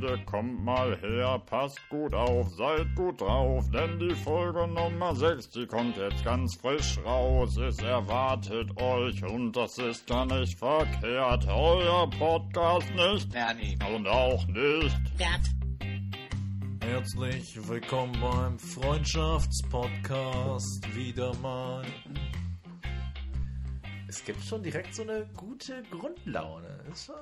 Leute, 0.00 0.24
kommt 0.26 0.64
mal 0.64 0.96
her, 1.00 1.42
passt 1.46 1.80
gut 1.88 2.14
auf, 2.14 2.48
seid 2.50 2.94
gut 2.94 3.20
drauf, 3.20 3.68
denn 3.70 3.98
die 3.98 4.14
Folge 4.14 4.68
Nummer 4.68 5.16
6, 5.16 5.50
die 5.50 5.66
kommt 5.66 5.96
jetzt 5.96 6.24
ganz 6.24 6.54
frisch 6.54 7.00
raus. 7.04 7.56
Es 7.56 7.78
erwartet 7.78 8.80
euch 8.80 9.24
und 9.24 9.56
das 9.56 9.76
ist 9.78 10.08
ja 10.08 10.24
nicht 10.24 10.56
verkehrt. 10.56 11.48
Euer 11.48 12.08
Podcast 12.10 12.88
nicht 12.94 13.32
Bernie. 13.32 13.76
und 13.92 14.06
auch 14.06 14.46
nicht. 14.46 14.96
Herzlich 16.80 17.68
willkommen 17.68 18.16
beim 18.20 18.56
Freundschaftspodcast 18.56 20.94
wieder 20.94 21.34
mal. 21.38 21.84
Es 24.06 24.24
gibt 24.24 24.44
schon 24.44 24.62
direkt 24.62 24.94
so 24.94 25.02
eine 25.02 25.26
gute 25.36 25.82
Grundlaune. 25.90 26.84
Ist 26.88 27.06
schon 27.06 27.16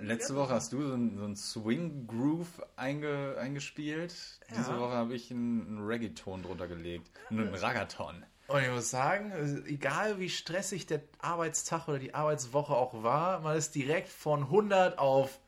Letzte 0.00 0.34
Woche 0.36 0.54
hast 0.54 0.72
du 0.72 0.86
so 0.86 0.94
einen, 0.94 1.16
so 1.18 1.24
einen 1.24 1.36
Swing-Groove 1.36 2.62
einge, 2.76 3.36
eingespielt. 3.38 4.14
Diese 4.50 4.70
Ja. 4.72 4.78
Woche 4.80 4.92
habe 4.92 5.14
ich 5.14 5.30
einen, 5.30 5.66
einen 5.66 5.86
Reggaeton 5.86 6.42
drunter 6.42 6.68
gelegt. 6.68 7.10
Einen 7.30 7.54
Ragaton. 7.54 8.24
Und 8.46 8.62
ich 8.62 8.70
muss 8.70 8.90
sagen, 8.90 9.32
egal 9.66 10.18
wie 10.18 10.30
stressig 10.30 10.86
der 10.86 11.02
Arbeitstag 11.18 11.86
oder 11.88 11.98
die 11.98 12.14
Arbeitswoche 12.14 12.74
auch 12.74 13.02
war, 13.02 13.40
man 13.40 13.56
ist 13.56 13.74
direkt 13.74 14.08
von 14.08 14.44
100 14.44 14.98
auf 14.98 15.38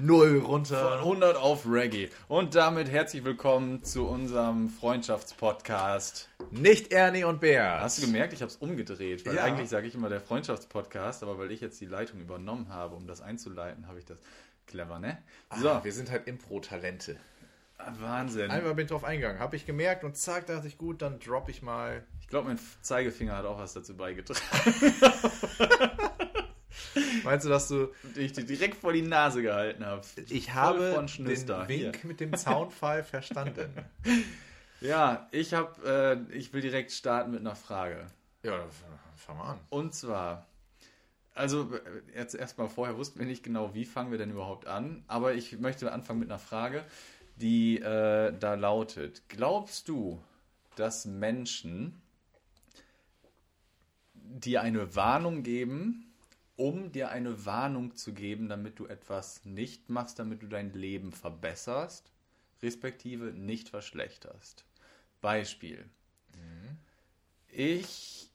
0 0.00 0.38
runter. 0.38 0.88
Von 0.88 0.98
100 1.00 1.36
auf 1.36 1.66
Reggae. 1.66 2.08
Und 2.28 2.54
damit 2.54 2.88
herzlich 2.90 3.24
willkommen 3.24 3.82
zu 3.84 4.06
unserem 4.06 4.70
Freundschaftspodcast. 4.70 6.30
Nicht 6.50 6.92
Ernie 6.92 7.24
und 7.24 7.40
Bär. 7.42 7.78
Hast 7.82 7.98
du 8.02 8.06
gemerkt, 8.06 8.32
ich 8.32 8.40
habe 8.40 8.50
es 8.50 8.56
umgedreht, 8.56 9.26
weil 9.26 9.34
Ja. 9.34 9.44
eigentlich 9.44 9.68
sage 9.68 9.86
ich 9.86 9.94
immer 9.94 10.08
der 10.08 10.22
Freundschaftspodcast, 10.22 11.22
aber 11.22 11.38
weil 11.38 11.50
ich 11.50 11.60
jetzt 11.60 11.78
die 11.78 11.84
Leitung 11.86 12.20
übernommen 12.20 12.70
habe, 12.70 12.94
um 12.94 13.06
das 13.06 13.20
einzuleiten, 13.20 13.86
habe 13.86 13.98
ich 13.98 14.06
das 14.06 14.16
clever, 14.66 14.98
ne? 14.98 15.18
So, 15.56 15.68
So, 15.68 15.84
wir 15.84 15.92
sind 15.92 16.10
halt 16.10 16.26
Impro-Talente. 16.26 17.16
Wahnsinn. 18.00 18.50
Einmal 18.50 18.74
bin 18.74 18.84
ich 18.86 18.90
drauf 18.92 19.04
eingegangen, 19.04 19.40
habe 19.40 19.56
ich 19.56 19.66
gemerkt 19.66 20.04
und 20.04 20.16
zack, 20.16 20.46
dachte 20.46 20.68
ich, 20.68 20.78
gut, 20.78 21.02
dann 21.02 21.18
droppe 21.18 21.50
ich 21.50 21.60
mal. 21.62 22.02
Ich 22.20 22.28
glaube, 22.28 22.48
mein 22.48 22.58
Zeigefinger 22.80 23.36
hat 23.36 23.44
auch 23.44 23.58
was 23.58 23.74
dazu 23.74 23.94
beigetragen, 23.96 24.40
Meinst 27.24 27.46
du, 27.46 27.50
dass 27.50 27.68
du 27.68 27.92
und 28.02 28.16
ich 28.16 28.32
dir 28.32 28.44
direkt 28.44 28.76
vor 28.76 28.92
die 28.92 29.02
Nase 29.02 29.42
gehalten 29.42 29.84
habe. 29.84 30.02
Ich 30.28 30.52
habe 30.54 30.92
von 30.94 31.06
den. 31.06 31.26
Wink 31.28 31.68
Hier. 31.68 31.92
mit 32.04 32.20
dem 32.20 32.36
Zaunfall 32.36 33.04
verstanden. 33.04 33.70
Ja, 34.80 35.28
ich 35.30 35.54
habe, 35.54 36.26
äh, 36.30 36.36
ich 36.36 36.52
will 36.52 36.60
direkt 36.60 36.92
starten 36.92 37.30
mit 37.30 37.40
einer 37.40 37.54
Frage. 37.54 38.06
Ja, 38.42 38.58
dann 38.58 38.68
fang 39.16 39.38
mal 39.38 39.52
an. 39.52 39.60
Und 39.70 39.94
zwar, 39.94 40.46
also 41.34 41.72
äh, 41.74 42.18
jetzt 42.18 42.34
erstmal 42.34 42.68
vorher 42.68 42.96
wussten 42.96 43.18
wir 43.20 43.26
nicht 43.26 43.44
genau, 43.44 43.74
wie 43.74 43.84
fangen 43.84 44.10
wir 44.10 44.18
denn 44.18 44.30
überhaupt 44.30 44.66
an, 44.66 45.04
aber 45.06 45.34
ich 45.34 45.58
möchte 45.58 45.92
anfangen 45.92 46.18
mit 46.18 46.30
einer 46.30 46.40
Frage, 46.40 46.84
die 47.36 47.78
äh, 47.78 48.32
da 48.38 48.54
lautet: 48.54 49.22
Glaubst 49.28 49.88
du, 49.88 50.22
dass 50.74 51.04
Menschen 51.04 52.02
dir 54.14 54.62
eine 54.62 54.94
Warnung 54.96 55.42
geben, 55.42 56.11
um 56.56 56.92
dir 56.92 57.10
eine 57.10 57.44
Warnung 57.46 57.96
zu 57.96 58.12
geben, 58.12 58.48
damit 58.48 58.78
du 58.78 58.86
etwas 58.86 59.44
nicht 59.44 59.88
machst, 59.88 60.18
damit 60.18 60.42
du 60.42 60.46
dein 60.46 60.72
Leben 60.72 61.12
verbesserst, 61.12 62.12
respektive 62.62 63.32
nicht 63.32 63.68
verschlechterst? 63.68 64.64
Beispiel. 65.20 65.88
Ich 67.48 68.30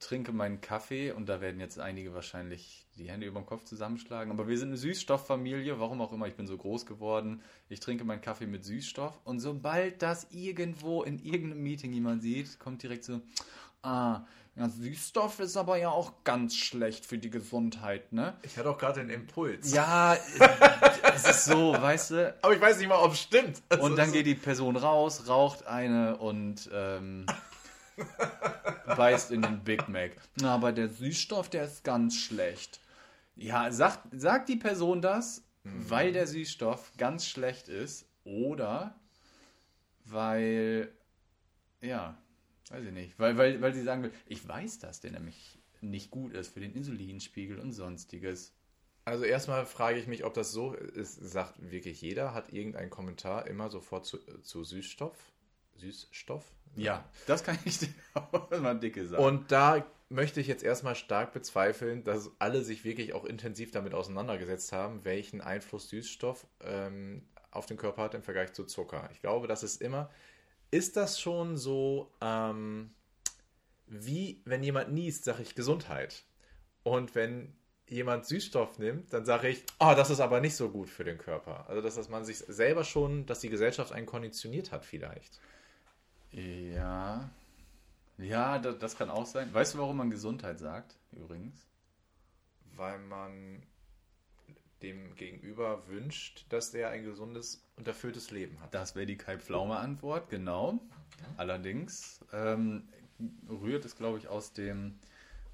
trinke 0.00 0.32
meinen 0.32 0.60
Kaffee 0.60 1.12
und 1.12 1.28
da 1.28 1.40
werden 1.40 1.60
jetzt 1.60 1.78
einige 1.78 2.14
wahrscheinlich 2.14 2.86
die 2.96 3.10
Hände 3.10 3.26
über 3.26 3.40
den 3.40 3.46
Kopf 3.46 3.64
zusammenschlagen. 3.64 4.32
Aber 4.32 4.48
wir 4.48 4.58
sind 4.58 4.68
eine 4.68 4.76
Süßstofffamilie, 4.76 5.78
warum 5.80 6.00
auch 6.00 6.12
immer, 6.12 6.26
ich 6.26 6.34
bin 6.34 6.46
so 6.46 6.56
groß 6.56 6.86
geworden. 6.86 7.42
Ich 7.68 7.80
trinke 7.80 8.04
meinen 8.04 8.20
Kaffee 8.20 8.46
mit 8.46 8.64
Süßstoff 8.64 9.20
und 9.24 9.40
sobald 9.40 10.02
das 10.02 10.30
irgendwo 10.30 11.02
in 11.02 11.18
irgendeinem 11.18 11.62
Meeting 11.62 11.92
jemand 11.92 12.22
sieht, 12.22 12.58
kommt 12.58 12.82
direkt 12.82 13.04
so, 13.04 13.20
ah, 13.82 14.26
ja, 14.56 14.68
Süßstoff 14.68 15.40
ist 15.40 15.56
aber 15.56 15.78
ja 15.78 15.90
auch 15.90 16.12
ganz 16.22 16.56
schlecht 16.56 17.06
für 17.06 17.18
die 17.18 17.30
Gesundheit, 17.30 18.12
ne? 18.12 18.34
Ich 18.42 18.56
hatte 18.56 18.70
auch 18.70 18.78
gerade 18.78 19.00
den 19.00 19.10
Impuls. 19.10 19.72
Ja, 19.72 20.16
es 21.14 21.28
ist 21.28 21.44
so, 21.46 21.72
weißt 21.72 22.10
du, 22.12 22.34
Aber 22.40 22.54
ich 22.54 22.60
weiß 22.60 22.78
nicht 22.78 22.88
mal, 22.88 22.98
ob 22.98 23.12
es 23.12 23.20
stimmt. 23.20 23.62
Also, 23.68 23.84
und 23.84 23.96
dann 23.96 24.12
geht 24.12 24.26
die 24.26 24.36
Person 24.36 24.76
raus, 24.76 25.24
raucht 25.26 25.66
eine 25.66 26.16
und 26.18 26.70
ähm, 26.72 27.26
beißt 28.96 29.32
in 29.32 29.42
den 29.42 29.64
Big 29.64 29.88
Mac. 29.88 30.12
Na, 30.36 30.54
aber 30.54 30.72
der 30.72 30.88
Süßstoff, 30.88 31.50
der 31.50 31.64
ist 31.64 31.82
ganz 31.82 32.16
schlecht. 32.16 32.80
Ja, 33.34 33.72
sagt, 33.72 34.06
sagt 34.12 34.48
die 34.48 34.56
Person 34.56 35.02
das, 35.02 35.42
weil 35.64 36.12
der 36.12 36.28
Süßstoff 36.28 36.92
ganz 36.96 37.26
schlecht 37.26 37.68
ist 37.68 38.06
oder 38.22 38.94
weil, 40.04 40.92
ja, 41.80 42.16
weiß 42.70 42.84
ich 42.84 42.92
nicht, 42.92 43.18
weil, 43.18 43.36
weil, 43.36 43.60
weil 43.60 43.74
sie 43.74 43.82
sagen 43.82 44.02
will, 44.02 44.12
ich 44.26 44.46
weiß, 44.46 44.78
dass 44.78 45.00
der 45.00 45.12
nämlich 45.12 45.58
nicht 45.80 46.10
gut 46.10 46.32
ist 46.32 46.54
für 46.54 46.60
den 46.60 46.72
Insulinspiegel 46.72 47.58
und 47.58 47.72
sonstiges. 47.72 48.54
Also 49.04 49.24
erstmal 49.24 49.66
frage 49.66 49.98
ich 49.98 50.06
mich, 50.06 50.24
ob 50.24 50.32
das 50.34 50.52
so 50.52 50.72
ist. 50.72 51.14
Sagt 51.14 51.70
wirklich 51.70 52.00
jeder, 52.00 52.32
hat 52.32 52.52
irgendeinen 52.52 52.90
Kommentar 52.90 53.46
immer 53.46 53.68
sofort 53.68 54.06
zu, 54.06 54.18
zu 54.40 54.64
Süßstoff? 54.64 55.16
Süßstoff? 55.76 56.44
Ja, 56.76 57.08
das 57.26 57.44
kann 57.44 57.58
ich 57.64 57.78
dir 57.78 57.88
auch 58.14 58.50
mal 58.50 58.78
dicke 58.78 59.06
sagen. 59.06 59.22
Und 59.22 59.52
da 59.52 59.86
möchte 60.08 60.40
ich 60.40 60.46
jetzt 60.46 60.62
erstmal 60.62 60.94
stark 60.94 61.32
bezweifeln, 61.32 62.04
dass 62.04 62.30
alle 62.38 62.62
sich 62.62 62.84
wirklich 62.84 63.12
auch 63.12 63.24
intensiv 63.24 63.70
damit 63.70 63.94
auseinandergesetzt 63.94 64.72
haben, 64.72 65.04
welchen 65.04 65.40
Einfluss 65.40 65.88
Süßstoff 65.90 66.46
ähm, 66.62 67.28
auf 67.50 67.66
den 67.66 67.76
Körper 67.76 68.02
hat 68.02 68.14
im 68.14 68.22
Vergleich 68.22 68.52
zu 68.52 68.64
Zucker. 68.64 69.08
Ich 69.12 69.20
glaube, 69.20 69.46
das 69.46 69.62
ist 69.62 69.82
immer. 69.82 70.10
Ist 70.70 70.96
das 70.96 71.20
schon 71.20 71.56
so, 71.56 72.10
ähm, 72.20 72.90
wie 73.86 74.42
wenn 74.44 74.62
jemand 74.62 74.92
niest, 74.92 75.24
sage 75.24 75.42
ich 75.42 75.54
Gesundheit. 75.54 76.24
Und 76.82 77.14
wenn 77.14 77.54
jemand 77.88 78.26
Süßstoff 78.26 78.78
nimmt, 78.78 79.12
dann 79.12 79.24
sage 79.24 79.48
ich, 79.48 79.62
oh, 79.78 79.92
das 79.94 80.10
ist 80.10 80.20
aber 80.20 80.40
nicht 80.40 80.56
so 80.56 80.70
gut 80.70 80.88
für 80.88 81.04
den 81.04 81.18
Körper. 81.18 81.68
Also, 81.68 81.80
dass, 81.80 81.94
dass 81.94 82.08
man 82.08 82.24
sich 82.24 82.38
selber 82.38 82.84
schon, 82.84 83.26
dass 83.26 83.40
die 83.40 83.50
Gesellschaft 83.50 83.92
einen 83.92 84.06
konditioniert 84.06 84.72
hat, 84.72 84.84
vielleicht. 84.84 85.40
Ja. 86.30 87.30
Ja, 88.18 88.58
das, 88.58 88.78
das 88.78 88.96
kann 88.96 89.10
auch 89.10 89.26
sein. 89.26 89.52
Weißt 89.52 89.74
du, 89.74 89.78
warum 89.78 89.96
man 89.96 90.10
Gesundheit 90.10 90.58
sagt, 90.58 90.96
übrigens? 91.12 91.66
weil 92.76 92.98
man 92.98 93.62
dem 94.84 95.14
Gegenüber 95.14 95.88
wünscht, 95.88 96.44
dass 96.50 96.74
er 96.74 96.90
ein 96.90 97.04
gesundes 97.04 97.64
und 97.76 97.88
erfülltes 97.88 98.30
Leben 98.30 98.60
hat. 98.60 98.74
Das 98.74 98.94
wäre 98.94 99.06
die 99.06 99.16
Kai-Pflaume-Antwort, 99.16 100.28
genau. 100.28 100.78
Allerdings 101.36 102.20
ähm, 102.32 102.88
rührt 103.48 103.84
es, 103.84 103.96
glaube 103.96 104.18
ich, 104.18 104.28
aus 104.28 104.52
dem, 104.52 104.98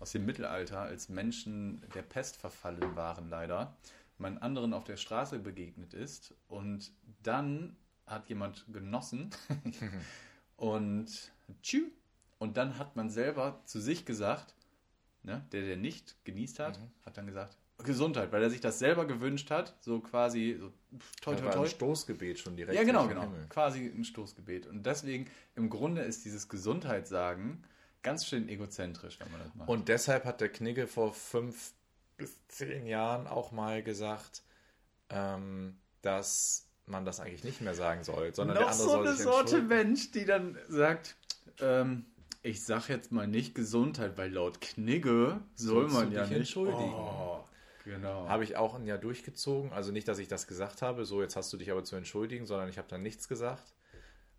aus 0.00 0.12
dem 0.12 0.26
Mittelalter, 0.26 0.80
als 0.80 1.08
Menschen 1.08 1.80
der 1.94 2.02
Pest 2.02 2.36
verfallen 2.36 2.96
waren, 2.96 3.30
leider. 3.30 3.76
Man 4.18 4.36
anderen 4.38 4.74
auf 4.74 4.84
der 4.84 4.96
Straße 4.96 5.38
begegnet 5.38 5.94
ist 5.94 6.34
und 6.48 6.92
dann 7.22 7.76
hat 8.06 8.28
jemand 8.28 8.66
genossen 8.72 9.30
und 10.56 11.32
tschü. 11.62 11.90
Und 12.38 12.56
dann 12.56 12.78
hat 12.78 12.96
man 12.96 13.10
selber 13.10 13.60
zu 13.64 13.80
sich 13.80 14.04
gesagt, 14.04 14.54
ne, 15.22 15.46
der, 15.52 15.62
der 15.62 15.76
nicht 15.76 16.16
genießt 16.24 16.58
hat, 16.58 16.80
hat 17.04 17.16
dann 17.16 17.26
gesagt, 17.26 17.56
Gesundheit, 17.84 18.32
weil 18.32 18.42
er 18.42 18.50
sich 18.50 18.60
das 18.60 18.78
selber 18.78 19.06
gewünscht 19.06 19.50
hat, 19.50 19.74
so 19.80 20.00
quasi, 20.00 20.56
so, 20.58 20.72
toi, 21.20 21.34
toi, 21.34 21.44
war 21.44 21.52
toi. 21.52 21.60
ein 21.64 21.70
Stoßgebet 21.70 22.38
schon 22.38 22.56
direkt. 22.56 22.76
Ja, 22.76 22.84
genau, 22.84 23.06
genau. 23.06 23.22
Himmel. 23.22 23.46
Quasi 23.48 23.86
ein 23.86 24.04
Stoßgebet. 24.04 24.66
Und 24.66 24.84
deswegen, 24.84 25.30
im 25.56 25.70
Grunde 25.70 26.02
ist 26.02 26.24
dieses 26.24 26.48
Gesundheitssagen 26.48 27.64
ganz 28.02 28.26
schön 28.26 28.48
egozentrisch, 28.48 29.18
wenn 29.20 29.30
man 29.30 29.40
das 29.40 29.54
macht. 29.54 29.68
Und 29.68 29.88
deshalb 29.88 30.24
hat 30.24 30.40
der 30.40 30.48
Knigge 30.48 30.86
vor 30.86 31.12
fünf 31.12 31.72
bis 32.16 32.36
zehn 32.48 32.86
Jahren 32.86 33.26
auch 33.26 33.52
mal 33.52 33.82
gesagt, 33.82 34.42
ähm, 35.08 35.76
dass 36.02 36.66
man 36.86 37.04
das 37.04 37.20
eigentlich 37.20 37.44
nicht 37.44 37.60
mehr 37.60 37.74
sagen 37.74 38.04
soll, 38.04 38.34
sondern 38.34 38.56
der 38.56 38.66
noch 38.66 38.72
andere 38.72 38.86
so 38.86 38.92
soll 38.94 39.06
eine 39.06 39.16
sich 39.16 39.24
Sorte. 39.24 39.62
Mensch, 39.62 40.10
die 40.10 40.24
dann 40.24 40.58
sagt, 40.68 41.16
ähm, 41.60 42.04
ich 42.42 42.64
sag 42.64 42.88
jetzt 42.88 43.12
mal 43.12 43.26
nicht 43.26 43.54
Gesundheit, 43.54 44.16
weil 44.16 44.32
laut 44.32 44.60
Knigge 44.60 45.40
soll 45.54 45.90
Sollst 45.90 45.94
man 45.94 46.12
ja 46.12 46.22
nicht. 46.26 46.36
entschuldigen. 46.36 46.94
Oh, 46.94 47.44
genau. 47.84 48.28
Habe 48.28 48.44
ich 48.44 48.56
auch 48.56 48.74
ein 48.74 48.86
Jahr 48.86 48.98
durchgezogen. 48.98 49.72
Also 49.72 49.92
nicht, 49.92 50.08
dass 50.08 50.18
ich 50.18 50.28
das 50.28 50.46
gesagt 50.46 50.82
habe, 50.82 51.04
so 51.04 51.22
jetzt 51.22 51.36
hast 51.36 51.52
du 51.52 51.56
dich 51.56 51.70
aber 51.70 51.84
zu 51.84 51.96
entschuldigen, 51.96 52.46
sondern 52.46 52.68
ich 52.68 52.78
habe 52.78 52.88
dann 52.88 53.02
nichts 53.02 53.28
gesagt. 53.28 53.74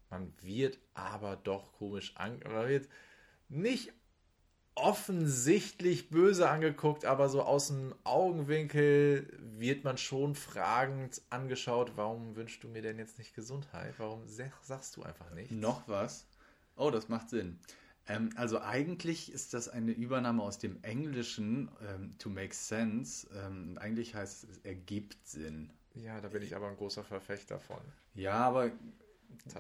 Man 0.10 0.34
wird 0.42 0.80
aber 0.94 1.38
doch 1.38 1.72
komisch 1.74 2.14
an, 2.16 2.40
man 2.44 2.68
wird 2.68 2.90
nicht 3.48 3.94
offensichtlich 4.76 6.10
böse 6.10 6.50
angeguckt, 6.50 7.06
aber 7.06 7.30
so 7.30 7.42
aus 7.44 7.68
dem 7.68 7.94
Augenwinkel 8.04 9.38
wird 9.40 9.84
man 9.84 9.98
schon 9.98 10.36
fragend 10.36 11.22
angeschaut, 11.30 11.94
warum 11.96 12.36
wünschst 12.36 12.64
du 12.64 12.68
mir 12.70 12.82
denn 12.82 12.98
jetzt 12.98 13.20
nicht 13.20 13.36
Gesundheit? 13.36 13.96
Warum 13.98 14.28
sag- 14.28 14.64
sagst 14.64 14.96
du 14.98 15.04
einfach 15.04 15.30
nicht? 15.32 15.52
Noch 15.52 15.88
was? 15.88 16.26
Oh, 16.76 16.90
das 16.90 17.10
macht 17.10 17.30
Sinn. 17.30 17.60
Ähm, 18.08 18.30
also 18.36 18.60
eigentlich 18.62 19.32
ist 19.32 19.54
das 19.54 19.70
eine 19.70 19.92
Übernahme 19.92 20.42
aus 20.44 20.58
dem 20.58 20.84
Englischen, 20.84 21.70
ähm, 21.88 22.16
to 22.18 22.30
make 22.30 22.54
sense. 22.54 23.28
Ähm, 23.34 23.78
eigentlich 23.80 24.16
heißt 24.16 24.44
es, 24.44 24.50
es 24.50 24.58
ergibt 24.66 25.18
Sinn. 25.28 25.72
Ja, 25.94 26.20
da 26.22 26.30
bin 26.30 26.42
ich 26.42 26.56
aber 26.56 26.68
ein 26.68 26.78
großer 26.78 27.04
Verfechter 27.04 27.60
von. 27.60 27.82
Ja, 28.16 28.34
aber 28.34 28.72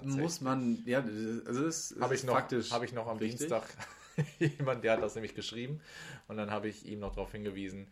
muss 0.04 0.42
man, 0.42 0.82
ja, 0.86 1.00
also 1.46 1.66
es 1.66 1.96
Habe 2.00 2.14
ich, 2.14 2.22
ist 2.22 2.26
noch- 2.28 2.34
faktisch. 2.34 2.72
hab 2.72 2.84
ich 2.84 2.94
noch 2.94 3.08
am 3.08 3.18
richtig. 3.18 3.40
Dienstag 3.40 3.64
jemand, 4.40 4.84
der 4.84 4.94
hat 4.94 5.02
das 5.02 5.16
nämlich 5.16 5.34
geschrieben 5.36 5.80
und 6.28 6.38
dann 6.38 6.52
habe 6.52 6.68
ich 6.68 6.86
ihm 6.86 7.00
noch 7.00 7.12
darauf 7.12 7.32
hingewiesen, 7.32 7.88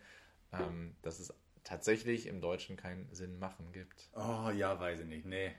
ähm, 0.51 0.95
dass 1.01 1.19
es 1.19 1.33
tatsächlich 1.63 2.27
im 2.27 2.41
Deutschen 2.41 2.75
keinen 2.75 3.07
Sinn 3.13 3.39
machen 3.39 3.71
gibt. 3.71 4.09
Oh 4.15 4.49
ja, 4.49 4.79
weiß 4.79 5.01
ich 5.01 5.05
nicht. 5.07 5.25
Nee. 5.25 5.51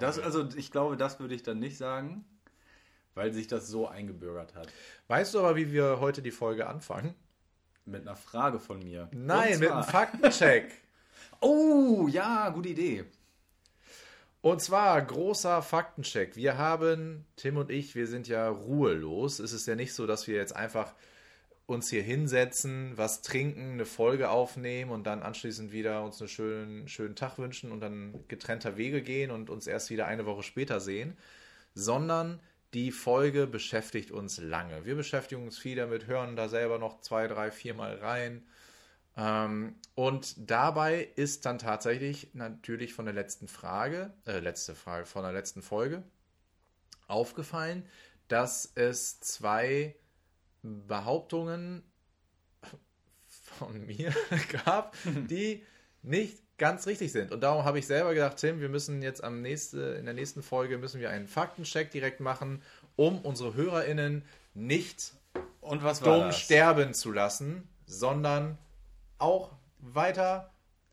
Das, 0.00 0.18
also 0.18 0.48
ich 0.56 0.70
glaube, 0.72 0.96
das 0.96 1.20
würde 1.20 1.34
ich 1.34 1.42
dann 1.42 1.58
nicht 1.58 1.76
sagen, 1.76 2.24
weil 3.16 3.32
sich 3.32 3.48
das 3.48 3.66
so 3.66 3.88
eingebürgert 3.88 4.54
hat. 4.54 4.68
Weißt 5.08 5.34
du 5.34 5.40
aber, 5.40 5.56
wie 5.56 5.72
wir 5.72 5.98
heute 5.98 6.22
die 6.22 6.30
Folge 6.30 6.68
anfangen? 6.68 7.14
Mit 7.84 8.02
einer 8.02 8.16
Frage 8.16 8.60
von 8.60 8.78
mir. 8.78 9.08
Nein, 9.12 9.58
mit 9.58 9.70
einem 9.70 9.82
Faktencheck. 9.82 10.70
Oh, 11.42 12.08
ja, 12.08 12.48
gute 12.48 12.70
Idee. 12.70 13.04
Und 14.40 14.62
zwar 14.62 15.02
großer 15.02 15.60
Faktencheck. 15.60 16.34
Wir 16.34 16.56
haben, 16.56 17.26
Tim 17.36 17.58
und 17.58 17.70
ich, 17.70 17.94
wir 17.94 18.06
sind 18.06 18.26
ja 18.26 18.48
ruhelos. 18.48 19.38
Es 19.38 19.52
ist 19.52 19.66
ja 19.66 19.74
nicht 19.74 19.92
so, 19.92 20.06
dass 20.06 20.26
wir 20.26 20.36
jetzt 20.36 20.56
einfach 20.56 20.94
uns 21.66 21.90
hier 21.90 22.02
hinsetzen, 22.02 22.92
was 22.96 23.20
trinken, 23.20 23.72
eine 23.72 23.84
Folge 23.84 24.30
aufnehmen 24.30 24.92
und 24.92 25.04
dann 25.06 25.22
anschließend 25.22 25.72
wieder 25.72 26.02
uns 26.04 26.20
einen 26.20 26.28
schönen, 26.28 26.88
schönen 26.88 27.16
Tag 27.16 27.38
wünschen 27.38 27.70
und 27.70 27.80
dann 27.80 28.14
getrennter 28.28 28.78
Wege 28.78 29.02
gehen 29.02 29.30
und 29.30 29.50
uns 29.50 29.66
erst 29.66 29.90
wieder 29.90 30.06
eine 30.06 30.24
Woche 30.24 30.42
später 30.42 30.80
sehen, 30.80 31.18
sondern 31.74 32.40
die 32.76 32.92
Folge 32.92 33.46
beschäftigt 33.46 34.10
uns 34.10 34.36
lange. 34.36 34.84
Wir 34.84 34.96
beschäftigen 34.96 35.44
uns 35.44 35.56
viel 35.56 35.76
damit, 35.76 36.06
hören 36.06 36.36
da 36.36 36.50
selber 36.50 36.78
noch 36.78 37.00
zwei, 37.00 37.26
drei, 37.26 37.50
viermal 37.50 37.96
rein. 37.96 38.46
Ähm, 39.16 39.76
und 39.94 40.50
dabei 40.50 41.08
ist 41.16 41.46
dann 41.46 41.58
tatsächlich 41.58 42.34
natürlich 42.34 42.92
von 42.92 43.06
der 43.06 43.14
letzten 43.14 43.48
Frage, 43.48 44.12
äh, 44.26 44.40
letzte 44.40 44.74
Frage, 44.74 45.06
von 45.06 45.22
der 45.22 45.32
letzten 45.32 45.62
Folge 45.62 46.02
aufgefallen, 47.08 47.86
dass 48.28 48.70
es 48.74 49.20
zwei 49.20 49.96
Behauptungen 50.62 51.82
von 53.30 53.86
mir 53.86 54.14
gab, 54.66 54.94
die 55.04 55.64
nicht 56.02 56.42
ganz 56.58 56.86
richtig 56.86 57.12
sind. 57.12 57.32
Und 57.32 57.40
darum 57.42 57.64
habe 57.64 57.78
ich 57.78 57.86
selber 57.86 58.14
gedacht, 58.14 58.36
Tim, 58.38 58.60
wir 58.60 58.68
müssen 58.68 59.02
jetzt 59.02 59.22
am 59.22 59.42
nächste, 59.42 59.80
in 59.98 60.04
der 60.04 60.14
nächsten 60.14 60.42
Folge 60.42 60.78
müssen 60.78 61.00
wir 61.00 61.10
einen 61.10 61.28
Faktencheck 61.28 61.90
direkt 61.90 62.20
machen, 62.20 62.62
um 62.96 63.20
unsere 63.20 63.54
HörerInnen 63.54 64.24
nicht 64.54 65.12
Und 65.60 65.84
was 65.84 66.02
war 66.02 66.14
dumm 66.18 66.26
das? 66.28 66.38
sterben 66.40 66.94
zu 66.94 67.12
lassen, 67.12 67.68
sondern 67.86 68.58
auch 69.18 69.52
weiter, 69.80 70.50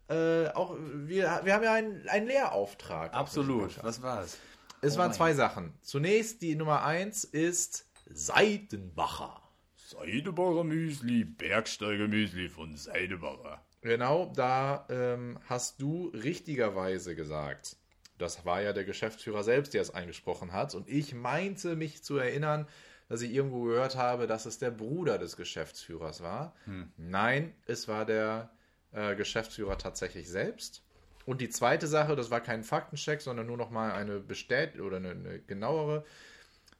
äh, 0.10 0.48
auch 0.50 0.76
wir, 0.78 1.42
wir 1.44 1.54
haben 1.54 1.64
ja 1.64 1.74
einen, 1.74 2.08
einen 2.10 2.28
Lehrauftrag. 2.28 3.14
Absolut. 3.14 3.82
Was 3.84 4.02
war 4.02 4.24
es? 4.24 4.38
Es 4.82 4.96
Oh 4.96 4.98
waren 5.00 5.08
mein 5.08 5.16
zwei 5.16 5.34
Sachen. 5.34 5.74
Zunächst 5.82 6.42
die 6.42 6.56
Nummer 6.56 6.84
eins 6.84 7.24
ist 7.24 7.86
Seidenbacher. 8.12 9.42
Seidebacher 9.78 10.64
Müsli, 10.66 11.24
Bergsteiger-Müsli 11.24 12.50
von 12.50 12.76
Seidebacher. 12.76 13.62
Genau, 13.84 14.32
da 14.36 14.86
ähm, 14.90 15.40
hast 15.48 15.82
du 15.82 16.08
richtigerweise 16.08 17.16
gesagt, 17.16 17.76
das 18.18 18.46
war 18.46 18.62
ja 18.62 18.74
der 18.74 18.86
Geschäftsführer 18.86 19.44
selbst, 19.44 19.74
der 19.74 19.82
es 19.82 19.94
eingesprochen 19.94 20.54
hat. 20.54 20.74
Und 20.76 20.88
ich 20.88 21.14
meinte 21.14 21.76
mich 21.76 22.04
zu 22.04 22.18
erinnern, 22.18 22.68
dass 23.10 23.22
ich 23.22 23.34
irgendwo 23.34 23.64
gehört 23.64 23.96
habe, 23.98 24.28
dass 24.28 24.46
es 24.46 24.58
der 24.58 24.72
Bruder 24.72 25.18
des 25.18 25.36
Geschäftsführers 25.36 26.24
war. 26.24 26.56
Nein, 26.98 27.54
es 27.68 27.88
war 27.88 28.06
der 28.06 28.50
äh, 28.94 29.16
Geschäftsführer 29.16 29.78
tatsächlich 29.78 30.30
selbst. 30.30 30.84
Und 31.26 31.42
die 31.42 31.50
zweite 31.50 31.88
Sache, 31.88 32.16
das 32.16 32.32
war 32.32 32.42
kein 32.42 32.64
Faktencheck, 32.64 33.22
sondern 33.22 33.48
nur 33.48 33.58
noch 33.58 33.70
mal 33.70 33.92
eine 33.92 34.20
bestätigte 34.20 34.84
oder 34.84 34.98
eine, 34.98 35.12
eine 35.12 35.40
genauere. 35.40 36.06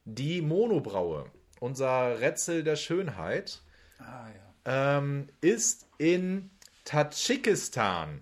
Die 0.04 0.42
Monobraue, 0.42 1.30
unser 1.60 2.20
Rätsel 2.20 2.62
der 2.62 2.76
Schönheit, 2.76 3.62
Ah 3.98 4.28
ja. 4.28 4.98
ähm, 4.98 5.28
ist 5.40 5.88
in 5.98 6.50
Tadschikistan 6.84 8.20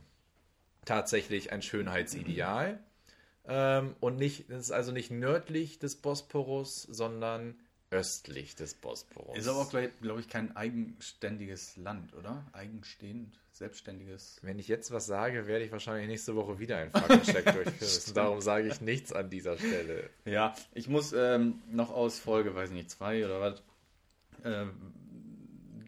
tatsächlich 0.84 1.52
ein 1.52 1.62
Schönheitsideal. 1.62 2.80
Ähm, 3.44 3.96
und 4.00 4.16
nicht, 4.16 4.50
es 4.50 4.64
ist 4.64 4.70
also 4.70 4.92
nicht 4.92 5.10
nördlich 5.10 5.78
des 5.78 5.96
Bosporus, 5.96 6.82
sondern 6.82 7.56
östlich 7.90 8.54
des 8.54 8.74
Bosporus. 8.74 9.36
Ist 9.36 9.48
aber 9.48 9.58
auch, 9.58 9.70
glaube 9.70 10.20
ich, 10.20 10.28
kein 10.28 10.56
eigenständiges 10.56 11.76
Land, 11.76 12.14
oder? 12.14 12.46
Eigenstehend, 12.52 13.38
selbstständiges. 13.50 14.38
Wenn 14.42 14.58
ich 14.58 14.68
jetzt 14.68 14.92
was 14.92 15.06
sage, 15.06 15.46
werde 15.46 15.64
ich 15.64 15.72
wahrscheinlich 15.72 16.08
nächste 16.08 16.34
Woche 16.34 16.58
wieder 16.58 16.78
einen 16.78 16.90
Faktencheck 16.90 17.44
durchführen. 17.52 18.14
Darum 18.14 18.40
sage 18.40 18.68
ich 18.68 18.80
nichts 18.80 19.12
an 19.12 19.28
dieser 19.28 19.58
Stelle. 19.58 20.08
Ja, 20.24 20.54
ich 20.72 20.88
muss 20.88 21.12
ähm, 21.12 21.62
noch 21.70 21.90
aus 21.90 22.18
Folge, 22.18 22.54
weiß 22.54 22.70
ich 22.70 22.76
nicht, 22.76 22.90
zwei 22.90 23.24
oder 23.24 23.40
was, 23.40 23.62
ähm, 24.44 24.94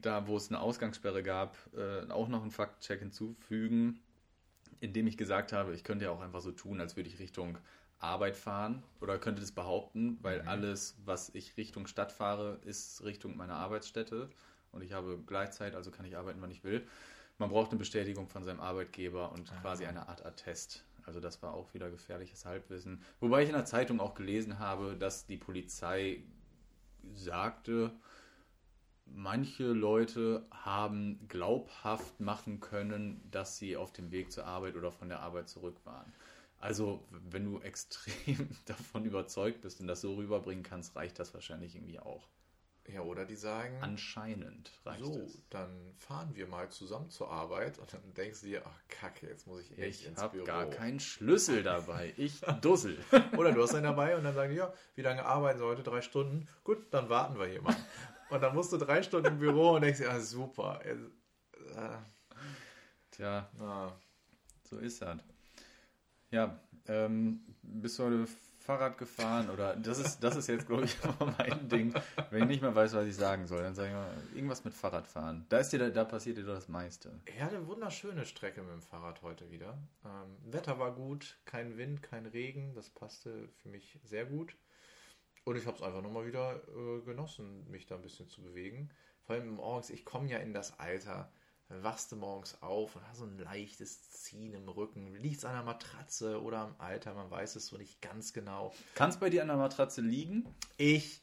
da 0.05 0.27
wo 0.27 0.37
es 0.37 0.49
eine 0.49 0.61
Ausgangssperre 0.61 1.23
gab, 1.23 1.57
äh, 1.77 2.11
auch 2.11 2.29
noch 2.29 2.43
einen 2.43 2.51
Faktcheck 2.51 3.01
hinzufügen, 3.01 4.01
indem 4.81 5.07
ich 5.07 5.17
gesagt 5.17 5.53
habe, 5.53 5.75
ich 5.75 5.85
könnte 5.85 6.07
ja 6.07 6.11
auch 6.11 6.21
einfach 6.21 6.41
so 6.41 6.53
tun, 6.53 6.81
als 6.81 6.97
würde 6.97 7.09
ich 7.09 7.19
Richtung 7.19 7.59
Arbeit 7.99 8.37
fahren 8.37 8.83
oder 9.01 9.19
könnte 9.19 9.41
das 9.41 9.53
behaupten, 9.53 10.19
weil 10.21 10.43
alles, 10.43 10.97
was 11.05 11.35
ich 11.35 11.57
Richtung 11.57 11.87
Stadt 11.87 12.13
fahre, 12.13 12.59
ist 12.65 13.03
Richtung 13.05 13.37
meiner 13.37 13.55
Arbeitsstätte 13.55 14.29
und 14.73 14.83
ich 14.83 14.93
habe 14.93 15.19
Gleitzeit, 15.27 15.75
also 15.75 15.91
kann 15.91 16.05
ich 16.05 16.17
arbeiten, 16.17 16.41
wann 16.43 16.51
ich 16.51 16.65
will. 16.65 16.87
Man 17.39 17.51
braucht 17.51 17.71
eine 17.71 17.79
Bestätigung 17.79 18.29
von 18.29 18.45
seinem 18.45 18.61
Arbeitgeber 18.61 19.33
und 19.33 19.51
quasi 19.61 19.87
eine 19.87 20.09
Art 20.09 20.25
Attest. 20.25 20.85
Also 21.05 21.21
das 21.21 21.43
war 21.43 21.55
auch 21.55 21.75
wieder 21.75 21.91
gefährliches 21.91 22.45
Halbwissen. 22.45 23.03
Wobei 23.21 23.43
ich 23.43 23.49
in 23.49 23.55
der 23.55 23.65
Zeitung 23.65 24.01
auch 24.01 24.15
gelesen 24.15 24.59
habe, 24.59 24.97
dass 24.97 25.27
die 25.27 25.37
Polizei 25.37 26.23
sagte, 27.13 27.93
manche 29.15 29.65
Leute 29.65 30.47
haben 30.51 31.27
glaubhaft 31.29 32.21
machen 32.21 32.61
können, 32.61 33.21
dass 33.31 33.59
sie 33.59 33.77
auf 33.77 33.93
dem 33.93 34.11
Weg 34.11 34.33
zur 34.33 34.47
Arbeit 34.47 34.77
oder 34.77 34.93
von 34.93 35.09
der 35.09 35.21
Arbeit 35.21 35.49
zurück 35.49 35.77
waren. 35.85 36.13
Also, 36.59 37.05
wenn 37.11 37.45
du 37.45 37.61
extrem 37.61 38.49
davon 38.67 39.05
überzeugt 39.05 39.61
bist 39.63 39.81
und 39.81 39.87
das 39.87 40.01
so 40.01 40.15
rüberbringen 40.15 40.63
kannst, 40.65 40.97
reicht 40.97 41.19
das 41.19 41.35
wahrscheinlich 41.35 41.75
irgendwie 41.77 42.01
auch. 42.01 42.29
Ja, 42.87 43.01
oder 43.01 43.25
die 43.25 43.35
sagen, 43.37 43.79
Anscheinend 43.81 44.71
reicht 44.85 45.05
so, 45.05 45.19
es. 45.21 45.43
dann 45.49 45.95
fahren 45.97 46.35
wir 46.35 46.47
mal 46.47 46.69
zusammen 46.69 47.09
zur 47.09 47.31
Arbeit 47.31 47.79
und 47.79 47.91
dann 47.95 48.13
denkst 48.13 48.43
du 48.43 48.47
dir, 48.49 48.63
ach 48.67 48.79
kacke, 48.89 49.27
jetzt 49.27 49.47
muss 49.47 49.63
ich 49.63 49.79
echt 49.79 50.01
Ich 50.03 50.07
ins 50.07 50.21
habe 50.21 50.35
Büro. 50.35 50.45
gar 50.45 50.67
keinen 50.67 51.01
Schlüssel 51.01 51.63
dabei. 51.63 52.13
Ich 52.19 52.41
dussel. 52.61 52.99
Oder 53.39 53.53
du 53.53 53.63
hast 53.63 53.75
einen 53.75 53.85
dabei 53.85 54.17
und 54.19 54.25
dann 54.25 54.35
sagen 54.35 54.51
die, 54.51 54.59
ja, 54.59 54.71
wie 54.97 55.01
lange 55.03 55.25
arbeiten 55.25 55.61
sie 55.61 55.65
heute? 55.65 55.83
Drei 55.83 56.03
Stunden? 56.03 56.47
Gut, 56.63 56.79
dann 56.91 57.09
warten 57.09 57.39
wir 57.39 57.47
hier 57.47 57.63
mal. 57.63 57.75
Und 58.31 58.43
dann 58.43 58.55
musst 58.55 58.73
du 58.73 58.77
drei 58.77 59.03
Stunden 59.03 59.29
im 59.29 59.39
Büro 59.39 59.73
und 59.73 59.83
denkst 59.83 60.01
dir, 60.01 60.11
ah, 60.11 60.21
super. 60.21 60.81
Tja, 63.11 63.49
na. 63.59 63.93
so 64.69 64.79
ist 64.79 65.01
das. 65.03 65.19
Ja, 66.31 66.59
ähm, 66.89 67.41
bist 67.63 67.99
du 67.99 68.05
heute 68.05 68.27
Fahrrad 68.65 68.97
gefahren 68.97 69.51
oder 69.51 69.77
das 69.77 69.99
ist, 69.99 70.21
das 70.21 70.37
ist 70.37 70.47
jetzt, 70.47 70.67
glaube 70.67 70.85
ich, 70.85 70.97
mein 71.39 71.69
Ding. 71.69 71.95
Wenn 72.31 72.45
ich 72.45 72.49
nicht 72.49 72.63
mehr 72.63 72.75
weiß, 72.75 72.95
was 72.95 73.07
ich 73.07 73.15
sagen 73.15 73.47
soll, 73.47 73.63
dann 73.63 73.75
sage 73.75 73.89
ich 73.89 73.95
mal 73.95 74.11
irgendwas 74.35 74.65
mit 74.65 74.73
Fahrradfahren. 74.73 75.45
Da 75.51 75.59
ist 75.59 75.71
dir, 75.71 75.91
da 75.91 76.05
passiert 76.05 76.39
dir 76.39 76.45
doch 76.45 76.55
das 76.55 76.69
meiste. 76.69 77.13
Ja, 77.39 77.49
eine 77.49 77.67
wunderschöne 77.67 78.25
Strecke 78.25 78.63
mit 78.63 78.73
dem 78.73 78.81
Fahrrad 78.81 79.21
heute 79.21 79.51
wieder. 79.51 79.77
Ähm, 80.05 80.53
Wetter 80.53 80.79
war 80.79 80.95
gut, 80.95 81.39
kein 81.45 81.77
Wind, 81.77 82.03
kein 82.03 82.25
Regen, 82.25 82.75
das 82.75 82.89
passte 82.89 83.49
für 83.63 83.69
mich 83.69 84.01
sehr 84.03 84.25
gut. 84.25 84.57
Und 85.45 85.57
ich 85.57 85.67
habe 85.67 85.77
es 85.77 85.83
einfach 85.83 86.03
nochmal 86.03 86.27
wieder 86.27 86.63
äh, 86.69 87.03
genossen, 87.03 87.69
mich 87.71 87.87
da 87.87 87.97
ein 87.97 88.03
bisschen 88.03 88.29
zu 88.29 88.43
bewegen. 88.43 88.91
Vor 89.23 89.37
allem 89.37 89.51
morgens, 89.51 89.91
ich 89.91 90.05
komme 90.05 90.29
ja 90.29 90.39
in 90.39 90.55
das 90.55 90.79
Alter, 90.79 91.31
dann 91.69 91.83
wachst 91.83 92.13
du 92.13 92.17
morgens 92.17 92.63
auf 92.63 92.97
und 92.97 93.07
hast 93.09 93.19
so 93.19 93.25
ein 93.25 93.39
leichtes 93.39 94.11
Ziehen 94.11 94.55
im 94.55 94.69
Rücken. 94.69 95.15
Liegt 95.17 95.39
es 95.39 95.45
an 95.45 95.55
der 95.55 95.63
Matratze 95.63 96.43
oder 96.43 96.59
am 96.59 96.75
Alter, 96.79 97.15
man 97.15 97.31
weiß 97.31 97.57
es 97.57 97.67
so 97.67 97.77
nicht 97.77 98.01
ganz 98.01 98.33
genau. 98.33 98.75
Kann 98.95 99.11
es 99.11 99.19
bei 99.19 99.31
dir 99.31 99.43
an 99.43 99.49
der 99.49 99.57
Matratze 99.57 100.01
liegen? 100.01 100.47
Ich 100.77 101.23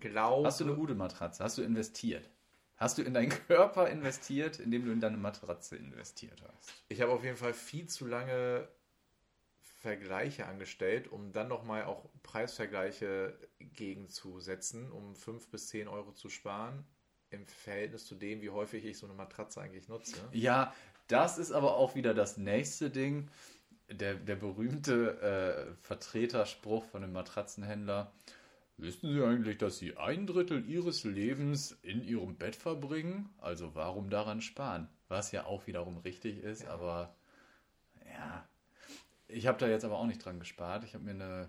glaube. 0.00 0.46
Hast 0.46 0.60
du 0.60 0.64
eine 0.64 0.74
gute 0.74 0.94
Matratze? 0.94 1.42
Hast 1.42 1.58
du 1.58 1.62
investiert? 1.62 2.28
Hast 2.76 2.98
du 2.98 3.02
in 3.02 3.14
deinen 3.14 3.30
Körper 3.30 3.88
investiert, 3.88 4.60
indem 4.60 4.84
du 4.84 4.92
in 4.92 5.00
deine 5.00 5.16
Matratze 5.16 5.76
investiert 5.76 6.42
hast? 6.42 6.74
Ich 6.88 7.00
habe 7.00 7.12
auf 7.12 7.24
jeden 7.24 7.36
Fall 7.36 7.54
viel 7.54 7.86
zu 7.86 8.06
lange 8.06 8.68
Vergleiche 9.86 10.46
angestellt, 10.46 11.06
um 11.06 11.30
dann 11.30 11.46
nochmal 11.46 11.84
auch 11.84 12.08
Preisvergleiche 12.24 13.38
gegenzusetzen, 13.60 14.90
um 14.90 15.14
5 15.14 15.48
bis 15.48 15.68
10 15.68 15.86
Euro 15.86 16.10
zu 16.10 16.28
sparen, 16.28 16.84
im 17.30 17.46
Verhältnis 17.46 18.04
zu 18.04 18.16
dem, 18.16 18.42
wie 18.42 18.50
häufig 18.50 18.84
ich 18.84 18.98
so 18.98 19.06
eine 19.06 19.14
Matratze 19.14 19.60
eigentlich 19.60 19.86
nutze. 19.86 20.16
Ja, 20.32 20.74
das 21.06 21.38
ist 21.38 21.52
aber 21.52 21.76
auch 21.76 21.94
wieder 21.94 22.14
das 22.14 22.36
nächste 22.36 22.90
Ding. 22.90 23.30
Der, 23.88 24.14
der 24.14 24.34
berühmte 24.34 25.20
äh, 25.20 25.74
Vertreterspruch 25.82 26.84
von 26.84 27.02
dem 27.02 27.12
Matratzenhändler. 27.12 28.12
Wissen 28.78 29.14
Sie 29.14 29.22
eigentlich, 29.22 29.58
dass 29.58 29.78
Sie 29.78 29.96
ein 29.96 30.26
Drittel 30.26 30.68
Ihres 30.68 31.04
Lebens 31.04 31.78
in 31.82 32.02
Ihrem 32.02 32.34
Bett 32.34 32.56
verbringen? 32.56 33.32
Also 33.38 33.76
warum 33.76 34.10
daran 34.10 34.40
sparen? 34.40 34.88
Was 35.06 35.30
ja 35.30 35.46
auch 35.46 35.68
wiederum 35.68 35.98
richtig 35.98 36.38
ist, 36.42 36.66
aber 36.66 37.14
ja, 38.04 38.48
Ich 39.28 39.46
habe 39.46 39.58
da 39.58 39.66
jetzt 39.68 39.84
aber 39.84 39.98
auch 39.98 40.06
nicht 40.06 40.24
dran 40.24 40.38
gespart. 40.38 40.84
Ich 40.84 40.94
habe 40.94 41.04
mir 41.04 41.10
eine, 41.12 41.48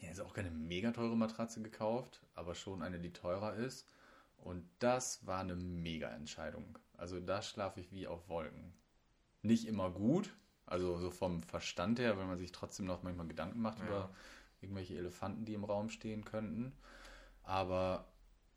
ja, 0.00 0.10
ist 0.10 0.20
auch 0.20 0.34
keine 0.34 0.50
mega 0.50 0.90
teure 0.92 1.16
Matratze 1.16 1.60
gekauft, 1.62 2.22
aber 2.34 2.54
schon 2.54 2.82
eine, 2.82 2.98
die 2.98 3.12
teurer 3.12 3.54
ist. 3.54 3.86
Und 4.38 4.68
das 4.78 5.26
war 5.26 5.40
eine 5.40 5.56
mega 5.56 6.08
Entscheidung. 6.10 6.78
Also 6.96 7.20
da 7.20 7.42
schlafe 7.42 7.80
ich 7.80 7.92
wie 7.92 8.06
auf 8.06 8.28
Wolken. 8.28 8.72
Nicht 9.42 9.66
immer 9.66 9.90
gut, 9.90 10.34
also 10.66 10.98
so 10.98 11.10
vom 11.10 11.42
Verstand 11.42 11.98
her, 11.98 12.18
wenn 12.18 12.26
man 12.26 12.38
sich 12.38 12.52
trotzdem 12.52 12.86
noch 12.86 13.02
manchmal 13.02 13.28
Gedanken 13.28 13.60
macht 13.60 13.78
Ja. 13.80 13.86
über 13.86 14.10
irgendwelche 14.60 14.96
Elefanten, 14.96 15.44
die 15.44 15.54
im 15.54 15.64
Raum 15.64 15.88
stehen 15.90 16.24
könnten. 16.24 16.72
Aber 17.42 18.06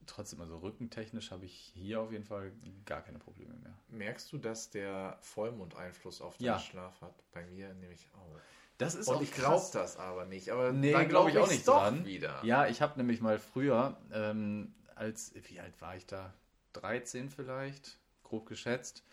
trotzdem, 0.10 0.42
also 0.42 0.58
rückentechnisch 0.58 1.32
habe 1.32 1.46
ich 1.46 1.72
hier 1.74 2.02
auf 2.02 2.12
jeden 2.12 2.26
Fall 2.26 2.52
gar 2.86 3.02
keine 3.02 3.20
Probleme 3.20 3.54
mehr. 3.56 3.74
Merkst 3.90 4.32
du, 4.32 4.38
dass 4.38 4.70
der 4.70 5.18
Vollmond 5.22 5.76
Einfluss 5.76 6.22
auf 6.22 6.38
deinen 6.38 6.46
Ja. 6.48 6.60
Schlaf 6.60 7.02
hat? 7.02 7.14
Bei 7.32 7.46
mir 7.46 7.74
nämlich 7.74 8.08
auch. 8.16 8.40
Das 8.78 8.96
ist 8.96 9.08
Und 9.08 9.22
ich 9.22 9.32
glaube 9.34 9.66
das 9.74 9.98
aber 9.98 10.26
nicht. 10.26 10.50
Aber 10.52 10.72
Nee, 10.72 10.92
glaube 11.06 11.30
ich 11.30 11.34
glaub 11.34 11.46
auch 11.48 11.48
ich's 11.48 11.58
nicht 11.58 11.68
dran. 11.68 12.06
wieder. 12.06 12.40
Ja, 12.46 12.68
ich 12.68 12.82
habe 12.82 12.98
nämlich 12.98 13.20
mal 13.22 13.38
früher, 13.40 13.98
ähm, 14.14 14.74
als, 14.96 15.34
wie 15.50 15.60
alt 15.60 15.80
war 15.82 15.96
ich 15.96 16.06
da? 16.06 16.34
13 16.74 17.30
vielleicht, 17.30 17.98
grob 18.24 18.46
geschätzt, 18.46 19.04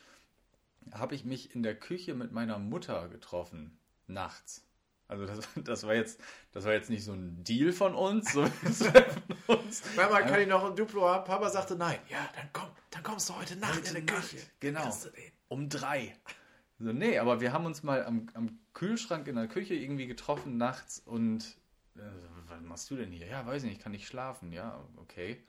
habe 0.92 1.14
ich 1.14 1.24
mich 1.24 1.54
in 1.54 1.62
der 1.62 1.74
Küche 1.74 2.14
mit 2.14 2.32
meiner 2.32 2.58
Mutter 2.58 3.08
getroffen, 3.08 3.78
nachts. 4.06 4.65
Also 5.08 5.26
das, 5.26 5.48
das 5.64 5.86
war 5.86 5.94
jetzt, 5.94 6.20
das 6.52 6.64
war 6.64 6.72
jetzt 6.72 6.90
nicht 6.90 7.04
so 7.04 7.12
ein 7.12 7.42
Deal 7.44 7.72
von 7.72 7.94
uns, 7.94 8.32
so 8.32 8.44
treffen 8.64 9.22
uns. 9.46 9.82
Mama, 9.96 10.22
kann 10.22 10.40
ich 10.40 10.48
noch 10.48 10.64
ein 10.64 10.74
Duplo 10.76 11.08
haben? 11.08 11.24
Papa 11.24 11.48
sagte 11.50 11.76
nein. 11.76 11.98
Ja, 12.08 12.28
dann 12.34 12.48
komm, 12.52 12.68
dann 12.90 13.02
kommst 13.02 13.28
du 13.28 13.36
heute 13.36 13.56
Nacht 13.56 13.76
Heute 13.76 13.98
in 13.98 14.06
die 14.06 14.12
Küche. 14.12 14.38
genau. 14.60 14.96
Um 15.48 15.68
drei. 15.68 16.16
So, 16.78 16.92
nee, 16.92 17.18
aber 17.18 17.40
wir 17.40 17.52
haben 17.52 17.64
uns 17.66 17.82
mal 17.82 18.04
am, 18.04 18.28
am 18.34 18.58
Kühlschrank 18.74 19.28
in 19.28 19.36
der 19.36 19.46
Küche 19.46 19.74
irgendwie 19.74 20.06
getroffen 20.06 20.56
nachts 20.56 20.98
und 20.98 21.56
äh, 21.94 22.00
was 22.48 22.60
machst 22.62 22.90
du 22.90 22.96
denn 22.96 23.10
hier? 23.12 23.26
Ja, 23.26 23.46
weiß 23.46 23.62
nicht, 23.62 23.80
kann 23.80 23.92
nicht 23.92 24.06
schlafen. 24.06 24.52
Ja, 24.52 24.84
okay. 24.96 25.42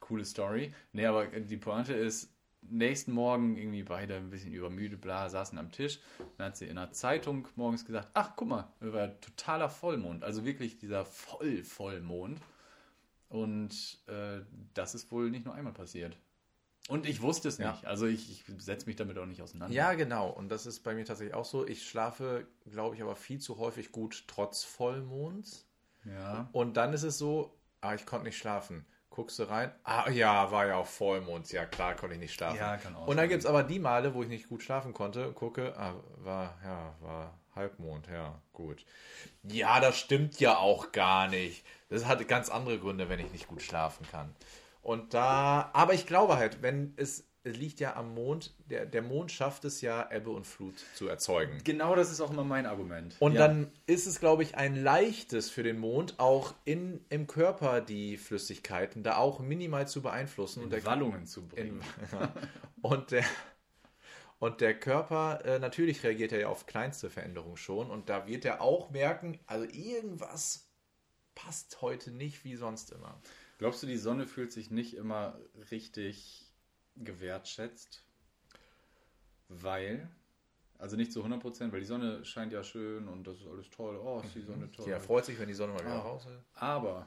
Coole 0.00 0.24
Story. 0.24 0.74
Nee, 0.92 1.06
aber 1.06 1.26
die 1.26 1.56
Pointe 1.56 1.94
ist, 1.94 2.30
nächsten 2.62 3.12
Morgen 3.12 3.56
irgendwie 3.56 3.82
beide 3.82 4.16
ein 4.16 4.30
bisschen 4.30 4.52
übermüdet, 4.52 5.00
bla, 5.00 5.28
saßen 5.28 5.58
am 5.58 5.70
Tisch. 5.72 6.00
Dann 6.38 6.46
hat 6.48 6.56
sie 6.56 6.66
in 6.66 6.76
der 6.76 6.92
Zeitung 6.92 7.48
morgens 7.56 7.84
gesagt, 7.84 8.08
ach, 8.14 8.32
guck 8.36 8.48
mal, 8.48 8.68
war 8.80 9.20
totaler 9.20 9.68
Vollmond. 9.68 10.24
Also 10.24 10.44
wirklich 10.44 10.78
dieser 10.78 11.04
Voll-Vollmond. 11.04 12.40
Und 13.28 13.98
äh, 14.08 14.40
das 14.74 14.94
ist 14.94 15.10
wohl 15.10 15.30
nicht 15.30 15.44
nur 15.46 15.54
einmal 15.54 15.72
passiert. 15.72 16.16
Und 16.88 17.06
ich 17.06 17.22
wusste 17.22 17.48
es 17.48 17.58
Ja. 17.58 17.72
nicht. 17.72 17.86
Also 17.86 18.06
ich, 18.06 18.30
ich 18.30 18.62
setze 18.62 18.86
mich 18.86 18.96
damit 18.96 19.16
auch 19.18 19.26
nicht 19.26 19.40
auseinander. 19.40 19.74
Ja, 19.74 19.94
genau. 19.94 20.28
Und 20.28 20.48
das 20.50 20.66
ist 20.66 20.80
bei 20.80 20.94
mir 20.94 21.04
tatsächlich 21.04 21.34
auch 21.34 21.44
so. 21.44 21.66
Ich 21.66 21.88
schlafe, 21.88 22.46
glaube 22.70 22.96
ich, 22.96 23.02
aber 23.02 23.16
viel 23.16 23.38
zu 23.40 23.58
häufig 23.58 23.92
gut 23.92 24.24
trotz 24.26 24.64
Vollmonds. 24.64 25.66
Ja. 26.04 26.48
Und 26.52 26.76
dann 26.76 26.92
ist 26.92 27.04
es 27.04 27.18
so, 27.18 27.56
ah, 27.80 27.94
ich 27.94 28.04
konnte 28.04 28.26
nicht 28.26 28.36
schlafen. 28.36 28.84
Guckst 29.14 29.38
du 29.38 29.42
rein? 29.42 29.70
Ah, 29.84 30.08
ja, 30.10 30.50
war 30.50 30.66
ja 30.66 30.76
auch 30.76 30.86
Vollmond. 30.86 31.52
Ja, 31.52 31.66
klar, 31.66 31.94
konnte 31.94 32.14
ich 32.14 32.20
nicht 32.20 32.32
schlafen. 32.32 32.56
Ja, 32.56 32.78
kann 32.78 32.96
auch 32.96 33.06
Und 33.06 33.18
dann 33.18 33.28
gibt 33.28 33.40
es 33.40 33.46
aber 33.46 33.62
die 33.62 33.78
Male, 33.78 34.14
wo 34.14 34.22
ich 34.22 34.28
nicht 34.30 34.48
gut 34.48 34.62
schlafen 34.62 34.94
konnte, 34.94 35.32
gucke, 35.32 35.74
ah, 35.76 35.94
war, 36.16 36.56
ja, 36.64 36.94
war 37.00 37.38
Halbmond, 37.54 38.08
ja, 38.08 38.40
gut. 38.54 38.86
Ja, 39.42 39.80
das 39.80 39.98
stimmt 39.98 40.40
ja 40.40 40.56
auch 40.56 40.92
gar 40.92 41.28
nicht. 41.28 41.62
Das 41.90 42.06
hat 42.06 42.26
ganz 42.26 42.48
andere 42.48 42.78
Gründe, 42.78 43.10
wenn 43.10 43.20
ich 43.20 43.30
nicht 43.32 43.48
gut 43.48 43.60
schlafen 43.60 44.06
kann. 44.10 44.34
Und 44.80 45.12
da, 45.12 45.68
aber 45.74 45.92
ich 45.92 46.06
glaube 46.06 46.36
halt, 46.36 46.62
wenn 46.62 46.94
es 46.96 47.28
liegt 47.44 47.80
ja 47.80 47.96
am 47.96 48.14
Mond, 48.14 48.54
der, 48.70 48.86
der 48.86 49.02
Mond 49.02 49.32
schafft 49.32 49.64
es 49.64 49.80
ja, 49.80 50.08
Ebbe 50.10 50.30
und 50.30 50.46
Flut 50.46 50.74
zu 50.94 51.08
erzeugen. 51.08 51.58
Genau 51.64 51.94
das 51.96 52.10
ist 52.10 52.20
auch 52.20 52.30
immer 52.30 52.44
mein 52.44 52.66
Argument. 52.66 53.16
Und 53.18 53.34
ja. 53.34 53.48
dann 53.48 53.70
ist 53.86 54.06
es, 54.06 54.20
glaube 54.20 54.42
ich, 54.42 54.56
ein 54.56 54.76
leichtes 54.76 55.50
für 55.50 55.62
den 55.62 55.78
Mond, 55.78 56.18
auch 56.18 56.54
in, 56.64 57.04
im 57.08 57.26
Körper 57.26 57.80
die 57.80 58.16
Flüssigkeiten 58.16 59.02
da 59.02 59.16
auch 59.16 59.40
minimal 59.40 59.88
zu 59.88 60.02
beeinflussen. 60.02 60.62
und 60.62 60.70
der, 60.70 60.80
in 60.80 60.86
Wallungen 60.86 61.26
zu 61.26 61.40
in, 61.40 61.46
bringen. 61.48 61.82
und 62.82 63.10
der, 63.10 63.24
und 64.38 64.60
der 64.60 64.78
Körper, 64.78 65.44
äh, 65.44 65.58
natürlich 65.58 66.04
reagiert 66.04 66.32
er 66.32 66.40
ja 66.40 66.48
auf 66.48 66.66
kleinste 66.66 67.10
Veränderungen 67.10 67.56
schon. 67.56 67.90
Und 67.90 68.08
da 68.08 68.26
wird 68.28 68.44
er 68.44 68.60
auch 68.60 68.90
merken, 68.90 69.40
also 69.46 69.64
irgendwas 69.64 70.68
passt 71.34 71.80
heute 71.80 72.12
nicht 72.12 72.44
wie 72.44 72.56
sonst 72.56 72.92
immer. 72.92 73.20
Glaubst 73.58 73.82
du, 73.82 73.86
die 73.86 73.96
Sonne 73.96 74.26
fühlt 74.26 74.52
sich 74.52 74.70
nicht 74.70 74.94
immer 74.94 75.38
richtig 75.70 76.41
gewertschätzt? 76.96 78.04
Weil, 79.48 80.08
also 80.78 80.96
nicht 80.96 81.12
zu 81.12 81.20
100 81.20 81.40
Prozent, 81.40 81.72
weil 81.72 81.80
die 81.80 81.86
Sonne 81.86 82.24
scheint 82.24 82.52
ja 82.52 82.62
schön 82.64 83.08
und 83.08 83.26
das 83.26 83.36
ist 83.40 83.46
alles 83.46 83.68
toll. 83.70 83.96
Oh, 84.02 84.20
ist 84.24 84.34
die 84.34 84.42
Sonne 84.42 84.70
toll. 84.70 84.88
Ja, 84.88 84.98
freut 84.98 85.24
sich, 85.24 85.38
wenn 85.38 85.48
die 85.48 85.54
Sonne 85.54 85.72
mal 85.74 85.80
wieder 85.80 85.92
Ah. 85.94 86.00
raus 86.00 86.24
ist. 86.26 86.44
Aber 86.54 87.06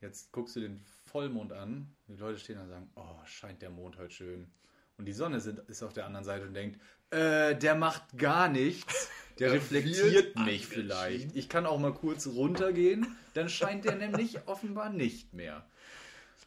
jetzt 0.00 0.30
guckst 0.32 0.56
du 0.56 0.60
den 0.60 0.80
Vollmond 1.06 1.52
an, 1.52 1.94
die 2.08 2.16
Leute 2.16 2.38
stehen 2.38 2.56
da 2.56 2.62
und 2.62 2.68
sagen, 2.68 2.90
oh, 2.94 3.16
scheint 3.24 3.62
der 3.62 3.70
Mond 3.70 3.98
heute 3.98 4.12
schön. 4.14 4.50
Und 4.98 5.06
die 5.06 5.12
Sonne 5.12 5.40
sind, 5.40 5.58
ist 5.68 5.82
auf 5.82 5.92
der 5.92 6.06
anderen 6.06 6.24
Seite 6.24 6.46
und 6.46 6.54
denkt, 6.54 6.80
äh, 7.10 7.56
der 7.56 7.74
macht 7.74 8.16
gar 8.16 8.48
nichts. 8.48 9.08
Der 9.38 9.48
Er 9.48 9.54
reflektiert 9.54 10.36
mich 10.40 10.66
vielleicht. 10.66 11.34
Ich 11.34 11.48
kann 11.48 11.64
auch 11.64 11.78
mal 11.80 11.94
kurz 11.94 12.26
runtergehen, 12.26 13.16
dann 13.32 13.48
scheint 13.48 13.86
der 13.86 13.96
nämlich 13.96 14.38
offenbar 14.46 14.90
nicht 14.90 15.32
mehr. 15.32 15.66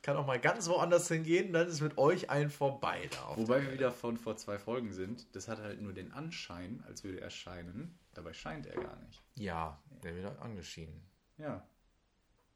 Kann 0.06 0.18
auch 0.18 0.28
mal 0.28 0.40
ganz 0.40 0.70
woanders 0.70 1.08
hingehen, 1.08 1.52
dann 1.52 1.68
ist 1.68 1.82
mit 1.82 1.98
euch 1.98 2.30
ein 2.30 2.52
vorbei 2.52 3.10
da. 3.10 3.36
Wobei 3.38 3.64
wir 3.64 3.74
wieder 3.74 3.92
von 3.92 4.18
vor 4.18 4.38
zwei 4.38 4.60
Folgen 4.60 4.94
sind. 4.94 5.36
Das 5.36 5.48
hat 5.48 5.58
halt 5.58 5.82
nur 5.82 5.94
den 5.94 6.12
Anschein, 6.12 6.84
als 6.86 7.04
würde 7.04 7.22
er 7.22 7.32
scheinen. 7.32 7.98
Dabei 8.14 8.32
scheint 8.32 8.68
er 8.68 8.80
gar 8.80 8.98
nicht. 8.98 9.24
Ja, 9.34 9.82
der 10.04 10.16
wird 10.16 10.40
angeschienen. 10.40 11.02
Ja. 11.40 11.68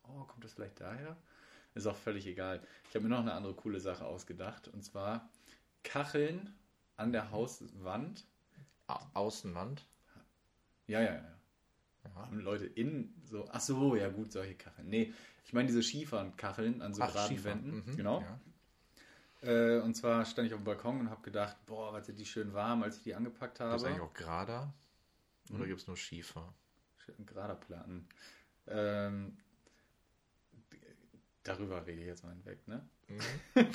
Oh, 0.04 0.26
kommt 0.26 0.44
das 0.44 0.54
vielleicht 0.54 0.80
daher? 0.80 1.18
Ist 1.74 1.88
auch 1.88 1.96
völlig 1.96 2.28
egal. 2.28 2.62
Ich 2.88 2.94
habe 2.94 3.06
mir 3.06 3.10
noch 3.10 3.22
eine 3.22 3.34
andere 3.34 3.56
coole 3.56 3.80
Sache 3.80 4.06
ausgedacht. 4.06 4.68
Und 4.68 4.84
zwar 4.84 5.28
Kacheln 5.82 6.56
an 6.98 7.12
der 7.12 7.32
Hauswand. 7.32 8.28
Au 8.86 9.00
Außenwand. 9.16 9.88
Ja, 10.86 11.02
ja, 11.02 11.16
ja. 11.16 11.39
Haben 12.16 12.40
Leute 12.40 12.66
in 12.66 13.14
so. 13.26 13.48
Ach 13.52 13.60
so, 13.62 13.96
ja 13.96 14.10
gut, 14.10 14.32
solche 14.32 14.56
Kacheln. 14.56 14.90
Nee, 14.90 15.14
ich 15.46 15.54
meine 15.54 15.68
diese 15.68 15.84
Schiefernkacheln 15.84 16.82
an 16.82 16.94
so 16.94 17.02
Ach, 17.02 17.10
geraden 17.10 17.38
Schiefer. 17.38 17.50
Wänden. 17.50 17.84
Mhm, 17.86 17.98
Genau. 17.98 18.22
ja. 18.22 18.40
Äh, 19.42 19.80
und 19.80 19.96
zwar 19.96 20.26
stand 20.26 20.48
ich 20.48 20.54
auf 20.54 20.60
dem 20.60 20.66
Balkon 20.66 21.00
und 21.00 21.10
habe 21.10 21.22
gedacht, 21.22 21.56
boah, 21.66 21.94
was 21.94 22.06
sind 22.06 22.20
die 22.20 22.26
schön 22.26 22.54
warm, 22.54 22.84
als 22.84 22.98
ich 22.98 23.04
die 23.04 23.16
angepackt 23.16 23.60
habe. 23.60 23.72
Gibt 23.72 23.82
es 23.82 23.88
eigentlich 23.88 24.02
auch 24.02 24.14
Grader? 24.14 24.74
Oder 25.50 25.64
Mhm. 25.64 25.68
gibt 25.68 25.82
es 25.82 25.88
nur 25.88 25.98
Schiefer? 25.98 26.54
Schön 26.98 27.26
gerader 27.26 27.56
Platten. 27.56 28.08
Ähm, 28.68 29.38
darüber 31.44 31.86
rede 31.86 32.02
ich 32.02 32.08
jetzt 32.08 32.24
mal 32.24 32.32
hinweg, 32.34 32.68
ne? 32.68 32.88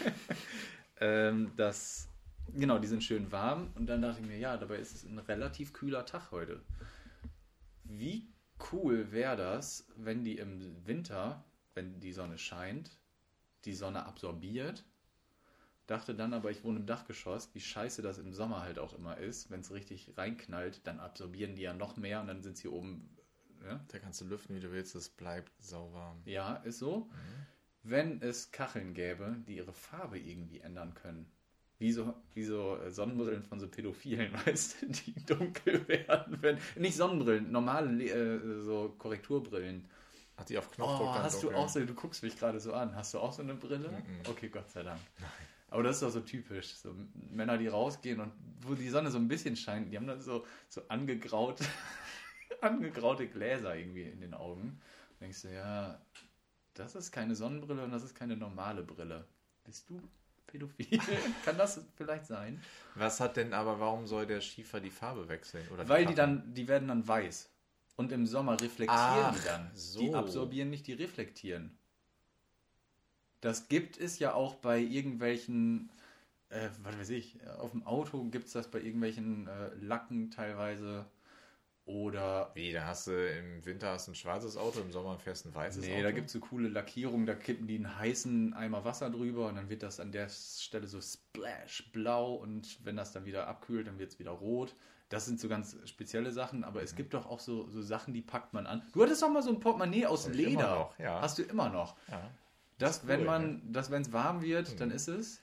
ähm, 1.01 1.51
das, 1.57 2.09
genau, 2.53 2.79
die 2.79 2.87
sind 2.87 3.03
schön 3.03 3.33
warm 3.33 3.73
und 3.75 3.87
dann 3.87 4.03
dachte 4.03 4.21
ich 4.21 4.27
mir, 4.27 4.39
ja, 4.39 4.57
dabei 4.57 4.77
ist 4.79 4.95
es 4.95 5.05
ein 5.05 5.19
relativ 5.19 5.73
kühler 5.73 6.07
Tag 6.07 6.31
heute. 6.31 6.61
Wie 7.85 8.29
cool 8.73 9.13
wäre 9.13 9.37
das, 9.37 9.87
wenn 9.97 10.25
die 10.25 10.39
im 10.39 10.87
Winter, 10.87 11.45
wenn 11.75 12.01
die 12.01 12.13
Sonne 12.13 12.39
scheint, 12.39 12.99
die 13.65 13.75
Sonne 13.75 14.07
absorbiert? 14.07 14.85
Dachte 15.87 16.15
dann 16.15 16.33
aber, 16.33 16.51
ich 16.51 16.65
wohne 16.65 16.81
im 16.81 16.87
Dachgeschoss, 16.87 17.51
wie 17.55 17.61
scheiße 17.61 18.01
das 18.01 18.19
im 18.19 18.33
Sommer 18.33 18.63
halt 18.63 18.79
auch 18.79 18.95
immer 18.95 19.19
ist. 19.19 19.51
Wenn 19.51 19.61
es 19.61 19.71
richtig 19.71 20.17
reinknallt, 20.17 20.81
dann 20.87 20.99
absorbieren 20.99 21.57
die 21.57 21.63
ja 21.63 21.75
noch 21.75 21.97
mehr 21.97 22.21
und 22.23 22.27
dann 22.27 22.43
sind 22.43 22.57
sie 22.57 22.69
oben. 22.69 23.11
Ja, 23.63 23.85
Da 23.89 23.99
kannst 23.99 24.21
du 24.21 24.27
lüften, 24.27 24.55
wie 24.57 24.61
du 24.61 24.73
willst, 24.73 24.95
es 24.95 25.09
bleibt 25.11 25.53
sauwarm. 25.63 26.23
ja 26.25 26.57
ist 26.57 26.79
so. 26.79 27.11
Wenn 27.83 28.23
es 28.23 28.51
Kacheln 28.51 28.95
gäbe, 28.95 29.37
die 29.47 29.57
ihre 29.57 29.75
Farbe 29.75 30.19
irgendwie 30.19 30.61
ändern 30.61 30.95
können. 30.95 31.31
Wie 31.85 31.93
so, 31.93 32.15
wie 32.33 32.45
so 32.45 32.79
Sonnenbrillen 32.89 33.43
von 33.43 33.61
so 33.61 33.69
Pädophilen, 33.69 34.33
weißt 34.47 34.81
du, 34.81 34.87
die 34.87 35.15
dunkel 35.27 35.87
werden. 35.87 36.39
Wenn, 36.41 36.59
nicht 36.77 36.97
Sonnenbrillen, 36.97 37.53
normale 37.53 38.03
äh, 38.05 38.63
so 38.63 38.95
Korrekturbrillen. 38.97 39.87
Hat 40.39 40.49
die 40.49 40.57
auf 40.57 40.71
Knopfdruck 40.71 41.09
Oh, 41.09 41.15
hast 41.15 41.43
du 41.43 41.51
auch 41.53 41.69
so, 41.69 41.85
du 41.85 41.93
guckst 41.93 42.23
mich 42.23 42.39
gerade 42.39 42.59
so 42.59 42.73
an. 42.73 42.97
Hast 42.97 43.13
du 43.13 43.19
auch 43.19 43.35
so 43.35 43.43
eine 43.43 43.55
Brille? 43.55 43.91
Mhm. 43.91 44.31
Okay, 44.31 44.49
Gott 44.49 44.71
sei 44.71 44.83
Dank. 44.83 44.99
Aber 45.69 45.83
das 45.83 45.97
ist 45.97 46.03
doch 46.03 46.11
so 46.11 46.21
typisch. 46.21 46.75
So 46.75 46.95
Männer, 47.31 47.59
die 47.59 47.69
rausgehen 47.69 48.19
und 48.19 48.33
wo 48.63 48.75
die 48.75 48.89
Sonne 48.89 49.11
so 49.11 49.19
ein 49.19 49.29
bisschen 49.29 49.55
scheint, 49.55 49.93
die 49.93 49.99
haben 49.99 50.07
dann 50.07 50.23
so, 50.23 50.47
so 50.71 50.81
angegraut, 50.89 51.59
angegraute 52.63 53.29
Gläser 53.29 53.77
irgendwie 53.77 54.05
in 54.05 54.23
den 54.23 54.33
Augen. 54.33 54.81
Da 55.11 55.27
denkst 55.27 55.43
du, 55.43 55.53
ja, 55.53 56.01
das 56.73 56.95
ist 56.95 57.13
keine 57.13 57.35
Sonnenbrille 57.35 57.85
und 57.85 57.91
das 57.91 58.05
ist 58.05 58.15
keine 58.15 58.39
normale 58.39 58.83
Brille. 58.83 59.27
Bist 59.65 59.91
du 59.91 60.01
pädophil? 60.55 61.01
Kann 61.45 61.59
das 61.59 61.81
vielleicht 61.97 62.27
sein? 62.27 62.61
Was 62.95 63.21
hat 63.21 63.37
denn 63.37 63.53
aber, 63.53 63.81
warum 63.81 64.07
soll 64.07 64.27
der 64.27 64.41
Schiefer 64.41 64.81
die 64.81 64.91
Farbe 64.91 65.29
wechseln? 65.29 65.67
Oder 65.69 65.89
Weil 65.89 66.07
die 66.07 66.15
Kacheln? 66.15 66.43
dann, 66.43 66.55
die 66.55 66.69
werden 66.69 66.89
dann 66.89 67.07
weiß. 67.07 67.51
Und 67.97 68.13
im 68.13 68.27
Sommer 68.27 68.61
reflektieren 68.61 68.97
Ach, 68.99 69.37
die 69.37 69.47
dann. 69.47 69.71
so. 69.75 70.01
Die 70.01 70.15
absorbieren 70.15 70.71
nicht, 70.71 70.87
die 70.87 70.95
reflektieren. 70.95 71.77
Das 73.41 73.69
gibt 73.69 73.99
es 73.99 74.19
ja 74.19 74.33
auch 74.35 74.55
bei 74.57 74.79
irgendwelchen, 74.81 75.91
äh, 76.49 76.69
was 76.83 76.99
weiß 76.99 77.11
ich, 77.11 77.39
auf 77.59 77.73
dem 77.73 77.87
Auto 77.87 78.25
gibt 78.25 78.47
es 78.47 78.53
das 78.53 78.71
bei 78.71 78.81
irgendwelchen 78.81 79.47
äh, 79.49 79.75
Lacken 79.75 80.31
teilweise. 80.31 81.07
Oder 81.87 82.51
Wie, 82.55 82.73
da 82.73 82.87
hast 82.87 83.09
du 83.09 83.13
im 83.13 83.65
Winter 83.67 83.91
hast 83.91 84.07
du 84.09 84.13
ein 84.13 84.15
schwarzes 84.15 84.57
Auto, 84.57 84.81
im 84.81 84.91
Sommer 84.91 85.19
fährst 85.19 85.45
du 85.45 85.51
ein 85.51 85.55
weißes 85.55 85.85
Nee, 85.85 85.95
Auto? 85.95 86.03
da 86.05 86.11
gibt 86.13 86.29
es 86.29 86.33
so 86.33 86.41
coole 86.41 86.69
Lackierungen, 86.69 87.27
da 87.27 87.35
kippen 87.35 87.67
die 87.67 87.77
einen 87.77 87.99
heißen 87.99 88.55
Eimer 88.55 88.85
Wasser 88.87 89.11
drüber 89.11 89.49
und 89.49 89.57
dann 89.57 89.69
wird 89.69 89.83
das 89.83 90.01
an 90.01 90.11
der 90.11 90.29
Stelle 90.31 90.87
so 90.87 91.01
splash 91.03 91.91
blau 91.93 92.35
und 92.35 92.79
wenn 92.85 92.97
das 92.97 93.13
dann 93.13 93.27
wieder 93.27 93.49
abkühlt, 93.49 93.87
dann 93.87 93.99
wird 93.99 94.13
es 94.13 94.19
wieder 94.19 94.31
rot. 94.31 94.75
Das 95.11 95.27
sind 95.27 95.39
so 95.39 95.49
ganz 95.49 95.77
spezielle 95.85 96.33
Sachen, 96.33 96.65
aber 96.65 96.81
Mhm. 96.81 96.85
es 96.87 96.97
gibt 96.97 97.13
doch 97.13 97.27
auch 97.27 97.39
so, 97.39 97.69
so 97.69 97.83
Sachen, 97.83 98.15
die 98.15 98.23
packt 98.23 98.55
man 98.55 98.67
an. 98.67 98.83
Du 98.95 99.03
hattest 99.03 99.23
doch 99.23 99.29
mal 99.29 99.43
so 99.43 99.51
ein 99.51 99.61
Portemonnaie 99.61 100.07
aus 100.07 100.27
Leder. 100.29 100.75
noch, 100.75 100.99
ja. 100.99 101.21
Hast 101.21 101.37
du 101.39 101.43
immer 101.43 101.69
noch. 101.69 101.97
Ja. 102.11 102.31
Das, 102.79 103.03
cool, 103.03 103.09
wenn 103.11 103.21
ne? 103.21 103.27
man, 103.27 103.73
das, 103.73 103.91
wenn 103.91 104.01
es 104.03 104.13
warm 104.13 104.41
wird, 104.43 104.81
dann 104.81 104.91
ist 104.91 105.09
es 105.09 105.41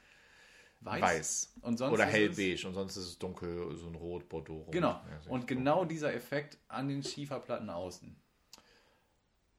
weiß. 0.81 1.01
Weiß. 1.01 1.53
Und 1.61 1.77
sonst 1.77 1.93
Oder 1.93 2.05
hellbeige 2.05 2.67
und 2.67 2.73
sonst 2.73 2.97
ist 2.97 3.05
es 3.05 3.19
dunkel, 3.19 3.75
so 3.75 3.87
ein 3.87 3.95
Rot, 3.95 4.27
Bordeaux. 4.27 4.65
Es, 4.67 4.71
genau. 4.71 4.89
Ja, 4.89 5.31
Und 5.31 5.47
genau 5.47 5.85
dieser 5.85 6.13
Effekt 6.13 6.57
an 6.67 6.87
den 6.87 7.03
Schieferplatten 7.03 7.69
außen. 7.69 8.15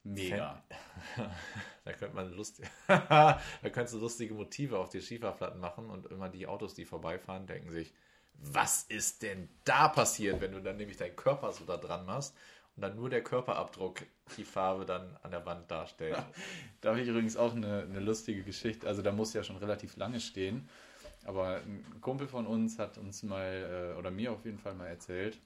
Mega. 0.05 0.63
Da 1.85 1.93
könnte 1.95 2.15
man 2.15 2.33
lustig, 2.33 2.65
da 2.87 3.41
könntest 3.61 3.95
du 3.95 3.99
lustige 3.99 4.35
Motive 4.35 4.79
auf 4.79 4.89
die 4.89 5.01
Schieferplatten 5.01 5.59
machen 5.59 5.91
und 5.91 6.07
immer 6.07 6.29
die 6.29 6.47
Autos, 6.47 6.75
die 6.75 6.85
vorbeifahren, 6.85 7.49
denken 7.49 7.73
sich, 7.73 7.93
was 8.35 8.85
ist 8.85 9.23
denn 9.23 9.49
da 9.65 9.89
passiert, 9.89 10.41
wenn 10.41 10.53
du 10.53 10.63
dann 10.63 10.77
nämlich 10.77 10.97
deinen 10.97 11.17
Körper 11.17 11.51
so 11.53 11.65
da 11.65 11.77
dran 11.77 12.07
machst 12.07 12.37
und 12.77 12.83
dann 12.83 12.95
nur 12.95 13.11
der 13.11 13.23
Körperabdruck 13.23 14.03
die 14.37 14.45
Farbe 14.45 14.87
dann 14.87 15.17
an 15.23 15.31
der 15.31 15.45
Wand 15.45 15.71
darstellt. 15.71 16.17
Da 16.81 16.91
habe 16.91 17.01
ich 17.01 17.09
übrigens 17.09 17.37
auch 17.37 17.55
eine, 17.55 17.83
eine 17.83 18.01
lustige 18.01 18.43
Geschichte. 18.43 18.89
Also 18.89 19.03
da 19.03 19.13
muss 19.13 19.35
ja 19.35 19.45
schon 19.45 19.57
relativ 19.57 19.97
lange 19.97 20.21
stehen. 20.21 20.69
Aber 21.25 21.57
ein 21.57 21.85
Kumpel 22.01 22.27
von 22.29 22.47
uns 22.47 22.79
hat 22.79 22.99
uns 22.99 23.23
mal, 23.23 23.93
äh, 23.95 23.99
oder 23.99 24.11
mir 24.11 24.33
auf 24.33 24.45
jeden 24.45 24.59
Fall 24.59 24.75
mal 24.75 24.87
erzählt, 24.89 25.41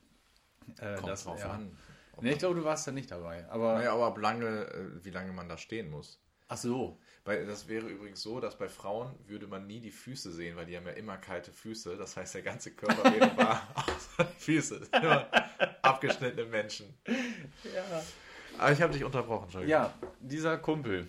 äh, 0.81 0.95
Kommt 0.97 1.09
dass 1.09 1.25
drauf 1.25 1.41
er, 1.41 1.51
an. 1.53 1.77
Nee, 2.21 2.33
ich 2.33 2.39
glaube, 2.39 2.55
du 2.55 2.65
warst 2.65 2.87
da 2.87 2.93
nicht 2.93 3.11
dabei. 3.11 3.47
Aber 3.51 3.75
Naja, 3.75 3.93
aber 3.93 4.07
ab 4.07 4.19
lange, 4.19 4.47
äh, 4.47 5.05
wie 5.05 5.11
lange 5.11 5.33
man 5.33 5.49
da 5.49 5.59
stehen 5.59 5.91
muss. 5.91 6.19
ach 6.49 6.57
so, 6.57 6.99
Weil 7.25 7.45
das 7.45 7.69
wäre 7.69 7.89
übrigens 7.89 8.23
so, 8.23 8.41
dass 8.41 8.57
bei 8.57 8.69
Frauen 8.69 9.13
würde 9.27 9.47
man 9.47 9.67
nie 9.67 9.81
die 9.81 9.91
Füße 9.91 10.33
sehen, 10.33 10.57
weil 10.57 10.65
die 10.67 10.77
haben 10.77 10.87
ja 10.87 10.93
immer 10.93 11.19
kalte 11.19 11.53
Füße. 11.53 11.97
Das 11.99 12.17
heißt, 12.17 12.35
der 12.37 12.43
ganze 12.43 12.71
Körper 12.71 13.05
wäre 13.13 13.37
warm, 13.37 13.59
außer 13.75 14.25
die 14.39 14.41
Füße. 14.45 14.81
Immer 14.93 15.27
abgeschnittene 15.83 16.47
Menschen. 16.47 16.95
ja. 17.07 18.03
Aber 18.59 18.73
ich 18.73 18.81
habe 18.81 18.93
dich 18.95 19.05
unterbrochen, 19.05 19.45
Entschuldigung. 19.45 19.71
Ja, 19.73 19.93
dieser 20.21 20.57
Kumpel 20.57 21.07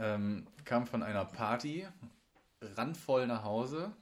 ähm, 0.00 0.46
kam 0.64 0.86
von 0.88 1.02
einer 1.04 1.24
Party, 1.24 1.86
randvoll 2.76 3.26
nach 3.26 3.44
Hause, 3.44 3.92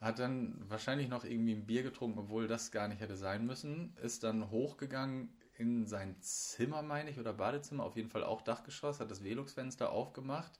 hat 0.00 0.18
dann 0.18 0.54
wahrscheinlich 0.68 1.08
noch 1.08 1.24
irgendwie 1.24 1.54
ein 1.54 1.66
Bier 1.66 1.82
getrunken, 1.82 2.18
obwohl 2.18 2.46
das 2.46 2.70
gar 2.70 2.88
nicht 2.88 3.00
hätte 3.00 3.16
sein 3.16 3.46
müssen, 3.46 3.96
ist 4.02 4.22
dann 4.22 4.50
hochgegangen 4.50 5.30
in 5.56 5.86
sein 5.86 6.20
Zimmer, 6.20 6.82
meine 6.82 7.10
ich, 7.10 7.18
oder 7.18 7.32
Badezimmer, 7.32 7.84
auf 7.84 7.96
jeden 7.96 8.10
Fall 8.10 8.22
auch 8.22 8.42
Dachgeschoss, 8.42 9.00
hat 9.00 9.10
das 9.10 9.24
Velux-Fenster 9.24 9.90
aufgemacht. 9.90 10.58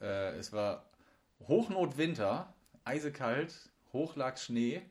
Äh, 0.00 0.36
es 0.36 0.52
war 0.52 0.90
Hochnotwinter, 1.40 2.54
eisekalt, 2.84 3.70
hoch 3.92 4.16
lag 4.16 4.36
Schnee 4.36 4.82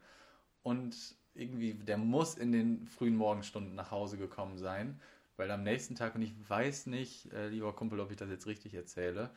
und 0.63 1.15
irgendwie, 1.33 1.75
der 1.75 1.97
muss 1.97 2.35
in 2.35 2.51
den 2.51 2.87
frühen 2.87 3.15
Morgenstunden 3.15 3.75
nach 3.75 3.91
Hause 3.91 4.17
gekommen 4.17 4.57
sein, 4.57 4.99
weil 5.37 5.49
am 5.51 5.63
nächsten 5.63 5.95
Tag, 5.95 6.15
und 6.15 6.23
ich 6.23 6.33
weiß 6.49 6.87
nicht, 6.87 7.31
äh, 7.31 7.47
lieber 7.47 7.73
Kumpel, 7.73 7.99
ob 7.99 8.11
ich 8.11 8.17
das 8.17 8.29
jetzt 8.29 8.47
richtig 8.47 8.73
erzähle, 8.73 9.29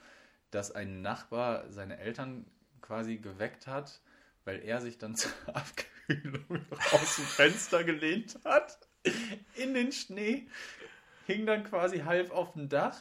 dass 0.50 0.72
ein 0.72 1.02
Nachbar 1.02 1.70
seine 1.70 1.98
Eltern 1.98 2.46
quasi 2.80 3.18
geweckt 3.18 3.66
hat, 3.66 4.00
weil 4.44 4.60
er 4.60 4.80
sich 4.80 4.98
dann 4.98 5.14
zur 5.16 5.32
Abkühlung 5.46 6.64
aus 6.92 7.16
dem 7.16 7.24
Fenster 7.24 7.84
gelehnt 7.84 8.38
hat, 8.44 8.78
in 9.54 9.74
den 9.74 9.92
Schnee, 9.92 10.48
hing 11.26 11.46
dann 11.46 11.64
quasi 11.64 12.00
halb 12.00 12.30
auf 12.32 12.52
dem 12.52 12.68
Dach 12.68 12.96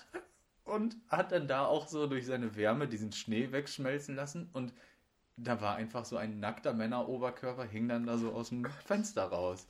und 0.64 0.96
hat 1.10 1.32
dann 1.32 1.48
da 1.48 1.66
auch 1.66 1.88
so 1.88 2.08
durch 2.08 2.26
seine 2.26 2.56
Wärme 2.56 2.88
diesen 2.88 3.12
Schnee 3.12 3.52
wegschmelzen 3.52 4.16
lassen 4.16 4.50
und 4.54 4.74
da 5.44 5.62
war 5.62 5.76
einfach 5.76 6.06
so 6.06 6.18
ein 6.18 6.40
nackter 6.40 6.74
Männeroberkörper, 6.74 7.64
hing 7.64 7.88
dann 7.88 8.06
da 8.06 8.18
so 8.18 8.32
aus 8.32 8.50
dem 8.50 8.66
Fenster 8.86 9.24
raus. 9.24 9.68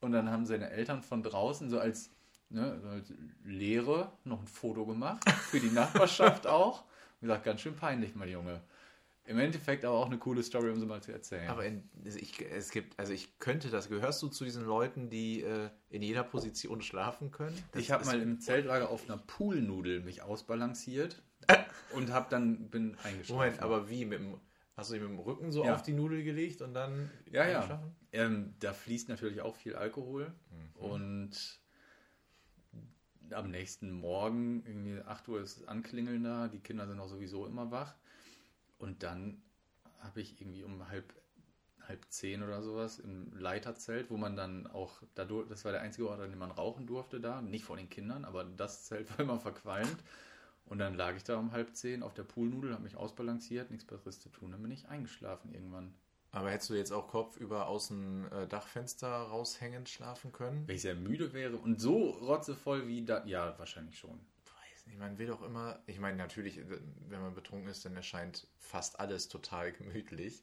Und 0.00 0.12
dann 0.12 0.30
haben 0.30 0.46
seine 0.46 0.70
Eltern 0.70 1.02
von 1.02 1.22
draußen 1.22 1.68
so 1.68 1.78
als, 1.78 2.10
ne, 2.48 2.80
so 2.80 2.88
als 2.88 3.12
Lehre 3.44 4.12
noch 4.24 4.40
ein 4.40 4.46
Foto 4.46 4.86
gemacht, 4.86 5.28
für 5.28 5.60
die 5.60 5.70
Nachbarschaft 5.70 6.46
auch. 6.46 6.84
Und 7.20 7.28
gesagt, 7.28 7.44
ganz 7.44 7.60
schön 7.60 7.76
peinlich, 7.76 8.14
mein 8.14 8.28
Junge. 8.30 8.62
Im 9.26 9.38
Endeffekt 9.38 9.84
aber 9.84 9.96
auch 9.96 10.06
eine 10.06 10.18
coole 10.18 10.42
Story, 10.42 10.70
um 10.70 10.80
sie 10.80 10.86
mal 10.86 11.02
zu 11.02 11.12
erzählen. 11.12 11.48
Aber 11.48 11.64
in, 11.64 11.88
ich, 12.04 12.40
es 12.50 12.70
gibt, 12.70 12.98
also 12.98 13.12
ich 13.12 13.38
könnte 13.38 13.68
das, 13.68 13.88
gehörst 13.88 14.22
du 14.22 14.28
zu 14.28 14.44
diesen 14.44 14.64
Leuten, 14.64 15.10
die 15.10 15.42
äh, 15.42 15.68
in 15.90 16.02
jeder 16.02 16.24
Position 16.24 16.80
schlafen 16.82 17.30
können? 17.30 17.56
Das 17.72 17.82
ich 17.82 17.90
habe 17.90 18.04
mal 18.06 18.20
im 18.20 18.40
Zeltlager 18.40 18.88
auf 18.88 19.04
einer 19.08 19.18
Poolnudel 19.18 20.00
mich 20.00 20.22
ausbalanciert 20.22 21.22
und 21.94 22.10
habe 22.10 22.26
dann 22.30 22.70
bin 22.70 22.96
eingeschlafen. 23.04 23.34
Moment, 23.36 23.60
aber 23.62 23.88
wie? 23.90 24.04
Mit 24.06 24.18
dem, 24.20 24.40
hast 24.76 24.90
du 24.90 24.94
dich 24.94 25.02
mit 25.02 25.10
dem 25.12 25.18
Rücken 25.18 25.52
so 25.52 25.64
Ja. 25.64 25.74
auf 25.74 25.82
die 25.82 25.92
Nudel 25.92 26.24
gelegt 26.24 26.62
und 26.62 26.74
dann 26.74 27.10
Ja, 27.30 27.46
ja. 27.46 27.82
Ähm, 28.12 28.54
da 28.58 28.72
fließt 28.72 29.10
natürlich 29.10 29.42
auch 29.42 29.54
viel 29.54 29.76
Alkohol. 29.76 30.32
Mhm. 30.50 30.82
Und 30.82 31.59
am 33.34 33.50
nächsten 33.50 33.92
Morgen, 33.92 34.64
irgendwie 34.66 35.00
8 35.00 35.28
Uhr 35.28 35.40
ist 35.40 35.58
es 35.58 35.68
Anklingeln 35.68 36.24
da, 36.24 36.48
die 36.48 36.60
Kinder 36.60 36.86
sind 36.86 37.00
auch 37.00 37.08
sowieso 37.08 37.46
immer 37.46 37.70
wach. 37.70 37.94
Und 38.78 39.02
dann 39.02 39.42
habe 39.98 40.20
ich 40.20 40.40
irgendwie 40.40 40.64
um 40.64 40.88
halb, 40.88 41.12
halb 41.86 42.04
zehn 42.08 42.42
oder 42.42 42.62
sowas 42.62 42.98
im 42.98 43.32
Leiterzelt, 43.36 44.10
wo 44.10 44.16
man 44.16 44.36
dann 44.36 44.66
auch, 44.66 45.02
das 45.14 45.64
war 45.64 45.72
der 45.72 45.82
einzige 45.82 46.08
Ort, 46.08 46.20
an 46.20 46.30
dem 46.30 46.38
man 46.38 46.50
rauchen 46.50 46.86
durfte 46.86 47.20
da, 47.20 47.42
nicht 47.42 47.64
vor 47.64 47.76
den 47.76 47.90
Kindern, 47.90 48.24
aber 48.24 48.44
das 48.44 48.84
Zelt 48.84 49.10
war 49.10 49.20
immer 49.20 49.38
verqualmt. 49.38 50.02
Und 50.66 50.78
dann 50.78 50.94
lag 50.94 51.16
ich 51.16 51.24
da 51.24 51.36
um 51.36 51.52
halb 51.52 51.74
zehn 51.74 52.02
auf 52.02 52.14
der 52.14 52.22
Poolnudel, 52.22 52.72
habe 52.72 52.84
mich 52.84 52.96
ausbalanciert, 52.96 53.70
nichts 53.70 53.84
Besseres 53.84 54.20
zu 54.20 54.28
tun. 54.28 54.52
Dann 54.52 54.62
bin 54.62 54.70
ich 54.70 54.88
eingeschlafen 54.88 55.52
irgendwann. 55.52 55.94
Aber 56.32 56.50
hättest 56.50 56.70
du 56.70 56.74
jetzt 56.74 56.92
auch 56.92 57.08
kopfüber 57.08 57.66
aus 57.66 57.88
dem 57.88 58.30
äh, 58.32 58.46
Dachfenster 58.46 59.08
raushängend 59.08 59.88
schlafen 59.88 60.30
können? 60.30 60.66
Wenn 60.68 60.76
ich 60.76 60.82
sehr 60.82 60.94
müde 60.94 61.32
wäre 61.32 61.56
und 61.56 61.80
so 61.80 62.10
rotzevoll 62.10 62.86
wie 62.86 63.04
da. 63.04 63.24
Ja, 63.26 63.58
wahrscheinlich 63.58 63.98
schon. 63.98 64.20
weiß 64.44 64.86
nicht, 64.86 64.98
man 64.98 65.18
will 65.18 65.26
doch 65.26 65.42
immer, 65.42 65.80
ich 65.86 65.98
meine, 65.98 66.16
natürlich, 66.16 66.58
äh, 66.58 66.80
wenn 67.08 67.20
man 67.20 67.34
betrunken 67.34 67.68
ist, 67.68 67.84
dann 67.84 67.96
erscheint 67.96 68.46
fast 68.58 69.00
alles 69.00 69.28
total 69.28 69.72
gemütlich. 69.78 70.42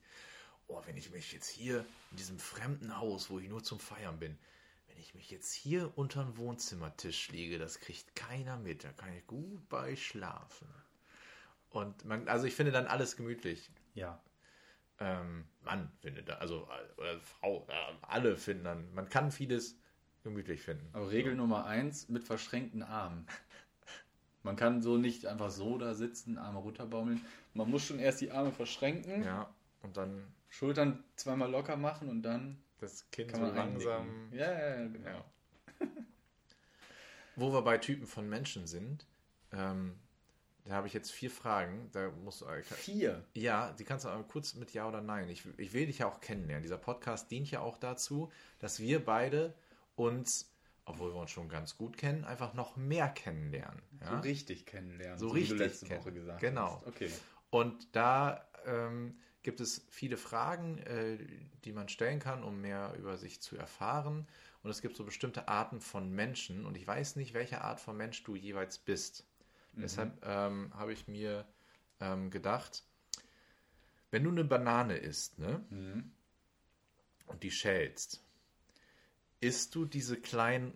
Oh, 0.68 0.82
wenn 0.86 0.98
ich 0.98 1.12
mich 1.12 1.32
jetzt 1.32 1.48
hier 1.48 1.86
in 2.12 2.18
diesem 2.18 2.40
fremden 2.40 2.98
Haus, 2.98 3.30
wo 3.30 3.40
ich 3.40 3.48
nur 3.48 3.64
zum 3.64 3.80
Feiern 3.80 4.20
bin, 4.20 4.38
wenn 4.90 4.98
ich 4.98 5.16
mich 5.16 5.32
jetzt 5.32 5.54
hier 5.54 5.98
unter 5.98 6.26
den 6.26 6.36
Wohnzimmertisch 6.36 7.30
lege, 7.30 7.58
das 7.58 7.80
kriegt 7.80 8.14
keiner 8.16 8.58
mit, 8.58 8.84
da 8.84 8.92
kann 8.92 9.14
ich 9.14 9.26
gut 9.26 9.70
bei 9.70 9.96
schlafen. 9.96 10.68
Und 11.70 12.04
man, 12.04 12.28
also 12.28 12.46
ich 12.46 12.56
finde 12.56 12.74
dann 12.74 12.88
alles 12.88 13.16
gemütlich. 13.16 13.70
Ja. 13.94 14.22
Ähm, 15.00 15.46
Mann 15.62 15.92
findet 16.02 16.28
da, 16.30 16.36
also 16.36 16.68
oder 16.98 17.20
Frau, 17.20 17.68
alle 18.02 18.36
finden 18.38 18.64
dann, 18.64 18.94
man 18.94 19.10
kann 19.10 19.32
vieles 19.32 19.78
gemütlich 20.24 20.62
finden. 20.62 20.90
Aber 20.94 21.12
Regel 21.12 21.36
Nummer 21.36 21.66
eins, 21.66 22.10
mit 22.10 22.24
verschränkten 22.24 22.82
Armen. 22.84 23.28
Man 24.44 24.56
kann 24.56 24.82
so 24.82 24.98
nicht 24.98 25.26
einfach 25.26 25.50
so 25.52 25.78
da 25.78 25.94
sitzen, 25.94 26.38
Arme 26.38 26.60
runterbaumeln. 26.60 27.22
Man 27.54 27.70
muss 27.70 27.86
schon 27.86 28.00
erst 28.00 28.22
die 28.22 28.32
Arme 28.32 28.52
verschränken, 28.52 29.24
Ja, 29.24 29.54
und 29.82 29.98
dann 29.98 30.24
Schultern 30.50 31.04
zweimal 31.16 31.52
locker 31.52 31.76
machen 31.76 32.08
und 32.10 32.22
dann 32.24 32.58
das 32.80 33.10
Kind 33.12 33.32
kann 33.32 33.42
so 33.42 33.46
man 33.48 33.56
langsam. 33.56 34.02
einnicken. 34.10 34.38
Ja, 34.38 34.52
ja, 34.52 34.70
ja, 34.82 34.88
genau. 34.88 35.10
Ja. 35.10 35.26
Wo 37.36 37.52
wir 37.52 37.62
bei 37.62 37.78
Typen 37.78 38.08
von 38.08 38.28
Menschen 38.30 38.68
sind, 38.68 39.06
ähm, 39.52 40.00
da 40.68 40.76
habe 40.76 40.88
ich 40.88 40.94
jetzt 40.94 41.12
vier 41.12 41.32
Fragen. 41.32 41.90
Da 41.94 42.10
musst 42.24 42.42
du, 42.42 42.46
Vier. 42.76 43.24
ja, 43.34 43.72
die 43.74 43.84
kannst 43.84 44.06
du 44.06 44.10
aber 44.10 44.24
kurz 44.24 44.56
mit 44.56 44.74
Ja 44.74 44.88
oder 44.88 45.02
Nein. 45.02 45.30
Ich, 45.30 45.44
ich 45.58 45.74
will 45.74 45.86
dich 45.86 46.00
ja 46.00 46.08
auch 46.08 46.20
kennenlernen. 46.22 46.64
Dieser 46.64 46.78
Podcast 46.78 47.32
dient 47.32 47.50
ja 47.52 47.62
auch 47.62 47.78
dazu, 47.78 48.32
dass 48.60 48.80
wir 48.80 49.04
beide 49.04 49.54
uns, 49.96 50.52
obwohl 50.86 51.14
wir 51.14 51.20
uns 51.22 51.32
schon 51.32 51.50
ganz 51.50 51.78
gut 51.78 51.98
kennen, 51.98 52.24
einfach 52.26 52.54
noch 52.54 52.76
mehr 52.76 53.10
kennenlernen. 53.10 53.82
Ja? 54.02 54.10
So 54.12 54.18
richtig 54.18 54.66
kennenlernen. 54.66 55.18
So 55.20 55.34
wie 55.34 55.40
richtig 55.40 55.58
du 55.58 55.64
letzte 55.64 55.86
kennen- 55.86 56.02
Woche 56.02 56.14
gesagt 56.14 56.40
genau. 56.42 56.76
hast. 56.76 56.88
Okay. 56.88 57.12
Und 57.50 57.96
da 57.96 58.46
ähm, 58.66 59.18
gibt 59.44 59.62
es 59.62 59.86
viele 59.90 60.18
Fragen, 60.18 60.78
äh, 60.80 61.18
die 61.64 61.72
man 61.72 61.88
stellen 61.90 62.20
kann, 62.20 62.44
um 62.44 62.60
mehr 62.62 62.94
über 63.00 63.18
sich 63.18 63.42
zu 63.42 63.56
erfahren. 63.58 64.28
Und 64.64 64.70
es 64.72 64.82
gibt 64.82 64.98
so 64.98 65.06
bestimmte 65.06 65.48
Arten 65.48 65.80
von 65.80 66.12
Menschen. 66.12 66.66
Und 66.66 66.76
ich 66.76 66.86
weiß 66.86 67.16
nicht, 67.16 67.34
welche 67.34 67.62
Art 67.62 67.80
von 67.80 67.96
Mensch 67.96 68.24
du 68.24 68.36
jeweils 68.36 68.78
bist. 68.80 69.26
Deshalb 69.82 70.26
ähm, 70.26 70.72
habe 70.74 70.94
ich 70.94 71.08
mir 71.08 71.46
ähm, 72.00 72.30
gedacht, 72.30 72.84
wenn 74.12 74.24
du 74.24 74.32
eine 74.32 74.44
Banane 74.44 74.98
isst, 74.98 75.40
ne? 75.40 75.66
Mhm. 75.70 76.12
Und 77.28 77.44
die 77.44 77.52
schälst, 77.52 78.24
isst 79.42 79.76
du 79.76 79.86
diese 79.86 80.18
kleinen 80.20 80.74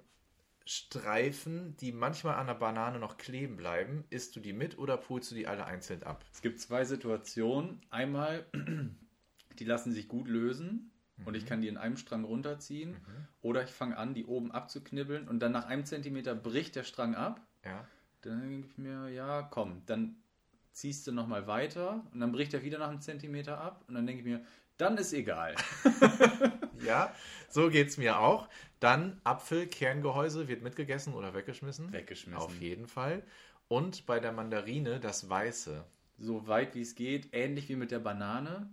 Streifen, 0.66 1.76
die 1.78 1.92
manchmal 1.92 2.36
an 2.36 2.48
der 2.48 2.54
Banane 2.54 3.00
noch 3.00 3.18
kleben 3.18 3.58
bleiben, 3.58 4.06
isst 4.10 4.36
du 4.36 4.40
die 4.40 4.54
mit 4.54 4.78
oder 4.78 4.98
pulst 4.98 5.32
du 5.32 5.36
die 5.36 5.48
alle 5.48 5.66
einzeln 5.66 6.04
ab? 6.04 6.24
Es 6.32 6.42
gibt 6.42 6.60
zwei 6.60 6.86
Situationen. 6.86 7.82
Einmal, 7.90 8.46
die 9.60 9.66
lassen 9.66 9.92
sich 9.92 10.08
gut 10.08 10.28
lösen. 10.28 10.92
und 11.26 11.36
ich 11.36 11.46
kann 11.46 11.62
die 11.62 11.68
in 11.68 11.78
einem 11.78 11.98
Strang 11.98 12.24
runterziehen. 12.24 12.98
Oder 13.42 13.64
ich 13.64 13.70
fange 13.70 13.98
an, 13.98 14.14
die 14.14 14.26
oben 14.26 14.52
abzuknibbeln 14.52 15.28
und 15.28 15.40
dann 15.40 15.52
nach 15.52 15.66
einem 15.66 15.86
Zentimeter 15.86 16.36
bricht 16.36 16.76
der 16.76 16.84
Strang 16.84 17.16
ab. 17.16 17.46
Ja. 17.66 17.88
Dann 18.22 18.42
denke 18.42 18.68
ich 18.68 18.78
mir, 18.78 19.10
ja, 19.10 19.42
komm, 19.44 19.82
dann 19.86 20.16
ziehst 20.72 21.08
du 21.08 21.12
nochmal 21.12 21.48
weiter 21.48 22.06
und 22.14 22.20
dann 22.20 22.32
bricht 22.32 22.54
er 22.54 22.64
wieder 22.64 22.80
nach 22.80 22.90
einem 22.90 23.02
Zentimeter 23.02 23.60
ab 23.60 23.84
und 23.88 23.96
dann 23.96 24.06
denke 24.06 24.22
ich 24.22 24.28
mir, 24.28 24.46
dann 24.78 24.98
ist 24.98 25.14
egal. 25.14 25.56
Ja, 26.86 27.14
so 27.50 27.70
geht's 27.70 27.98
mir 27.98 28.20
auch. 28.20 28.48
Dann 28.80 29.22
Apfel, 29.24 29.68
Kerngehäuse 29.68 30.48
wird 30.48 30.64
mitgegessen 30.64 31.14
oder 31.14 31.34
weggeschmissen. 31.34 31.92
Weggeschmissen. 31.92 32.42
Auf 32.42 32.60
jeden 32.60 32.88
Fall. 32.88 33.24
Und 33.68 34.06
bei 34.06 34.20
der 34.20 34.32
Mandarine 34.32 35.00
das 35.00 35.30
Weiße. 35.30 35.86
So 36.18 36.48
weit 36.48 36.76
wie 36.76 36.82
es 36.82 36.96
geht, 36.96 37.30
ähnlich 37.34 37.70
wie 37.70 37.76
mit 37.76 37.92
der 37.92 38.00
Banane. 38.00 38.70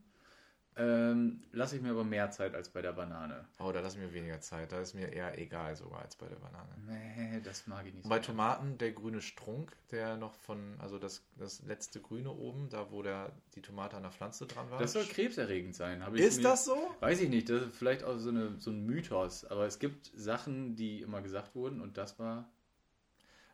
Ähm, 0.79 1.43
lasse 1.53 1.77
ich 1.77 1.83
mir 1.83 1.91
aber 1.91 2.05
mehr 2.05 2.31
Zeit 2.31 2.55
als 2.55 2.69
bei 2.69 2.81
der 2.81 2.93
Banane. 2.93 3.45
Oh, 3.59 3.73
da 3.73 3.81
lasse 3.81 3.99
ich 3.99 4.05
mir 4.05 4.13
weniger 4.13 4.41
Zeit. 4.41 4.71
Da 4.71 4.81
ist 4.81 4.95
mir 4.95 5.13
eher 5.13 5.37
egal 5.39 5.75
sogar 5.75 6.03
als 6.03 6.15
bei 6.15 6.27
der 6.29 6.37
Banane. 6.37 6.69
Nee, 6.87 7.41
das 7.43 7.67
mag 7.67 7.85
ich 7.87 7.95
nicht 7.95 8.05
Und 8.05 8.11
bei 8.11 8.21
Tomaten 8.21 8.79
der 8.79 8.93
grüne 8.93 9.21
Strunk, 9.21 9.73
der 9.91 10.17
noch 10.17 10.35
von, 10.35 10.77
also 10.79 10.99
das, 10.99 11.25
das 11.37 11.63
letzte 11.63 12.01
Grüne 12.01 12.31
oben, 12.31 12.69
da 12.71 12.93
wo 12.93 13.03
der, 13.03 13.33
die 13.57 13.61
Tomate 13.63 13.97
an 13.97 14.03
der 14.05 14.13
Pflanze 14.13 14.47
dran 14.47 14.71
war. 14.71 14.79
Das 14.79 14.93
soll 14.93 15.05
krebserregend 15.05 15.75
sein. 15.75 16.01
Ist 16.15 16.37
mir- 16.39 16.45
das 16.45 16.65
so? 16.65 16.77
Weiß 17.01 17.21
ich 17.21 17.29
nicht, 17.29 17.49
das 17.49 17.63
ist 17.63 17.77
vielleicht 17.77 18.05
auch 18.05 18.17
so, 18.19 18.29
eine, 18.29 18.59
so 18.59 18.71
ein 18.71 18.87
Mythos, 18.87 19.45
aber 19.45 19.67
es 19.67 19.81
gibt 19.81 20.13
Sachen, 20.15 20.77
die 20.77 21.01
immer 21.03 21.23
gesagt 21.23 21.55
wurden 21.57 21.81
und 21.81 21.99
das 21.99 22.19
war 22.21 22.49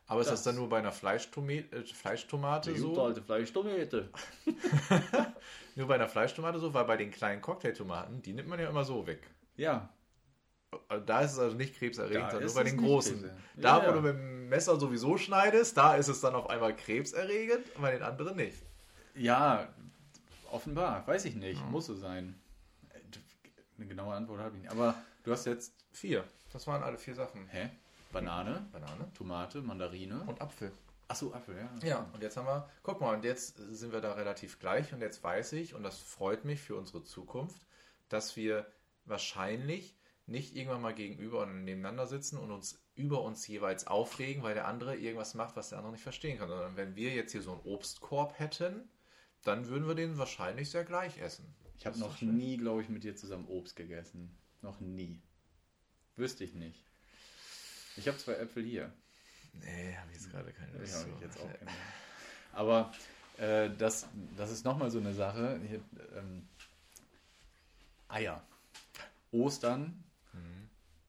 Aber 0.07 0.21
ist 0.21 0.27
das, 0.29 0.43
Das- 0.43 0.43
dann 0.43 0.55
nur 0.61 0.69
bei 0.69 0.77
einer 0.79 0.89
äh, 0.89 0.91
Fleischtomate 0.91 2.73
die 2.73 2.79
so? 2.79 3.01
alte 3.03 3.21
Fleischtomate. 3.23 4.09
Nur 5.75 5.87
bei 5.87 5.95
einer 5.95 6.07
Fleischtomate 6.07 6.59
so, 6.59 6.73
weil 6.73 6.85
bei 6.85 6.95
den 6.97 7.11
kleinen 7.11 7.41
Cocktailtomaten, 7.41 8.21
die 8.21 8.33
nimmt 8.33 8.47
man 8.47 8.59
ja 8.59 8.69
immer 8.69 8.85
so 8.85 9.05
weg. 9.07 9.21
Ja, 9.57 9.89
Also 10.87 11.05
Da 11.05 11.21
ist 11.21 11.33
es 11.33 11.39
also 11.39 11.55
nicht 11.57 11.77
krebserregend, 11.77 12.31
sondern 12.31 12.43
nur 12.45 12.53
bei 12.53 12.63
den 12.63 12.77
großen. 12.77 13.13
krebserregend. 13.13 13.43
Da, 13.57 13.77
Ja, 13.77 13.81
wo 13.83 13.87
ja. 13.87 13.91
du 13.93 14.01
mit 14.01 14.13
dem 14.15 14.49
Messer 14.49 14.79
sowieso 14.79 15.17
schneidest, 15.17 15.75
da 15.75 15.95
ist 15.95 16.07
es 16.07 16.21
dann 16.21 16.35
auf 16.35 16.49
einmal 16.49 16.75
krebserregend, 16.75 17.65
bei 17.81 17.91
den 17.91 18.03
anderen 18.03 18.35
nicht. 18.37 18.57
ja, 19.15 19.67
offenbar, 20.51 21.05
weiß 21.07 21.25
ich 21.25 21.35
nicht, 21.35 21.61
muss 21.71 21.87
so 21.87 21.95
sein. 21.95 22.39
Äh, 22.93 22.99
Eine 23.77 23.87
genaue 23.87 24.13
Antwort 24.15 24.39
habe 24.39 24.55
ich 24.55 24.61
nicht. 24.61 24.71
Aber 24.71 24.95
du 25.23 25.31
hast 25.31 25.45
jetzt, 25.45 25.73
Vier. 25.91 26.23
Das 26.53 26.67
waren 26.67 26.83
alle 26.83 26.97
vier 26.97 27.15
Sachen. 27.15 27.47
hä? 27.47 27.69
Banane, 28.15 28.67
Banane 28.71 29.11
Tomate, 29.13 29.61
Mandarine. 29.61 30.23
und 30.25 30.41
Apfel. 30.41 30.71
Achso, 31.07 31.33
Apfel, 31.33 31.57
ja. 31.57 31.87
Ja, 31.87 32.09
und 32.13 32.23
jetzt 32.23 32.37
haben 32.37 32.47
wir, 32.47 32.69
guck 32.81 32.99
mal, 33.01 33.13
und 33.15 33.23
jetzt 33.23 33.57
sind 33.57 33.91
wir 33.91 34.01
da 34.01 34.13
relativ 34.13 34.59
gleich 34.59 34.93
und 34.93 35.01
jetzt 35.01 35.23
weiß 35.23 35.53
ich, 35.53 35.75
und 35.75 35.83
das 35.83 35.99
freut 35.99 36.45
mich 36.45 36.61
für 36.61 36.75
unsere 36.75 37.03
Zukunft, 37.03 37.67
dass 38.09 38.35
wir 38.35 38.65
wahrscheinlich 39.05 39.95
nicht 40.25 40.55
irgendwann 40.55 40.81
mal 40.81 40.95
gegenüber 40.95 41.43
und 41.43 41.63
nebeneinander 41.63 42.07
sitzen 42.07 42.37
und 42.37 42.51
uns 42.51 42.81
über 42.95 43.21
uns 43.21 43.45
jeweils 43.47 43.85
aufregen, 43.85 44.41
weil 44.41 44.55
der 44.55 44.67
andere 44.67 44.95
irgendwas 44.95 45.35
macht, 45.35 45.55
was 45.55 45.69
der 45.69 45.77
andere 45.77 45.93
nicht 45.93 46.03
verstehen 46.03 46.39
kann. 46.39 46.49
Sondern 46.49 46.75
wenn 46.75 46.95
wir 46.95 47.13
jetzt 47.13 47.33
hier 47.33 47.43
so 47.43 47.51
einen 47.51 47.61
Obstkorb 47.61 48.39
hätten, 48.39 48.89
dann 49.43 49.67
würden 49.67 49.87
wir 49.87 49.95
den 49.95 50.17
wahrscheinlich 50.17 50.71
sehr 50.71 50.85
gleich 50.85 51.19
essen. 51.19 51.53
Ich 51.77 51.85
habe 51.85 51.99
noch 51.99 52.21
nie, 52.21 52.57
glaube 52.57 52.81
ich, 52.81 52.89
mit 52.89 53.03
dir 53.03 53.15
zusammen 53.15 53.47
Obst 53.47 53.75
gegessen. 53.75 54.35
Noch 54.61 54.79
nie. 54.79 55.21
Wüsste 56.15 56.43
ich 56.43 56.55
nicht. 56.55 56.85
Ich 57.97 58.07
habe 58.07 58.17
zwei 58.17 58.33
Äpfel 58.33 58.63
hier. 58.63 58.91
Nee, 59.53 59.95
habe 59.95 60.11
ich 60.11 60.17
jetzt 60.17 60.31
gerade 60.31 60.51
keine 60.51 60.77
Lust 60.77 61.01
zu. 61.01 61.07
ich 61.09 61.21
jetzt 61.21 61.39
auch 61.39 61.53
keine. 61.53 61.71
Aber 62.53 62.93
äh, 63.37 63.69
das, 63.77 64.07
das 64.35 64.51
ist 64.51 64.65
nochmal 64.65 64.91
so 64.91 64.99
eine 64.99 65.13
Sache. 65.13 65.59
Hier, 65.67 65.81
ähm, 66.17 66.47
Eier. 68.07 68.41
Ostern. 69.31 70.03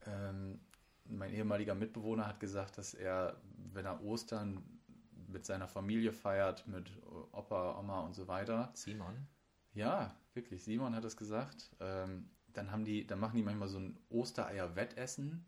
Ähm, 0.06 0.60
mein 1.04 1.32
ehemaliger 1.32 1.74
Mitbewohner 1.74 2.26
hat 2.26 2.40
gesagt, 2.40 2.78
dass 2.78 2.94
er, 2.94 3.36
wenn 3.72 3.84
er 3.84 4.02
Ostern 4.02 4.62
mit 5.28 5.44
seiner 5.44 5.68
Familie 5.68 6.12
feiert, 6.12 6.66
mit 6.66 6.90
Opa, 7.32 7.78
Oma 7.78 8.00
und 8.00 8.14
so 8.14 8.28
weiter, 8.28 8.70
Simon? 8.74 9.26
ja, 9.74 10.14
wirklich. 10.34 10.62
Simon 10.62 10.94
hat 10.94 11.04
es 11.04 11.16
gesagt. 11.16 11.70
Ähm, 11.80 12.30
dann 12.52 12.70
haben 12.70 12.84
die, 12.84 13.06
dann 13.06 13.20
machen 13.20 13.36
die 13.36 13.42
manchmal 13.42 13.68
so 13.68 13.78
ein 13.78 13.98
Ostereier-Wettessen 14.08 15.44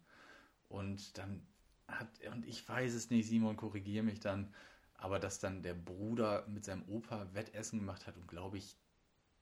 und 0.68 1.16
dann 1.18 1.46
hat, 1.86 2.08
und 2.32 2.46
ich 2.46 2.68
weiß 2.68 2.94
es 2.94 3.10
nicht, 3.10 3.28
Simon, 3.28 3.56
korrigiere 3.56 4.04
mich 4.04 4.20
dann, 4.20 4.52
aber 4.94 5.18
dass 5.18 5.38
dann 5.38 5.62
der 5.62 5.74
Bruder 5.74 6.46
mit 6.48 6.64
seinem 6.64 6.82
Opa 6.88 7.28
Wettessen 7.32 7.78
gemacht 7.78 8.06
hat 8.06 8.16
und 8.16 8.28
glaube 8.28 8.58
ich, 8.58 8.76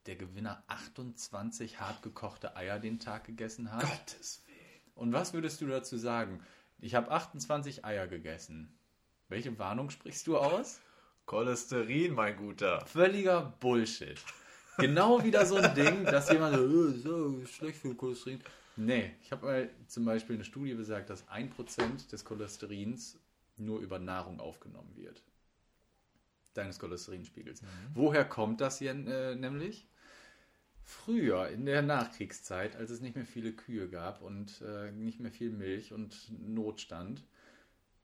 der 0.07 0.17
Gewinner 0.17 0.62
28 0.69 1.81
hart 1.81 2.03
gekochte 2.03 2.57
Eier 2.57 2.79
den 2.79 3.01
Tag 3.01 3.25
gegessen 3.25 3.73
hat. 3.73 3.81
Gottes 3.81 4.43
Willen. 4.47 4.81
Und 4.95 5.12
was 5.12 5.33
würdest 5.33 5.61
du 5.61 5.67
dazu 5.67 5.97
sagen? 5.97 6.41
Ich 6.79 6.95
habe 6.95 7.11
28 7.11 7.85
Eier 7.85 8.07
gegessen. 8.07 8.79
Welche 9.29 9.59
Warnung 9.59 9.91
sprichst 9.91 10.27
du 10.27 10.39
aus? 10.39 10.81
Cholesterin, 11.25 12.15
mein 12.15 12.37
Guter. 12.37 12.87
Völliger 12.87 13.57
Bullshit. 13.59 14.21
Genau 14.79 15.25
wieder 15.25 15.45
so 15.45 15.57
ein 15.57 15.75
Ding, 15.75 16.05
dass 16.05 16.31
jemand 16.31 16.55
so, 16.57 16.89
"Äh, 16.89 16.93
so 16.99 17.47
schlecht 17.47 17.79
für 17.81 17.95
Cholesterin. 17.95 18.41
Nee, 18.77 19.12
ich 19.23 19.33
habe 19.33 19.47
mal 19.47 19.71
zum 19.87 20.05
Beispiel 20.05 20.37
eine 20.37 20.45
Studie 20.45 20.75
besagt, 20.75 21.09
dass 21.09 21.27
1% 21.29 22.11
des 22.11 22.25
Cholesterins 22.25 23.19
nur 23.57 23.81
über 23.81 23.99
Nahrung 23.99 24.39
aufgenommen 24.39 24.95
wird. 24.97 25.23
Deines 26.55 26.79
Cholesterinspiegels. 26.79 27.62
Woher 27.95 28.25
kommt 28.25 28.61
das 28.61 28.79
hier 28.79 28.93
äh, 28.93 29.35
nämlich? 29.35 29.89
Früher, 30.83 31.49
in 31.49 31.67
der 31.67 31.83
Nachkriegszeit, 31.83 32.77
als 32.77 32.91
es 32.91 33.01
nicht 33.01 33.17
mehr 33.17 33.27
viele 33.27 33.53
Kühe 33.53 33.89
gab 33.89 34.23
und 34.23 34.61
äh, 34.61 34.93
nicht 34.93 35.21
mehr 35.21 35.33
viel 35.33 35.51
Milch 35.51 35.93
und 35.93 36.31
Notstand, 36.39 37.25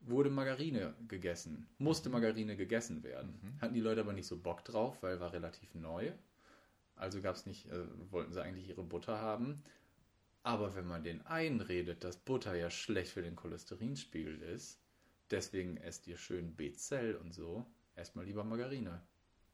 wurde 0.00 0.30
Margarine 0.30 0.94
gegessen. 1.06 1.68
Musste 1.78 2.10
Margarine 2.10 2.56
gegessen 2.56 3.04
werden. 3.04 3.56
Hatten 3.60 3.74
die 3.74 3.80
Leute 3.80 4.00
aber 4.00 4.12
nicht 4.12 4.26
so 4.26 4.36
Bock 4.36 4.64
drauf, 4.64 5.02
weil 5.02 5.20
war 5.20 5.32
relativ 5.32 5.74
neu. 5.74 6.10
Also 6.96 7.20
gab's 7.20 7.46
nicht, 7.46 7.70
äh, 7.70 7.84
wollten 8.10 8.32
sie 8.32 8.42
eigentlich 8.42 8.68
ihre 8.68 8.82
Butter 8.82 9.20
haben. 9.20 9.62
Aber 10.42 10.74
wenn 10.74 10.86
man 10.86 11.04
den 11.04 11.24
einredet, 11.26 12.02
dass 12.02 12.16
Butter 12.16 12.54
ja 12.54 12.70
schlecht 12.70 13.12
für 13.12 13.22
den 13.22 13.36
Cholesterinspiegel 13.36 14.42
ist, 14.42 14.80
deswegen 15.30 15.76
esst 15.76 16.06
ihr 16.06 16.16
schön 16.16 16.56
Bezell 16.56 17.14
und 17.16 17.32
so, 17.32 17.66
esst 17.94 18.16
mal 18.16 18.24
lieber 18.24 18.42
Margarine. 18.42 19.02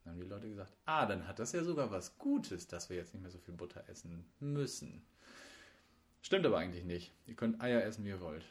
Dann 0.04 0.14
haben 0.14 0.20
die 0.20 0.26
Leute 0.26 0.48
gesagt, 0.48 0.74
ah, 0.86 1.04
dann 1.04 1.28
hat 1.28 1.38
das 1.38 1.52
ja 1.52 1.62
sogar 1.62 1.90
was 1.90 2.16
Gutes, 2.16 2.66
dass 2.66 2.88
wir 2.88 2.96
jetzt 2.96 3.12
nicht 3.12 3.22
mehr 3.22 3.30
so 3.30 3.38
viel 3.38 3.54
Butter 3.54 3.86
essen 3.88 4.24
müssen. 4.40 5.04
Stimmt 6.22 6.46
aber 6.46 6.58
eigentlich 6.58 6.84
nicht. 6.84 7.12
Ihr 7.26 7.36
könnt 7.36 7.60
Eier 7.60 7.84
essen, 7.84 8.04
wie 8.04 8.08
ihr 8.08 8.20
wollt. 8.20 8.44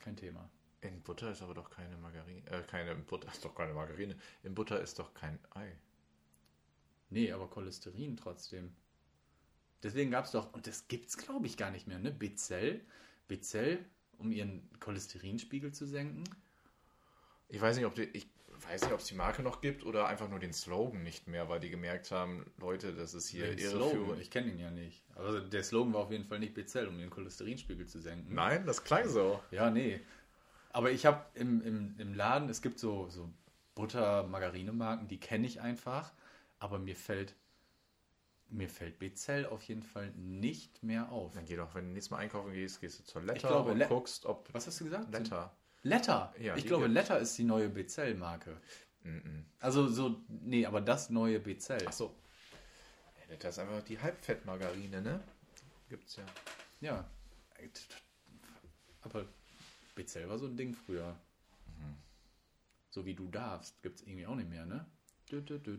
Kein 0.00 0.16
Thema. 0.16 0.50
In 0.80 1.02
Butter 1.02 1.30
ist 1.32 1.42
aber 1.42 1.54
doch 1.54 1.70
keine 1.70 1.96
Margarine. 1.96 2.42
Äh, 2.50 2.62
keine 2.62 2.94
Butter 2.94 3.28
ist 3.32 3.44
doch 3.44 3.54
keine 3.54 3.74
Margarine. 3.74 4.16
In 4.42 4.54
Butter 4.54 4.80
ist 4.80 4.98
doch 4.98 5.14
kein 5.14 5.38
Ei. 5.50 5.72
Nee, 7.10 7.32
aber 7.32 7.48
Cholesterin 7.48 8.16
trotzdem. 8.16 8.74
Deswegen 9.82 10.10
gab 10.10 10.24
es 10.24 10.32
doch, 10.32 10.52
und 10.52 10.66
das 10.66 10.88
gibt's 10.88 11.16
glaube 11.16 11.46
ich 11.46 11.56
gar 11.56 11.70
nicht 11.70 11.86
mehr, 11.86 11.98
ne? 11.98 12.10
Bezell, 12.10 12.80
Bezell, 13.28 13.84
um 14.18 14.32
ihren 14.32 14.68
Cholesterinspiegel 14.80 15.72
zu 15.72 15.86
senken. 15.86 16.24
Ich 17.48 17.60
weiß 17.60 17.76
nicht, 17.76 17.86
ob 17.86 17.94
die, 17.94 18.02
ich 18.02 18.28
weiß 18.66 18.82
nicht, 18.82 18.92
ob 18.92 19.00
es 19.00 19.06
die 19.06 19.14
Marke 19.14 19.42
noch 19.42 19.60
gibt 19.60 19.84
oder 19.84 20.08
einfach 20.08 20.28
nur 20.28 20.38
den 20.38 20.52
Slogan 20.52 21.02
nicht 21.02 21.28
mehr, 21.28 21.48
weil 21.48 21.60
die 21.60 21.70
gemerkt 21.70 22.10
haben, 22.10 22.50
Leute, 22.58 22.92
das 22.92 23.14
ist 23.14 23.28
hier 23.28 23.54
Den 23.54 23.58
Slogan, 23.58 23.96
irreführend. 23.96 24.22
ich 24.22 24.30
kenne 24.30 24.50
ihn 24.50 24.58
ja 24.58 24.70
nicht. 24.70 25.04
Also 25.14 25.40
der 25.40 25.62
Slogan 25.62 25.92
war 25.94 26.00
auf 26.02 26.10
jeden 26.10 26.24
Fall 26.24 26.40
nicht 26.40 26.54
Bezell, 26.54 26.88
um 26.88 26.98
ihren 26.98 27.10
Cholesterinspiegel 27.10 27.86
zu 27.86 28.00
senken. 28.00 28.34
Nein, 28.34 28.66
das 28.66 28.84
klang 28.84 29.08
so. 29.08 29.40
Ja, 29.50 29.70
nee. 29.70 30.00
Aber 30.70 30.90
ich 30.90 31.06
habe 31.06 31.24
im, 31.34 31.62
im, 31.62 31.94
im 31.98 32.14
Laden, 32.14 32.48
es 32.48 32.60
gibt 32.60 32.78
so, 32.78 33.08
so 33.08 33.32
Butter-Margarine-Marken, 33.74 35.08
die 35.08 35.18
kenne 35.20 35.46
ich 35.46 35.60
einfach, 35.60 36.12
aber 36.58 36.78
mir 36.78 36.96
fällt, 36.96 37.34
mir 38.50 38.68
fällt 38.68 38.98
Bezell 38.98 39.46
auf 39.46 39.62
jeden 39.62 39.82
Fall 39.82 40.10
nicht 40.12 40.82
mehr 40.82 41.10
auf. 41.12 41.34
Dann 41.34 41.44
geh 41.44 41.56
doch, 41.56 41.74
wenn 41.74 41.86
du 41.86 41.92
nächstes 41.92 42.10
Mal 42.10 42.18
einkaufen 42.18 42.52
gehst, 42.52 42.80
gehst 42.80 42.98
du 42.98 43.04
zur 43.04 43.22
Letter 43.22 43.48
glaube, 43.48 43.72
und 43.72 43.78
Le- 43.78 43.86
guckst, 43.88 44.26
ob 44.26 44.52
Was 44.52 44.66
hast 44.66 44.80
du 44.80 44.84
gesagt? 44.84 45.12
Letter. 45.12 45.56
Letter. 45.82 46.34
Ja, 46.38 46.56
ich 46.56 46.66
glaube, 46.66 46.84
gibt's. 46.84 46.94
Letter 46.94 47.18
ist 47.20 47.36
die 47.38 47.44
neue 47.44 47.68
Bezell-Marke. 47.68 48.60
Mhm. 49.02 49.46
Also 49.60 49.88
so, 49.88 50.20
nee, 50.28 50.66
aber 50.66 50.80
das 50.80 51.10
neue 51.10 51.40
Bezell. 51.40 51.84
Ach 51.86 51.92
so. 51.92 52.14
Ja, 53.20 53.32
Letter 53.32 53.50
ist 53.50 53.58
einfach 53.58 53.82
die 53.82 53.98
Halbfettmargarine, 54.00 55.02
ne? 55.02 55.22
Gibt's 55.88 56.16
ja. 56.16 56.24
Ja. 56.80 57.10
Aber 59.02 59.26
Bezell 59.94 60.28
war 60.28 60.38
so 60.38 60.46
ein 60.46 60.56
Ding 60.56 60.74
früher. 60.74 61.12
Mhm. 61.66 61.96
So 62.90 63.04
wie 63.04 63.14
du 63.14 63.28
darfst, 63.28 63.82
gibt 63.82 64.00
es 64.00 64.06
irgendwie 64.06 64.26
auch 64.26 64.34
nicht 64.34 64.48
mehr, 64.50 64.66
ne? 64.66 64.86
Du, 65.30 65.42
du, 65.42 65.58
du, 65.58 65.76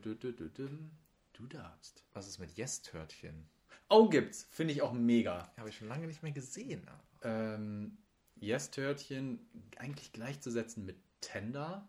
du, 1.39 1.47
darfst. 1.47 2.03
Was 2.13 2.27
ist 2.27 2.39
mit 2.39 2.55
Yes-Törtchen? 2.57 3.47
Oh, 3.89 4.07
gibt's. 4.09 4.47
Finde 4.51 4.73
ich 4.73 4.81
auch 4.81 4.93
mega. 4.93 5.51
Habe 5.57 5.69
ich 5.69 5.77
schon 5.77 5.87
lange 5.87 6.05
nicht 6.05 6.21
mehr 6.21 6.31
gesehen. 6.31 6.85
Ähm, 7.23 7.97
Yes-Törtchen 8.35 9.39
eigentlich 9.77 10.11
gleichzusetzen 10.13 10.85
mit 10.85 10.97
Tender. 11.21 11.87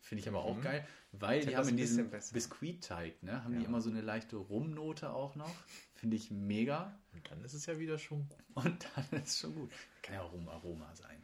Finde 0.00 0.22
ich 0.22 0.28
aber 0.28 0.44
auch 0.44 0.56
Mhm. 0.56 0.62
geil, 0.62 0.86
weil 1.12 1.40
die 1.40 1.46
Tender 1.46 1.58
haben 1.58 1.64
ist 1.66 1.70
in 1.70 1.76
diesem. 1.76 2.10
Biskuitteig, 2.32 3.22
ne, 3.22 3.44
haben 3.44 3.52
Ja. 3.54 3.58
die 3.60 3.64
immer 3.66 3.80
so 3.82 3.90
eine 3.90 4.00
leichte 4.00 4.36
Rumnote 4.36 5.12
auch 5.12 5.34
noch. 5.34 5.52
Finde 5.94 6.16
ich 6.16 6.30
mega. 6.30 6.98
Und 7.12 7.30
dann 7.30 7.44
ist 7.44 7.52
es 7.54 7.66
ja 7.66 7.78
wieder 7.78 7.98
schon 7.98 8.26
gut. 8.28 8.38
Und 8.54 8.88
dann 8.94 9.04
ist 9.24 9.28
es 9.28 9.38
schon 9.40 9.54
gut. 9.54 9.70
Kann 10.02 10.14
ja 10.14 10.22
auch 10.22 10.32
Rum 10.32 10.48
Aroma 10.48 10.94
sein. 10.94 11.22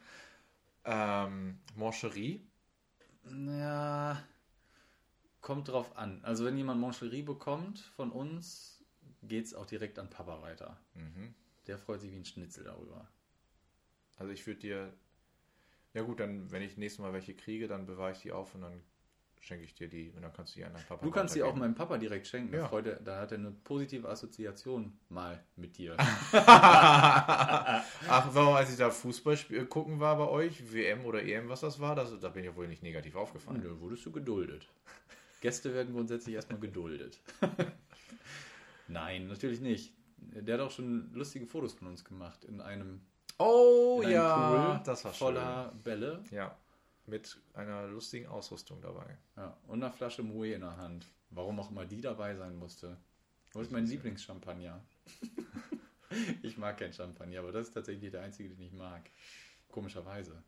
Ähm, 0.84 1.58
Mancherie. 1.74 2.46
Ja, 3.28 4.22
kommt 5.46 5.68
drauf 5.68 5.96
an. 5.96 6.18
Also 6.24 6.44
wenn 6.44 6.56
jemand 6.56 6.80
Moncherie 6.80 7.22
bekommt 7.22 7.78
von 7.78 8.10
uns, 8.10 8.84
geht 9.22 9.44
es 9.44 9.54
auch 9.54 9.64
direkt 9.64 9.96
an 10.00 10.10
Papa 10.10 10.42
weiter. 10.42 10.76
Mhm. 10.94 11.32
Der 11.68 11.78
freut 11.78 12.00
sich 12.00 12.10
wie 12.10 12.16
ein 12.16 12.24
Schnitzel 12.24 12.64
darüber. 12.64 13.06
Also 14.16 14.32
ich 14.32 14.44
würde 14.44 14.58
dir. 14.58 14.92
Ja 15.94 16.02
gut, 16.02 16.18
dann, 16.18 16.50
wenn 16.50 16.62
ich 16.62 16.76
nächstes 16.76 17.00
Mal 17.00 17.12
welche 17.12 17.32
kriege, 17.34 17.68
dann 17.68 17.86
bewahre 17.86 18.10
ich 18.10 18.18
die 18.18 18.32
auf 18.32 18.56
und 18.56 18.62
dann 18.62 18.82
schenke 19.40 19.64
ich 19.64 19.72
dir 19.72 19.86
die 19.86 20.10
und 20.16 20.22
dann 20.22 20.32
kannst 20.32 20.56
du 20.56 20.58
die 20.58 20.64
an 20.64 20.72
deinen 20.72 20.84
Papa 20.84 21.04
Du 21.04 21.12
kannst 21.12 21.34
sie 21.34 21.44
auch 21.44 21.54
meinem 21.54 21.76
Papa 21.76 21.96
direkt 21.96 22.26
schenken. 22.26 22.52
Ja. 22.52 22.62
Da, 22.62 22.68
freut 22.68 22.86
er, 22.88 22.96
da 22.96 23.20
hat 23.20 23.30
er 23.30 23.38
eine 23.38 23.52
positive 23.52 24.08
Assoziation 24.08 24.98
mal 25.08 25.44
mit 25.54 25.78
dir. 25.78 25.94
Ach, 26.32 27.84
warum, 28.32 28.56
als 28.56 28.72
ich 28.72 28.78
da 28.78 28.90
Fußball 28.90 29.36
spiel- 29.36 29.64
gucken 29.66 30.00
war 30.00 30.16
bei 30.16 30.26
euch, 30.26 30.72
WM 30.72 31.04
oder 31.04 31.22
EM, 31.22 31.48
was 31.48 31.60
das 31.60 31.78
war, 31.78 31.94
das, 31.94 32.18
da 32.18 32.30
bin 32.30 32.42
ich 32.42 32.50
ja 32.50 32.56
wohl 32.56 32.66
nicht 32.66 32.82
negativ 32.82 33.14
aufgefallen. 33.14 33.60
Nö, 33.62 33.78
wurdest 33.78 34.04
du 34.06 34.10
geduldet. 34.10 34.66
Gäste 35.40 35.74
werden 35.74 35.94
grundsätzlich 35.94 36.34
erstmal 36.34 36.60
geduldet. 36.60 37.20
Nein, 38.88 39.28
natürlich 39.28 39.60
nicht. 39.60 39.92
Der 40.18 40.54
hat 40.54 40.60
auch 40.60 40.70
schon 40.70 41.12
lustige 41.12 41.46
Fotos 41.46 41.74
von 41.74 41.88
uns 41.88 42.04
gemacht 42.04 42.44
in 42.44 42.60
einem, 42.60 43.00
Oh 43.38 43.98
in 44.00 44.06
einem 44.06 44.14
ja, 44.14 44.74
Pool 44.74 44.84
das 44.84 45.04
war 45.04 45.12
voller 45.12 45.72
Bälle 45.84 46.22
schön. 46.28 46.38
Ja, 46.38 46.56
mit 47.06 47.38
einer 47.54 47.86
lustigen 47.86 48.26
Ausrüstung 48.26 48.80
dabei. 48.80 49.16
ja, 49.36 49.56
und 49.68 49.82
einer 49.82 49.92
Flasche 49.92 50.22
Moe 50.22 50.52
in 50.52 50.62
der 50.62 50.76
Hand. 50.76 51.06
Warum 51.30 51.58
auch 51.60 51.70
immer 51.70 51.84
die 51.84 52.00
dabei 52.00 52.34
sein 52.34 52.56
musste. 52.56 52.96
Wo 53.52 53.60
ist 53.60 53.72
mein 53.72 53.86
Lieblingschampagner? 53.86 54.80
ich 56.42 56.56
mag 56.56 56.78
kein 56.78 56.92
Champagner, 56.92 57.40
aber 57.40 57.52
das 57.52 57.68
ist 57.68 57.74
tatsächlich 57.74 58.10
der 58.10 58.22
einzige, 58.22 58.50
den 58.50 58.60
ich 58.60 58.72
mag. 58.72 59.10
Komischerweise. 59.70 60.42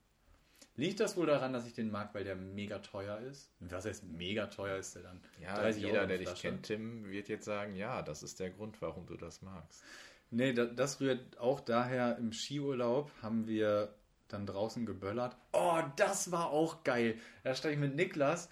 Liegt 0.79 1.01
das 1.01 1.17
wohl 1.17 1.27
daran, 1.27 1.53
dass 1.53 1.67
ich 1.67 1.73
den 1.73 1.91
mag, 1.91 2.15
weil 2.15 2.23
der 2.23 2.37
mega 2.37 2.79
teuer 2.79 3.19
ist? 3.19 3.51
Was 3.59 3.85
heißt 3.85 4.05
mega 4.05 4.47
teuer 4.47 4.77
ist 4.77 4.95
der 4.95 5.03
dann? 5.03 5.21
Ja, 5.43 5.57
30 5.57 5.83
jeder, 5.83 6.07
der 6.07 6.19
dich 6.19 6.33
kennt, 6.37 6.67
Tim, 6.67 7.11
wird 7.11 7.29
jetzt 7.29 7.47
sagen, 7.47 7.75
ja, 7.75 8.01
das 8.01 8.23
ist 8.23 8.39
der 8.39 8.51
Grund, 8.51 8.81
warum 8.81 9.05
du 9.05 9.17
das 9.17 9.43
magst. 9.43 9.83
Nee, 10.31 10.53
da, 10.53 10.67
das 10.67 11.01
rührt 11.01 11.37
auch 11.41 11.59
daher, 11.59 12.17
im 12.19 12.33
Skiurlaub 12.33 13.11
haben 13.23 13.49
wir 13.49 13.93
dann 14.29 14.47
draußen 14.47 14.87
geböllert. 14.87 15.37
Oh, 15.53 15.81
das 15.97 16.31
war 16.31 16.51
auch 16.51 16.85
geil. 16.85 17.19
Da 17.43 17.57
stand 17.57 17.75
ich 17.75 17.81
mit 17.81 17.97
Niklas, 17.97 18.49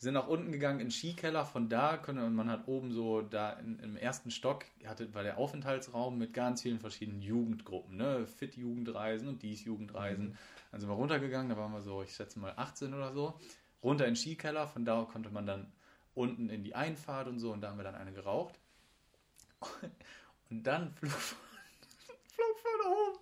sind 0.00 0.14
nach 0.14 0.28
unten 0.28 0.50
gegangen 0.50 0.80
in 0.80 0.86
den 0.86 0.90
Skikeller. 0.90 1.44
Von 1.44 1.68
da 1.68 1.98
konnte 1.98 2.22
man 2.28 2.50
hat 2.50 2.66
oben 2.66 2.90
so, 2.92 3.20
da 3.20 3.52
in, 3.52 3.78
im 3.80 3.96
ersten 3.96 4.30
Stock 4.30 4.64
hatte, 4.86 5.12
war 5.14 5.22
der 5.22 5.36
Aufenthaltsraum 5.36 6.18
mit 6.18 6.32
ganz 6.32 6.62
vielen 6.62 6.80
verschiedenen 6.80 7.20
Jugendgruppen. 7.20 7.98
Ne? 7.98 8.26
Fit-Jugendreisen 8.26 9.28
und 9.28 9.42
dies 9.42 9.64
Jugendreisen. 9.64 10.38
Dann 10.72 10.80
sind 10.80 10.88
wir 10.88 10.94
runtergegangen, 10.94 11.50
da 11.50 11.56
waren 11.56 11.72
wir 11.72 11.82
so, 11.82 12.02
ich 12.02 12.14
schätze 12.14 12.38
mal 12.38 12.54
18 12.56 12.94
oder 12.94 13.12
so. 13.12 13.38
Runter 13.82 14.06
in 14.06 14.14
den 14.14 14.16
Skikeller, 14.16 14.66
von 14.66 14.84
da 14.84 15.04
konnte 15.04 15.30
man 15.30 15.46
dann 15.46 15.70
unten 16.14 16.48
in 16.48 16.64
die 16.64 16.74
Einfahrt 16.74 17.28
und 17.28 17.38
so 17.38 17.52
und 17.52 17.60
da 17.60 17.68
haben 17.68 17.78
wir 17.78 17.84
dann 17.84 17.94
eine 17.94 18.12
geraucht. 18.12 18.58
Und 20.48 20.64
dann 20.64 20.90
flog, 20.94 21.12
flog 22.34 22.58
von 22.58 22.92
oben 22.92 23.18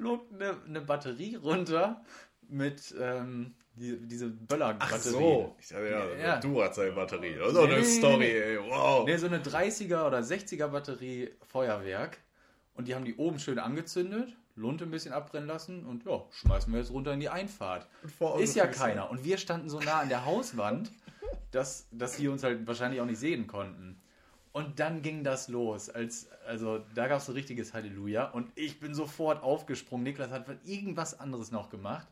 flog 0.00 0.32
eine, 0.32 0.56
eine 0.66 0.80
Batterie 0.80 1.36
runter 1.36 2.02
mit 2.48 2.94
ähm, 2.98 3.54
die, 3.76 3.96
diese 4.06 4.28
Böller-Batterie. 4.28 5.46
Ich 5.58 5.68
sag 5.68 5.82
ja, 5.88 6.04
Ja. 6.16 6.40
du 6.40 6.62
hast 6.62 6.78
eine 6.78 6.92
Batterie. 6.92 7.34
Das 7.36 7.52
ist 7.52 7.56
auch 7.56 7.66
Nee, 7.66 7.74
eine 7.74 7.82
nee, 7.82 7.86
Story, 7.98 8.18
nee. 8.18 8.38
ey. 8.38 8.58
Wow. 8.58 9.06
Ne, 9.06 9.18
so 9.18 9.26
eine 9.26 9.38
30er 9.40 10.06
oder 10.06 10.18
60er 10.20 10.68
Batterie 10.68 11.30
Feuerwerk. 11.48 12.18
Und 12.74 12.88
die 12.88 12.94
haben 12.94 13.04
die 13.04 13.16
oben 13.16 13.38
schön 13.38 13.58
angezündet, 13.58 14.36
Lunte 14.56 14.84
ein 14.84 14.90
bisschen 14.90 15.12
abbrennen 15.12 15.48
lassen 15.48 15.84
und 15.86 16.04
ja, 16.04 16.22
schmeißen 16.30 16.72
wir 16.72 16.80
jetzt 16.80 16.90
runter 16.92 17.12
in 17.12 17.20
die 17.20 17.28
Einfahrt. 17.28 17.86
Ist 18.38 18.56
ja 18.56 18.66
keiner. 18.66 19.10
Und 19.10 19.24
wir 19.24 19.38
standen 19.38 19.68
so 19.68 19.80
nah 19.80 20.00
an 20.00 20.08
der 20.08 20.24
Hauswand, 20.24 20.90
dass, 21.50 21.88
dass 21.90 22.16
sie 22.16 22.28
uns 22.28 22.42
halt 22.42 22.66
wahrscheinlich 22.66 23.00
auch 23.00 23.06
nicht 23.06 23.18
sehen 23.18 23.46
konnten. 23.46 24.00
Und 24.52 24.80
dann 24.80 25.02
ging 25.02 25.22
das 25.24 25.48
los. 25.48 25.88
Als, 25.90 26.28
also 26.46 26.80
da 26.94 27.06
gab 27.06 27.18
es 27.20 27.28
ein 27.28 27.34
richtiges 27.34 27.72
Halleluja. 27.72 28.30
Und 28.30 28.50
ich 28.56 28.80
bin 28.80 28.94
sofort 28.94 29.42
aufgesprungen. 29.42 30.02
Niklas 30.04 30.30
hat 30.30 30.46
irgendwas 30.64 31.18
anderes 31.20 31.52
noch 31.52 31.70
gemacht. 31.70 32.08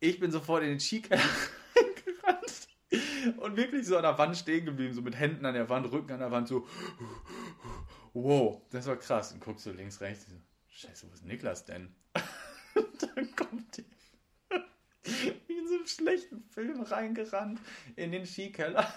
Ich 0.00 0.20
bin 0.20 0.30
sofort 0.30 0.62
in 0.62 0.70
den 0.70 0.80
Skikeller 0.80 1.20
reingerannt 1.76 2.68
und 3.38 3.56
wirklich 3.56 3.86
so 3.86 3.96
an 3.96 4.02
der 4.02 4.16
Wand 4.16 4.36
stehen 4.36 4.64
geblieben, 4.64 4.94
so 4.94 5.02
mit 5.02 5.18
Händen 5.18 5.44
an 5.44 5.54
der 5.54 5.68
Wand, 5.68 5.90
Rücken 5.90 6.12
an 6.12 6.20
der 6.20 6.30
Wand, 6.30 6.48
so 6.48 6.66
wow, 8.14 8.62
das 8.70 8.86
war 8.86 8.96
krass. 8.96 9.32
Und 9.32 9.40
guckst 9.40 9.64
so 9.64 9.72
links, 9.72 10.00
rechts, 10.00 10.26
so, 10.26 10.36
scheiße, 10.68 11.08
wo 11.08 11.14
ist 11.14 11.24
Niklas 11.24 11.64
denn? 11.64 11.94
Und 12.74 13.02
dann 13.02 13.34
kommt 13.34 13.76
die 13.76 13.84
wie 15.46 15.58
in 15.58 15.66
so 15.66 15.74
einem 15.74 15.86
schlechten 15.86 16.42
Film 16.42 16.82
reingerannt 16.82 17.60
in 17.96 18.12
den 18.12 18.26
Skikeller. 18.26 18.92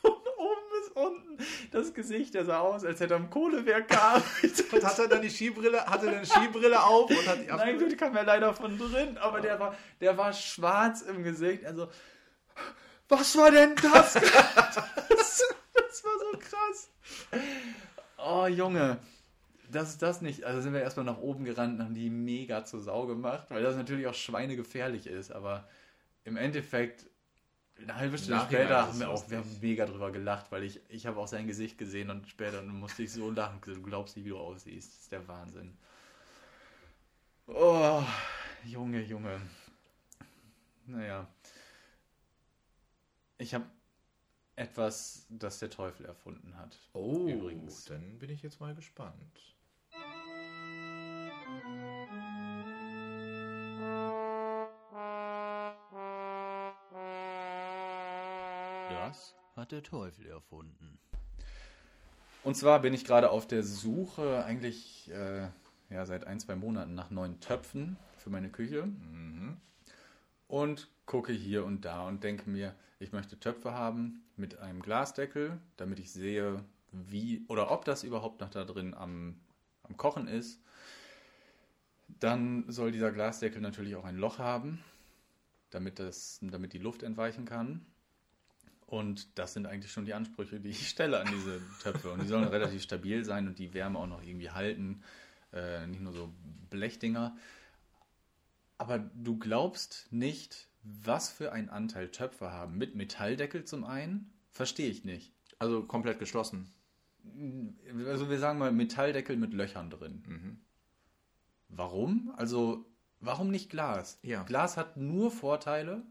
Von 0.00 0.12
oben 0.12 0.61
unten. 0.94 1.38
Das 1.70 1.94
Gesicht, 1.94 2.34
der 2.34 2.44
sah 2.44 2.60
aus, 2.60 2.84
als 2.84 3.00
hätte 3.00 3.14
er 3.14 3.20
am 3.20 3.30
Kohlewerk 3.30 3.88
gearbeitet. 3.88 4.64
Und 4.72 4.84
hat 4.84 4.98
er 4.98 5.08
dann 5.08 5.22
die 5.22 5.30
Skibrille, 5.30 5.84
hatte 5.86 6.06
dann 6.06 6.24
Skibrille 6.24 6.82
auf 6.82 7.10
und 7.10 7.26
hat 7.26 7.40
die 7.40 7.46
Nein, 7.46 7.78
die 7.78 7.96
kam 7.96 8.14
ja 8.14 8.22
leider 8.22 8.54
von 8.54 8.78
drin, 8.78 9.18
aber 9.18 9.40
der 9.40 9.58
war, 9.58 9.76
der 10.00 10.16
war 10.16 10.32
schwarz 10.32 11.02
im 11.02 11.22
Gesicht. 11.22 11.64
Also, 11.64 11.88
was 13.08 13.36
war 13.36 13.50
denn 13.50 13.74
das? 13.76 14.14
das, 14.14 14.22
das 15.08 16.04
war 16.04 16.12
so 16.18 16.38
krass. 16.38 16.90
Oh, 18.16 18.46
Junge. 18.46 18.98
Das 19.70 19.90
ist 19.90 20.02
das 20.02 20.20
nicht. 20.20 20.44
Also 20.44 20.60
sind 20.60 20.74
wir 20.74 20.82
erstmal 20.82 21.06
nach 21.06 21.18
oben 21.18 21.44
gerannt 21.44 21.78
und 21.78 21.84
haben 21.84 21.94
die 21.94 22.10
mega 22.10 22.64
zur 22.64 22.80
Sau 22.80 23.06
gemacht, 23.06 23.46
weil 23.48 23.62
das 23.62 23.74
natürlich 23.74 24.06
auch 24.06 24.14
schweinegefährlich 24.14 25.06
ist. 25.06 25.32
Aber 25.32 25.68
im 26.24 26.36
Endeffekt, 26.36 27.06
eine 27.82 27.96
halbe 27.96 28.18
Stunde 28.18 28.36
Nachhinein 28.36 28.66
später 28.66 28.86
haben 28.86 29.00
wir 29.00 29.10
auch 29.10 29.30
wir 29.30 29.38
haben 29.38 29.58
mega 29.60 29.86
drüber 29.86 30.10
gelacht, 30.10 30.50
weil 30.50 30.64
ich, 30.64 30.80
ich 30.88 31.06
habe 31.06 31.18
auch 31.18 31.28
sein 31.28 31.46
Gesicht 31.46 31.78
gesehen 31.78 32.10
und 32.10 32.28
später 32.28 32.62
musste 32.62 33.02
ich 33.02 33.12
so 33.12 33.30
lachen. 33.30 33.60
Du 33.64 33.82
glaubst 33.82 34.16
nicht, 34.16 34.24
wie 34.24 34.30
du 34.30 34.38
aussiehst. 34.38 34.92
Das 34.92 35.00
ist 35.00 35.12
der 35.12 35.26
Wahnsinn. 35.28 35.76
Oh, 37.46 38.02
Junge, 38.64 39.02
Junge. 39.02 39.40
Naja. 40.86 41.26
Ich 43.38 43.54
habe 43.54 43.66
etwas, 44.56 45.26
das 45.28 45.58
der 45.58 45.70
Teufel 45.70 46.06
erfunden 46.06 46.56
hat. 46.56 46.78
Oh, 46.92 47.26
Übrigens. 47.26 47.84
dann 47.86 48.18
bin 48.18 48.30
ich 48.30 48.42
jetzt 48.42 48.60
mal 48.60 48.74
gespannt. 48.74 49.51
Das 59.12 59.34
hat 59.56 59.72
der 59.72 59.82
Teufel 59.82 60.24
erfunden. 60.24 60.98
Und 62.44 62.56
zwar 62.56 62.80
bin 62.80 62.94
ich 62.94 63.04
gerade 63.04 63.28
auf 63.28 63.46
der 63.46 63.62
Suche, 63.62 64.42
eigentlich 64.42 65.10
äh, 65.10 65.48
ja, 65.90 66.06
seit 66.06 66.26
ein, 66.26 66.40
zwei 66.40 66.56
Monaten 66.56 66.94
nach 66.94 67.10
neuen 67.10 67.38
Töpfen 67.40 67.98
für 68.16 68.30
meine 68.30 68.48
Küche. 68.48 68.88
Und 70.48 70.88
gucke 71.04 71.34
hier 71.34 71.66
und 71.66 71.84
da 71.84 72.08
und 72.08 72.24
denke 72.24 72.48
mir, 72.48 72.74
ich 73.00 73.12
möchte 73.12 73.38
Töpfe 73.38 73.74
haben 73.74 74.22
mit 74.36 74.58
einem 74.60 74.80
Glasdeckel, 74.80 75.60
damit 75.76 75.98
ich 75.98 76.10
sehe, 76.10 76.64
wie 76.90 77.44
oder 77.48 77.70
ob 77.70 77.84
das 77.84 78.04
überhaupt 78.04 78.40
noch 78.40 78.48
da 78.48 78.64
drin 78.64 78.94
am, 78.94 79.38
am 79.82 79.98
Kochen 79.98 80.26
ist. 80.26 80.58
Dann 82.08 82.64
soll 82.72 82.92
dieser 82.92 83.12
Glasdeckel 83.12 83.60
natürlich 83.60 83.94
auch 83.94 84.06
ein 84.06 84.16
Loch 84.16 84.38
haben, 84.38 84.82
damit, 85.68 85.98
das, 85.98 86.38
damit 86.40 86.72
die 86.72 86.78
Luft 86.78 87.02
entweichen 87.02 87.44
kann. 87.44 87.84
Und 88.92 89.38
das 89.38 89.54
sind 89.54 89.64
eigentlich 89.64 89.90
schon 89.90 90.04
die 90.04 90.12
Ansprüche, 90.12 90.60
die 90.60 90.68
ich 90.68 90.86
stelle 90.86 91.18
an 91.18 91.26
diese 91.26 91.62
Töpfe. 91.82 92.12
Und 92.12 92.20
die 92.20 92.28
sollen 92.28 92.44
relativ 92.48 92.82
stabil 92.82 93.24
sein 93.24 93.48
und 93.48 93.58
die 93.58 93.72
Wärme 93.72 93.98
auch 93.98 94.06
noch 94.06 94.22
irgendwie 94.22 94.50
halten. 94.50 95.02
Äh, 95.50 95.86
nicht 95.86 96.02
nur 96.02 96.12
so 96.12 96.30
Blechdinger. 96.68 97.34
Aber 98.76 98.98
du 98.98 99.38
glaubst 99.38 100.08
nicht, 100.10 100.68
was 100.82 101.30
für 101.30 101.52
einen 101.52 101.70
Anteil 101.70 102.10
Töpfe 102.10 102.52
haben. 102.52 102.76
Mit 102.76 102.94
Metalldeckel 102.94 103.64
zum 103.64 103.84
einen, 103.84 104.30
verstehe 104.50 104.90
ich 104.90 105.06
nicht. 105.06 105.32
Also 105.58 105.84
komplett 105.84 106.18
geschlossen. 106.18 106.70
Also 108.06 108.28
wir 108.28 108.38
sagen 108.38 108.58
mal 108.58 108.72
Metalldeckel 108.72 109.38
mit 109.38 109.54
Löchern 109.54 109.88
drin. 109.88 110.22
Mhm. 110.26 110.60
Warum? 111.70 112.34
Also 112.36 112.84
warum 113.20 113.50
nicht 113.50 113.70
Glas? 113.70 114.18
Ja. 114.22 114.42
Glas 114.42 114.76
hat 114.76 114.98
nur 114.98 115.30
Vorteile. 115.30 116.02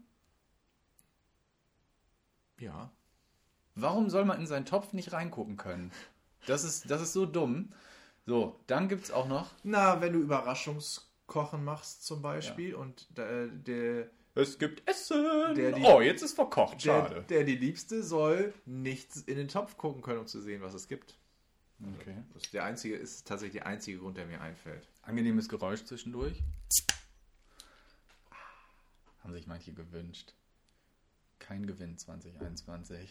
Ja. 2.62 2.90
Warum 3.74 4.08
soll 4.08 4.24
man 4.24 4.38
in 4.38 4.46
seinen 4.46 4.66
Topf 4.66 4.92
nicht 4.92 5.12
reingucken 5.12 5.56
können? 5.56 5.90
Das 6.46 6.62
ist, 6.62 6.88
das 6.90 7.02
ist 7.02 7.12
so 7.12 7.26
dumm. 7.26 7.72
So, 8.24 8.60
dann 8.68 8.88
gibt 8.88 9.04
es 9.04 9.10
auch 9.10 9.26
noch. 9.26 9.50
Na, 9.64 10.00
wenn 10.00 10.12
du 10.12 10.20
Überraschungskochen 10.20 11.64
machst 11.64 12.04
zum 12.06 12.22
Beispiel 12.22 12.74
und 12.76 13.06
der, 13.18 13.48
der, 13.48 14.10
Es 14.36 14.58
gibt 14.58 14.88
Essen. 14.88 15.54
Der 15.56 15.72
die- 15.72 15.82
oh, 15.82 16.00
jetzt 16.00 16.22
ist 16.22 16.34
verkocht. 16.34 16.84
der, 16.84 17.02
Schade. 17.08 17.24
der 17.28 17.42
die 17.44 17.56
Liebste 17.56 18.02
soll 18.04 18.54
nicht 18.64 19.16
in 19.26 19.36
den 19.36 19.48
Topf 19.48 19.76
gucken 19.76 20.02
können, 20.02 20.20
um 20.20 20.26
zu 20.28 20.40
sehen, 20.40 20.62
was 20.62 20.74
es 20.74 20.86
gibt. 20.86 21.16
Okay. 22.00 22.14
Das 22.32 22.44
ist, 22.44 22.54
der 22.54 22.62
einzige, 22.64 22.94
ist 22.94 23.26
tatsächlich 23.26 23.60
der 23.60 23.66
einzige 23.66 23.98
Grund, 23.98 24.16
der 24.16 24.26
mir 24.26 24.40
einfällt. 24.40 24.88
Angenehmes 25.02 25.48
Geräusch 25.48 25.84
zwischendurch. 25.84 26.40
Haben 29.24 29.32
sich 29.32 29.48
manche 29.48 29.72
gewünscht. 29.72 30.32
Kein 31.42 31.66
Gewinn 31.66 31.98
2021. 31.98 33.10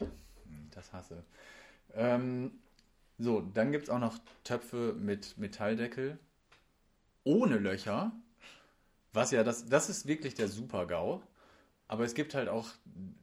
Das 0.72 0.94
hasse. 0.94 1.24
Ähm, 1.94 2.52
so, 3.18 3.42
dann 3.42 3.72
gibt 3.72 3.84
es 3.86 3.90
auch 3.90 4.00
noch 4.00 4.18
Töpfe 4.44 4.96
mit 4.98 5.38
Metalldeckel 5.38 6.18
ohne 7.24 7.58
Löcher. 7.58 8.14
Was 9.14 9.32
ja, 9.32 9.44
das, 9.44 9.68
das 9.68 9.90
ist 9.90 10.08
wirklich 10.08 10.34
der 10.34 10.48
Super-GAU. 10.48 11.22
Aber 11.90 12.06
es 12.06 12.14
gibt 12.14 12.34
halt 12.34 12.48
auch 12.48 12.70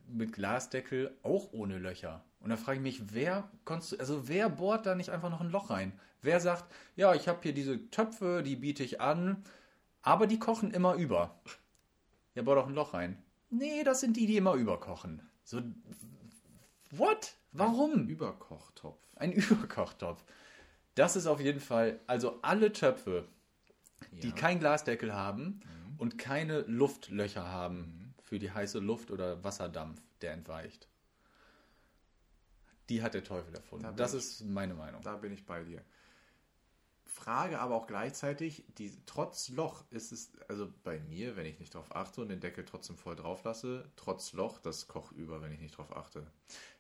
mit 0.06 0.34
Glasdeckel 0.34 1.16
auch 1.22 1.52
ohne 1.52 1.78
Löcher. 1.78 2.22
Und 2.40 2.50
da 2.50 2.56
frage 2.58 2.76
ich 2.76 2.82
mich, 2.82 3.14
wer 3.14 3.50
also 3.66 4.28
wer 4.28 4.50
bohrt 4.50 4.84
da 4.84 4.94
nicht 4.94 5.10
einfach 5.10 5.30
noch 5.30 5.40
ein 5.40 5.50
Loch 5.50 5.70
rein? 5.70 5.98
Wer 6.20 6.40
sagt, 6.40 6.70
ja, 6.94 7.14
ich 7.14 7.28
habe 7.28 7.40
hier 7.42 7.54
diese 7.54 7.90
Töpfe, 7.90 8.42
die 8.42 8.56
biete 8.56 8.84
ich 8.84 9.00
an, 9.00 9.42
aber 10.02 10.26
die 10.26 10.38
kochen 10.38 10.70
immer 10.72 10.94
über. 10.94 11.40
Ja, 12.34 12.42
bohr 12.42 12.56
doch 12.56 12.68
ein 12.68 12.74
Loch 12.74 12.94
rein. 12.94 13.20
Nee, 13.50 13.82
das 13.84 14.00
sind 14.00 14.16
die, 14.16 14.26
die 14.26 14.37
immer 14.37 14.54
überkochen. 14.54 15.22
So, 15.44 15.62
what? 16.90 17.34
Warum? 17.52 18.06
Überkochtopf. 18.08 19.00
Ein 19.16 19.32
Überkochtopf. 19.32 20.24
Das 20.94 21.16
ist 21.16 21.26
auf 21.26 21.40
jeden 21.40 21.61
Fall, 21.61 22.00
also 22.06 22.40
alle 22.42 22.72
Töpfe, 22.72 23.28
die 24.12 24.28
Ja. 24.28 24.34
kein 24.34 24.58
Glasdeckel 24.58 25.14
haben 25.14 25.61
und 25.96 26.18
keine 26.18 26.61
Luftlöcher 26.62 27.46
haben 27.46 28.14
für 28.22 28.38
die 28.38 28.50
heiße 28.50 28.78
Luft 28.80 29.11
oder 29.11 29.42
Wasserdampf, 29.44 30.00
der 30.20 30.32
entweicht. 30.32 30.88
Die 32.88 33.02
hat 33.02 33.14
der 33.14 33.24
Teufel 33.24 33.54
erfunden. 33.54 33.84
Da 33.84 33.92
das 33.92 34.12
ich- 34.14 34.18
ist 34.20 34.44
meine 34.44 34.74
Meinung. 34.74 35.02
Da 35.02 35.16
bin 35.16 35.32
ich 35.32 35.44
bei 35.46 35.62
dir. 35.64 35.82
Frage 37.18 37.59
aber 37.59 37.74
auch 37.74 37.87
gleichzeitig, 37.87 38.64
die, 38.78 38.92
trotz 39.07 39.48
Loch 39.50 39.85
ist 39.90 40.12
es, 40.12 40.33
also 40.48 40.68
bei 40.85 41.00
mir, 41.00 41.37
wenn 41.37 41.46
ich 41.46 41.59
nicht 41.59 41.74
drauf 41.74 41.94
achte 41.94 42.20
und 42.22 42.28
den 42.28 42.40
Deckel 42.40 42.64
trotzdem 42.64 42.96
voll 42.96 43.16
drauf 43.16 43.44
lasse, 43.44 43.90
trotz 43.96 44.33
Loch, 44.33 44.59
das 44.59 44.88
kocht 44.88 45.12
über, 45.12 45.42
wenn 45.42 45.52
ich 45.52 45.61
nicht 45.61 45.76
drauf 45.76 45.94
achte. 45.96 46.26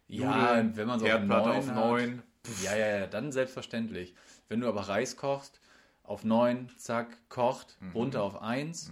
Ja, 0.06 0.54
Nudeln, 0.54 0.76
wenn 0.76 0.86
man 0.86 1.00
so 1.00 1.06
Herdplatte 1.06 1.48
neun 1.48 1.58
auf 1.58 1.66
hat. 1.68 1.74
9. 1.74 2.22
Ja, 2.62 2.76
ja, 2.76 2.86
ja, 3.00 3.06
dann 3.06 3.32
selbstverständlich. 3.32 4.14
Wenn 4.48 4.60
du 4.60 4.68
aber 4.68 4.82
Reis 4.88 5.16
kochst, 5.16 5.60
auf 6.02 6.24
9, 6.24 6.70
zack, 6.78 7.18
kocht, 7.28 7.76
runter 7.94 8.22
auf 8.22 8.40
1, 8.40 8.90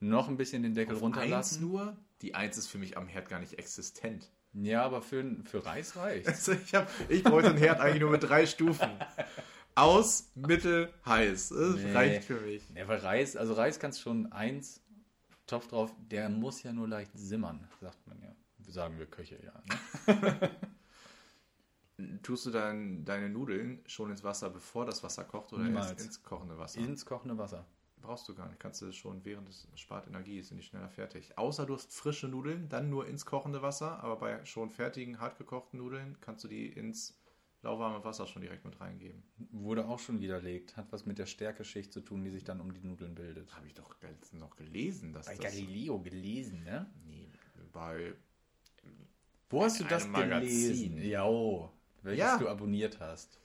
noch 0.00 0.28
ein 0.28 0.36
bisschen 0.36 0.62
den 0.62 0.74
Deckel 0.74 0.96
Eins 0.96 1.02
runterlassen. 1.02 1.62
nur, 1.62 1.96
die 2.20 2.34
1 2.34 2.58
ist 2.58 2.66
für 2.66 2.78
mich 2.78 2.98
am 2.98 3.08
Herd 3.08 3.28
gar 3.28 3.40
nicht 3.40 3.58
existent. 3.58 4.30
Ja, 4.52 4.84
aber 4.84 5.02
für, 5.02 5.24
für 5.44 5.64
Reis 5.64 5.96
reicht. 5.96 6.26
Also 6.28 6.52
ich, 6.52 6.74
hab, 6.74 6.90
ich 7.08 7.24
wollte 7.24 7.50
einen 7.50 7.58
Herd 7.58 7.80
eigentlich 7.80 8.00
nur 8.00 8.10
mit 8.10 8.22
drei 8.22 8.46
Stufen. 8.46 8.88
Aus, 9.76 10.30
mittel, 10.34 10.92
heiß. 11.04 11.50
Das 11.50 11.76
Nee. 11.76 11.92
reicht 11.92 12.24
für 12.24 12.40
mich. 12.40 12.62
Ja, 12.74 12.88
weil 12.88 12.98
Reis, 12.98 13.36
also 13.36 13.52
Reis 13.52 13.78
kannst 13.78 14.00
schon 14.00 14.32
eins, 14.32 14.80
Topf 15.46 15.68
drauf, 15.68 15.92
der 16.10 16.28
muss 16.28 16.62
ja 16.62 16.72
nur 16.72 16.88
leicht 16.88 17.12
simmern, 17.14 17.68
sagt 17.80 18.04
man 18.06 18.20
ja. 18.22 18.34
Sagen 18.68 18.98
wir 18.98 19.06
Köche 19.06 19.38
ja. 19.44 19.62
Ne? 20.08 20.50
Tust 22.22 22.44
du 22.46 22.50
dann 22.50 23.04
deine 23.04 23.28
Nudeln 23.30 23.80
schon 23.86 24.10
ins 24.10 24.22
Wasser, 24.24 24.50
bevor 24.50 24.84
das 24.84 25.02
Wasser 25.02 25.24
kocht 25.24 25.52
oder 25.52 25.62
Niemals. 25.64 25.92
erst 25.92 26.04
ins 26.04 26.22
kochende 26.22 26.58
Wasser? 26.58 26.80
Ins 26.80 27.06
kochende 27.06 27.38
Wasser. 27.38 27.64
Brauchst 28.02 28.28
du 28.28 28.34
gar 28.34 28.48
nicht. 28.48 28.60
Kannst 28.60 28.82
du 28.82 28.92
schon 28.92 29.24
während 29.24 29.48
es 29.48 29.66
spart 29.76 30.06
Energie, 30.06 30.42
sind 30.42 30.58
die 30.58 30.62
schneller 30.62 30.90
fertig. 30.90 31.38
Außer 31.38 31.64
du 31.64 31.74
hast 31.74 31.92
frische 31.94 32.28
Nudeln, 32.28 32.68
dann 32.68 32.90
nur 32.90 33.06
ins 33.06 33.24
kochende 33.24 33.62
Wasser. 33.62 34.02
Aber 34.02 34.16
bei 34.16 34.44
schon 34.44 34.70
fertigen, 34.70 35.20
hart 35.20 35.38
gekochten 35.38 35.78
Nudeln 35.78 36.16
kannst 36.20 36.44
du 36.44 36.48
die 36.48 36.66
ins 36.66 37.18
lauwarme 37.66 38.02
Wasser 38.04 38.26
schon 38.26 38.42
direkt 38.42 38.64
mit 38.64 38.80
reingeben. 38.80 39.22
Wurde 39.50 39.86
auch 39.86 39.98
schon 39.98 40.20
widerlegt. 40.20 40.76
Hat 40.76 40.90
was 40.92 41.04
mit 41.04 41.18
der 41.18 41.26
Stärkeschicht 41.26 41.92
zu 41.92 42.00
tun, 42.00 42.24
die 42.24 42.30
sich 42.30 42.44
dann 42.44 42.60
um 42.60 42.72
die 42.72 42.80
Nudeln 42.80 43.14
bildet. 43.14 43.54
Habe 43.54 43.66
ich 43.66 43.74
doch 43.74 44.00
letztens 44.02 44.40
noch 44.40 44.56
gelesen, 44.56 45.12
dass 45.12 45.26
das... 45.26 45.54
gelesen, 45.98 46.62
ne? 46.64 46.86
Nee, 47.04 47.28
bei... 47.72 48.14
Wo 49.50 49.64
hast 49.64 49.80
du 49.80 49.84
das 49.84 50.06
Magazin. 50.06 50.40
gelesen? 50.40 51.02
Ja, 51.02 51.24
oh, 51.24 51.70
welches 52.02 52.18
Ja. 52.18 52.38
du 52.38 52.48
abonniert 52.48 52.98
hast. 53.00 53.38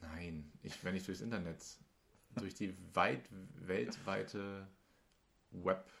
Nein, 0.00 0.50
ich, 0.62 0.82
wenn 0.84 0.94
ich 0.94 1.04
durchs 1.04 1.20
Internet, 1.20 1.62
durch 2.36 2.54
die 2.54 2.74
weit, 2.94 3.28
weltweite 3.54 4.66
Website. 5.50 5.95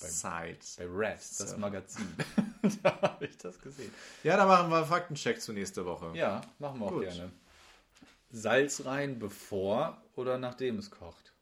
Bei 0.00 0.86
Refs, 0.86 1.36
das. 1.38 1.56
Magazin. 1.56 2.06
da 2.82 3.00
habe 3.02 3.26
ich 3.26 3.36
das 3.38 3.60
gesehen. 3.60 3.92
Ja, 4.22 4.36
da 4.36 4.46
machen 4.46 4.70
wir 4.70 4.78
einen 4.78 4.86
Faktencheck 4.86 5.40
zu 5.40 5.52
nächste 5.52 5.84
Woche. 5.84 6.12
Ja, 6.16 6.40
machen 6.58 6.80
wir 6.80 6.86
auch 6.86 6.90
Gut. 6.92 7.02
gerne. 7.02 7.30
Salz 8.30 8.84
rein, 8.84 9.18
bevor 9.18 10.02
oder 10.16 10.38
nachdem 10.38 10.78
es 10.78 10.90
kocht? 10.90 11.32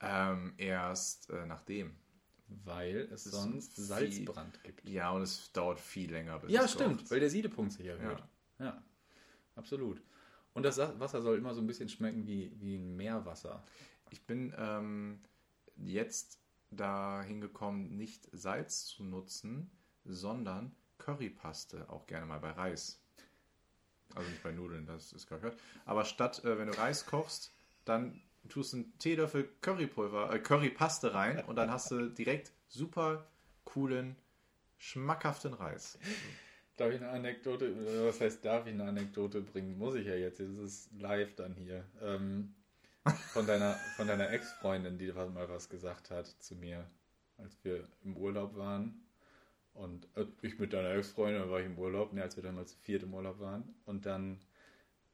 Ähm, 0.00 0.52
erst 0.58 1.30
äh, 1.30 1.46
nachdem. 1.46 1.96
Weil 2.64 3.08
es 3.10 3.24
ist 3.24 3.32
sonst 3.32 3.74
viel- 3.74 3.84
Salzbrand 3.84 4.62
gibt. 4.62 4.86
Ja, 4.86 5.10
und 5.12 5.22
es 5.22 5.50
dauert 5.52 5.80
viel 5.80 6.10
länger. 6.10 6.38
Bis 6.40 6.50
Ja, 6.50 6.64
es 6.64 6.72
stimmt, 6.72 6.98
kocht. 6.98 7.10
weil 7.10 7.20
der 7.20 7.30
Siedepunkt 7.30 7.72
sich 7.72 7.86
erhöht. 7.86 8.22
Ja. 8.58 8.82
absolut. 9.56 10.02
Und 10.52 10.64
das 10.64 10.76
Wasser 10.76 11.22
soll 11.22 11.38
immer 11.38 11.54
so 11.54 11.62
ein 11.62 11.66
bisschen 11.66 11.88
schmecken 11.88 12.26
wie, 12.26 12.52
wie 12.60 12.76
ein 12.76 12.94
Meerwasser. 12.94 13.64
Ich 14.10 14.26
bin 14.26 14.52
ähm, 14.58 15.22
jetzt 15.76 16.38
dahin 16.76 17.40
gekommen, 17.40 17.96
nicht 17.96 18.28
Salz 18.32 18.86
zu 18.86 19.04
nutzen, 19.04 19.70
sondern 20.04 20.74
Currypaste, 20.98 21.88
auch 21.88 22.06
gerne 22.06 22.26
mal 22.26 22.40
bei 22.40 22.50
Reis. 22.50 23.00
Also 24.14 24.28
nicht 24.28 24.42
bei 24.42 24.52
Nudeln, 24.52 24.86
das 24.86 25.12
ist 25.12 25.28
gar 25.28 25.38
gehört. 25.38 25.58
Aber 25.84 26.04
statt, 26.04 26.44
äh, 26.44 26.58
wenn 26.58 26.68
du 26.68 26.76
Reis 26.76 27.06
kochst, 27.06 27.52
dann 27.84 28.20
tust 28.48 28.72
du 28.72 28.78
einen 28.78 28.98
Teelöffel 28.98 29.48
Currypulver, 29.60 30.32
äh, 30.32 30.38
Currypaste 30.38 31.14
rein 31.14 31.44
und 31.44 31.56
dann 31.56 31.70
hast 31.70 31.90
du 31.90 32.08
direkt 32.08 32.52
super 32.68 33.26
coolen, 33.64 34.16
schmackhaften 34.78 35.54
Reis. 35.54 35.98
Darf 36.76 36.92
ich 36.92 37.00
eine 37.00 37.10
Anekdote, 37.10 37.66
äh, 37.66 38.08
was 38.08 38.20
heißt, 38.20 38.44
darf 38.44 38.66
ich 38.66 38.72
eine 38.72 38.84
Anekdote 38.84 39.40
bringen? 39.40 39.78
Muss 39.78 39.94
ich 39.94 40.06
ja 40.06 40.14
jetzt, 40.14 40.40
jetzt 40.40 40.58
ist 40.58 40.90
live 40.98 41.34
dann 41.34 41.54
hier. 41.54 41.84
Ähm, 42.00 42.54
von 43.32 43.46
deiner, 43.46 43.74
von 43.96 44.06
deiner 44.06 44.30
Ex-Freundin, 44.30 44.98
die 44.98 45.12
mal 45.12 45.48
was 45.48 45.68
gesagt 45.68 46.10
hat 46.10 46.26
zu 46.26 46.54
mir, 46.54 46.84
als 47.38 47.56
wir 47.64 47.88
im 48.04 48.16
Urlaub 48.16 48.56
waren. 48.56 49.02
Und 49.74 50.06
äh, 50.16 50.26
ich 50.42 50.58
mit 50.58 50.72
deiner 50.72 50.94
Ex-Freundin, 50.94 51.42
da 51.42 51.50
war 51.50 51.60
ich 51.60 51.66
im 51.66 51.78
Urlaub, 51.78 52.12
ne, 52.12 52.22
als 52.22 52.36
wir 52.36 52.42
dann 52.42 52.54
mal 52.54 52.66
zu 52.66 52.76
viert 52.78 53.02
im 53.02 53.14
Urlaub 53.14 53.40
waren. 53.40 53.74
Und 53.86 54.06
dann 54.06 54.38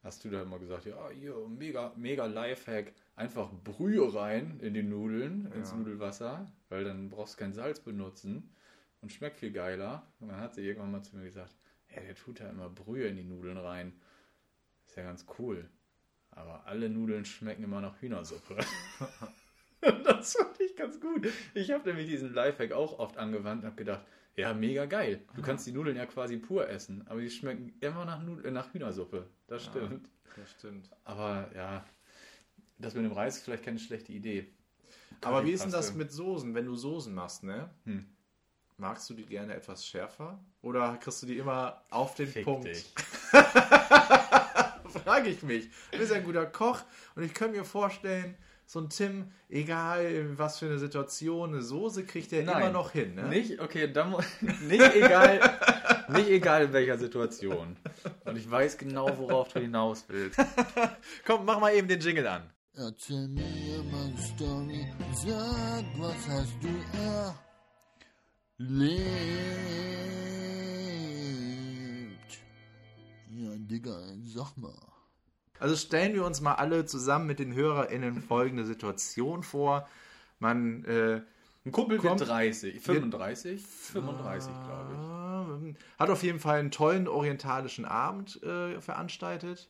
hast 0.03 0.25
du 0.25 0.31
da 0.31 0.43
immer 0.43 0.59
gesagt, 0.59 0.87
ja, 0.87 1.11
hier, 1.11 1.35
mega, 1.49 1.93
mega 1.97 2.27
Lifehack, 2.27 2.93
einfach 3.17 3.51
Brühe 3.65 4.15
rein 4.15 4.59
in 4.61 4.75
die 4.75 4.83
Nudeln, 4.83 5.51
ins 5.53 5.71
Ja. 5.71 5.77
Nudelwasser, 5.77 6.53
weil 6.69 6.85
dann 6.85 7.09
brauchst 7.09 7.35
du 7.35 7.39
kein 7.39 7.53
Salz 7.53 7.81
benutzen 7.81 8.55
und 9.01 9.13
schmeckt 9.13 9.39
viel 9.39 9.53
geiler. 9.53 10.07
Und 10.21 10.29
dann 10.29 10.41
hat 10.41 10.55
sie 10.55 10.67
irgendwann 10.67 10.93
mal 10.93 11.03
zu 11.03 11.17
mir 11.17 11.25
gesagt, 11.25 11.55
ja, 11.95 12.01
der 12.03 12.15
tut 12.15 12.41
ja 12.41 12.51
immer 12.51 12.69
Brühe 12.69 13.09
in 13.09 13.17
die 13.17 13.25
Nudeln 13.25 13.57
rein. 13.57 13.93
Ist 14.87 14.97
ja 14.97 15.05
ganz 15.05 15.27
cool. 15.39 15.69
Aber 16.39 16.65
alle 16.67 16.89
Nudeln 16.89 17.25
schmecken 17.25 17.65
immer 17.65 17.81
nach 17.81 18.01
Hühnersuppe. 18.01 18.57
das 19.81 20.35
fand 20.35 20.61
ich 20.61 20.77
ganz 20.77 21.01
gut. 21.01 21.29
Ich 21.55 21.71
habe 21.73 21.89
nämlich 21.89 22.07
diesen 22.07 22.33
Lifehack 22.33 22.73
auch 22.73 22.99
oft 22.99 23.17
angewandt 23.17 23.63
und 23.63 23.67
habe 23.67 23.77
gedacht, 23.77 24.07
ja, 24.37 24.55
mega 24.55 24.87
geil. 24.87 25.21
Du 25.35 25.43
kannst 25.43 25.67
die 25.67 25.73
Nudeln 25.73 25.97
ja 25.97 26.07
quasi 26.07 26.37
pur 26.37 26.69
essen, 26.69 27.05
aber 27.09 27.21
die 27.21 27.31
schmecken 27.31 27.75
immer 27.81 28.05
nach, 28.05 28.23
Nud 28.23 28.45
äh, 28.45 28.53
nach 28.53 28.73
Hühnersuppe. 28.73 29.27
Das 29.49 29.65
stimmt. 29.65 30.09
Das 30.37 30.51
stimmt. 30.53 30.89
Aber 31.05 31.51
ja, 31.57 31.85
das 32.79 32.95
mit 32.95 33.05
dem 33.05 33.13
Reis 33.13 33.39
ist 33.39 33.45
vielleicht 33.45 33.65
keine 33.65 33.81
schlechte 33.81 34.13
Idee. 34.13 34.47
Aber 35.23 35.45
wie 35.45 35.51
ist 35.51 35.65
denn 35.65 35.73
das 35.73 35.95
mit 35.95 36.13
Soßen, 36.13 36.55
wenn 36.55 36.67
du 36.67 36.77
Soßen 36.77 37.13
machst, 37.13 37.43
ne? 37.43 37.69
Hm. 37.85 38.07
Magst 38.77 39.11
du 39.11 39.15
die 39.15 39.27
gerne 39.27 39.55
etwas 39.55 39.85
schärfer? 39.85 40.39
Oder 40.63 40.97
kriegst 40.99 41.21
du 41.21 41.27
die 41.27 41.39
immer 41.39 41.83
auf 41.91 42.15
den 42.15 42.29
Fick 42.29 42.45
Punkt? 42.45 42.69
dich. 42.69 42.95
Frage 45.05 45.29
ich 45.29 45.43
mich. 45.43 45.69
Du 45.91 45.99
bist 45.99 46.13
ein 46.13 46.25
guter 46.25 46.47
Koch 46.47 46.83
und 47.15 47.23
ich 47.23 47.35
kann 47.35 47.51
mir 47.53 47.65
vorstellen, 47.65 48.37
so 48.67 48.81
ein 48.81 48.91
Tim, 48.91 49.33
egal 49.49 50.05
in 50.05 50.39
was 50.39 50.59
für 50.59 50.67
eine 50.67 50.79
Situation, 50.79 51.55
eine 51.55 51.63
Soße 51.63 52.05
kriegt 52.05 52.33
er 52.35 52.45
Nein. 52.45 52.61
immer 52.61 52.71
noch 52.71 52.91
hin, 52.91 53.15
ne? 53.15 53.23
Nicht, 53.29 53.61
okay, 53.61 53.91
dann 53.91 54.11
nicht 54.41 54.95
egal, 54.95 55.41
nicht 56.11 56.29
egal 56.29 56.65
in 56.65 56.73
welcher 56.75 56.99
Situation. 56.99 57.77
Und 58.27 58.37
ich 58.37 58.51
weiß 58.51 58.77
genau, 58.77 59.17
worauf 59.17 59.49
du 59.55 59.61
hinaus 59.61 60.05
willst. 60.09 60.39
Komm, 61.27 61.47
mach 61.47 61.59
mal 61.61 61.75
eben 61.75 61.89
den 61.89 62.01
Jingle 62.01 62.27
an. 62.27 62.43
Erzähl 62.75 63.27
mir 63.29 63.83
mal 63.91 64.05
eine 64.05 64.19
Story, 64.19 64.87
sag, 65.15 65.85
was 65.99 66.29
hast 66.29 66.55
du 66.61 66.69
erlebt? 68.59 70.28
Ja, 73.31 73.51
Digga, 73.57 74.01
sag 74.25 74.57
mal. 74.57 74.75
Also 75.61 75.77
stellen 75.77 76.15
wir 76.15 76.25
uns 76.25 76.41
mal 76.41 76.55
alle 76.55 76.87
zusammen 76.87 77.27
mit 77.27 77.39
den 77.41 77.53
HörerInnen 77.53 78.23
folgende 78.23 78.65
Situation 78.65 79.43
vor. 79.43 79.89
Man, 80.39 80.85
äh, 80.85 81.23
Ein 81.65 81.73
Kumpel 81.73 81.99
Kommt- 81.99 82.21
wird 82.21 82.29
30, 82.29 82.81
35, 82.81 83.61
35 83.67 84.53
glaube 84.53 84.95
glaube 84.95 85.75
hat 85.99 86.11
auf 86.11 86.23
jeden 86.23 86.39
Fall 86.39 86.61
einen 86.61 86.71
tollen 86.71 87.09
orientalischen 87.09 87.85
Abend 87.85 88.41
äh, 88.43 88.81
veranstaltet. 88.81 89.69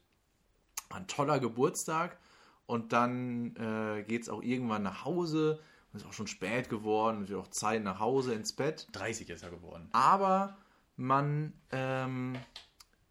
Ein 0.90 1.06
toller 1.06 1.40
Geburtstag. 1.40 2.18
Und 2.66 2.92
dann 2.92 3.56
äh, 3.56 4.02
geht 4.02 4.22
es 4.22 4.28
auch 4.28 4.42
irgendwann 4.42 4.82
nach 4.82 5.04
Hause. 5.06 5.58
Es 5.94 6.02
ist 6.02 6.06
auch 6.06 6.12
schon 6.12 6.26
spät 6.26 6.68
geworden. 6.68 7.22
Es 7.22 7.30
wird 7.30 7.40
auch 7.40 7.48
Zeit 7.48 7.82
nach 7.82 7.98
Hause 7.98 8.34
ins 8.34 8.52
Bett. 8.52 8.86
30 8.92 9.30
ist 9.30 9.42
er 9.42 9.50
geworden. 9.50 9.88
Aber 9.92 10.58
man 10.96 11.54
ähm, 11.72 12.36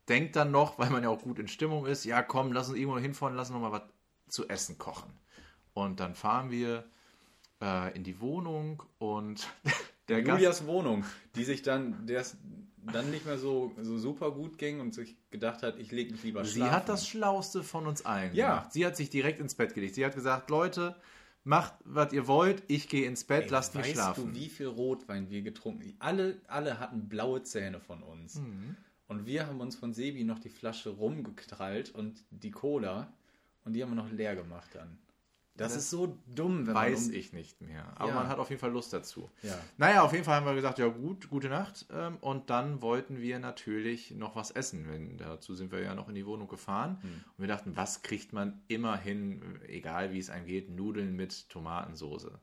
denkt 0.10 0.36
dann 0.36 0.51
noch, 0.51 0.80
weil 0.80 0.89
man 0.89 1.03
ja 1.03 1.10
auch 1.10 1.22
gut 1.22 1.39
in 1.39 1.47
Stimmung 1.47 1.86
ist, 1.86 2.05
ja 2.05 2.22
komm, 2.22 2.51
lass 2.53 2.70
uns 2.70 2.78
irgendwo 2.78 2.97
hinfahren, 2.99 3.36
lass 3.36 3.49
uns 3.49 3.60
noch 3.60 3.70
mal 3.70 3.72
was 3.72 3.84
zu 4.28 4.47
essen 4.47 4.78
kochen. 4.78 5.12
Und 5.74 5.99
dann 5.99 6.16
fahren 6.16 6.49
wir 6.51 6.86
äh, 7.62 7.95
in 7.95 8.03
die 8.03 8.20
Wohnung 8.20 8.84
und 8.99 9.47
der 10.08 10.22
Gast, 10.24 10.39
Julias 10.39 10.66
Wohnung, 10.66 11.05
die 11.36 11.43
sich 11.43 11.62
dann, 11.62 12.05
der 12.08 12.26
dann 12.91 13.12
nicht 13.12 13.26
mehr 13.26 13.38
so, 13.38 13.74
so 13.82 13.97
super 13.97 14.32
gut 14.32 14.58
ging 14.58 14.80
und 14.80 14.93
sich 14.93 15.18
gedacht 15.30 15.62
hat, 15.64 15.78
ich 15.78 15.91
lege 15.91 16.12
mich 16.14 16.24
lieber 16.24 16.43
sie 16.45 16.53
schlafen. 16.53 16.72
hat 16.74 16.89
das 16.89 17.08
Schlauste 17.08 17.64
von 17.64 17.86
uns 17.86 18.05
allen 18.05 18.34
Ja. 18.34 18.49
gemacht. 18.55 18.74
Sie 18.74 18.86
hat 18.86 18.95
sich 18.95 19.10
direkt 19.10 19.39
ins 19.41 19.55
Bett 19.55 19.74
gelegt. 19.74 19.95
Sie 19.95 20.05
hat 20.05 20.16
gesagt, 20.16 20.49
Leute, 20.49 20.95
macht, 21.43 21.74
was 21.84 22.14
ihr 22.14 22.28
wollt, 22.28 22.64
ich 22.68 22.88
gehe 22.88 23.05
ins 23.05 23.26
Bett, 23.26 23.45
Ey, 23.45 23.49
lasst 23.49 23.76
mich 23.76 23.84
weißt 23.88 23.93
schlafen. 23.93 24.34
du, 24.34 24.39
wie 24.39 24.47
viel 24.49 24.68
Rotwein 24.68 25.30
wir 25.30 25.41
getrunken 25.41 25.82
haben? 25.84 25.95
Alle, 25.99 26.41
alle 26.47 26.80
hatten 26.80 27.10
blaue 27.10 27.43
Zähne 27.43 27.80
von 27.82 28.03
uns. 28.03 28.36
Mhm. 28.36 28.78
Und 29.08 29.26
wir 29.26 29.47
haben 29.47 29.62
uns 29.62 29.76
von 29.76 29.93
Sebi 29.93 30.24
noch 30.24 30.39
die 30.39 30.49
Flasche 30.49 30.89
rumgekrallt 30.89 31.93
und 31.95 32.24
die 32.30 32.51
Cola. 32.51 33.12
Und 33.64 33.74
die 33.74 33.82
haben 33.84 33.91
wir 33.91 33.95
noch 33.95 34.12
leer 34.12 34.36
gemacht 34.36 34.70
dann. 34.74 34.97
Das, 35.55 35.74
Das 35.74 35.84
ist 35.84 35.89
so 35.89 36.20
dumm, 36.28 36.68
wenn 36.68 36.76
Weiß 36.76 37.01
man 37.01 37.10
um, 37.10 37.16
ich 37.16 37.34
nicht 37.34 37.62
mehr. 37.62 37.91
Aber 37.99 38.10
Ja. 38.10 38.16
man 38.16 38.28
hat 38.28 38.38
auf 38.38 38.49
jeden 38.49 38.60
Fall 38.60 38.72
Lust 38.72 38.93
dazu. 38.93 39.32
Ja. 39.41 39.58
Naja, 39.78 40.03
auf 40.03 40.12
jeden 40.14 40.24
Fall 40.24 40.36
haben 40.36 40.45
wir 40.45 40.53
gesagt, 40.53 40.78
ja 40.78 40.88
gut, 40.88 41.30
gute 41.30 41.49
Nacht. 41.49 41.88
Ähm, 41.91 42.18
Und 42.22 42.51
dann 42.51 42.82
wollten 42.84 43.20
wir 43.22 43.39
natürlich 43.39 44.12
noch 44.12 44.36
was 44.36 44.51
essen. 44.51 44.88
Wenn, 44.88 45.18
dazu 45.18 45.55
sind 45.55 45.72
wir 45.72 45.82
ja 45.82 45.95
noch 45.95 46.10
in 46.10 46.16
die 46.16 46.28
Wohnung 46.28 46.47
gefahren. 46.47 46.99
Hm. 47.01 47.10
Und 47.10 47.39
wir 47.39 47.47
dachten, 47.47 47.76
was 47.76 48.03
kriegt 48.03 48.34
man 48.34 48.62
immer 48.68 48.97
hin, 48.97 49.60
egal 49.68 50.14
wie 50.14 50.20
es 50.20 50.30
einem 50.30 50.45
geht, 50.45 50.70
Nudeln 50.70 51.16
mit 51.16 51.49
Tomatensoße. 51.49 52.39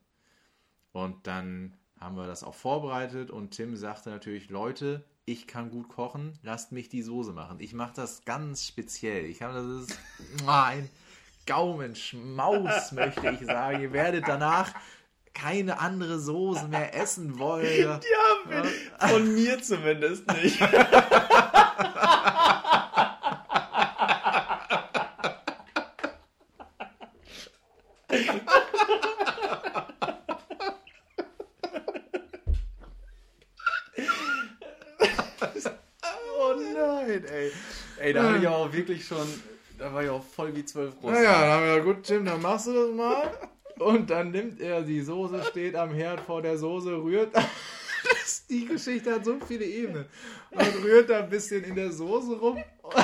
Und 0.91 1.25
dann 1.25 1.73
haben 1.99 2.17
wir 2.17 2.27
das 2.27 2.43
auch 2.43 2.55
vorbereitet 2.55 3.31
und 3.31 3.51
Tim 3.51 3.77
sagte 3.77 4.09
natürlich, 4.09 4.49
Leute, 4.49 5.05
ich 5.25 5.47
kann 5.47 5.71
gut 5.71 5.89
kochen, 5.89 6.37
lasst 6.43 6.71
mich 6.71 6.87
die 6.89 7.01
Soße 7.01 7.33
machen. 7.33 7.59
Ich 7.59 7.73
mache 7.73 7.93
das 7.95 8.23
ganz 8.25 8.67
speziell. 8.67 9.25
Ich 9.25 9.41
habe 9.41 9.55
das 9.55 9.89
ist 9.89 9.99
ein 10.47 10.89
Gaumenschmaus, 11.47 12.91
möchte 12.91 13.29
ich 13.31 13.45
sagen. 13.45 13.81
Ihr 13.81 13.91
werdet 13.91 14.27
danach 14.27 14.71
keine 15.33 15.79
andere 15.79 16.19
Soße 16.19 16.67
mehr 16.67 16.95
essen 16.95 17.39
wollen. 17.39 17.65
Ja, 17.83 17.99
von 19.07 19.33
mir 19.33 19.61
zumindest 19.61 20.31
nicht. 20.31 20.61
oh 36.39 36.55
nein, 36.55 37.25
ey. 37.25 37.51
Ey, 37.99 38.13
da 38.13 38.23
hatte 38.23 38.37
ich 38.37 38.47
auch 38.47 38.71
wirklich 38.87 39.05
schon, 39.05 39.27
da 39.79 39.91
war 39.91 40.03
ich 40.03 40.09
auch 40.09 40.23
voll 40.23 40.55
wie 40.55 40.63
zwölf 40.63 40.93
Russen. 41.01 41.15
Naja, 41.15 41.41
dann 41.41 41.51
haben 41.51 41.63
wir 41.63 41.75
gesagt, 41.77 41.85
gut, 41.85 42.03
Tim, 42.05 42.25
dann 42.25 42.41
machst 42.41 42.67
du 42.67 42.73
das 42.73 42.95
mal. 42.95 43.31
Und 43.79 44.09
dann 44.09 44.31
nimmt 44.31 44.61
er 44.61 44.83
die 44.83 45.01
Soße, 45.01 45.43
steht 45.45 45.75
am 45.75 45.93
Herd 45.93 46.21
vor 46.21 46.41
der 46.41 46.57
Soße, 46.57 46.91
rührt. 46.91 47.35
Das, 48.07 48.45
die 48.45 48.67
Geschichte 48.67 49.11
hat 49.11 49.25
so 49.25 49.39
viele 49.47 49.65
Ebenen. 49.65 50.05
Und 50.51 50.83
rührt 50.83 51.09
da 51.09 51.23
ein 51.23 51.29
bisschen 51.29 51.63
in 51.63 51.73
der 51.73 51.91
Soße 51.91 52.37
rum. 52.37 52.63
Und 52.83 52.95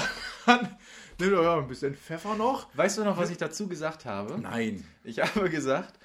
dann 0.45 0.77
nimmt 1.17 1.33
er 1.33 1.41
ja, 1.41 1.57
ein 1.57 1.67
bisschen 1.67 1.95
Pfeffer 1.95 2.35
noch. 2.35 2.67
Weißt 2.77 2.99
du 2.99 3.03
noch, 3.03 3.17
was 3.17 3.31
ich 3.31 3.37
dazu 3.37 3.67
gesagt 3.67 4.05
habe? 4.05 4.39
Nein. 4.39 4.85
Ich 5.03 5.19
habe 5.19 5.49
gesagt, 5.49 5.97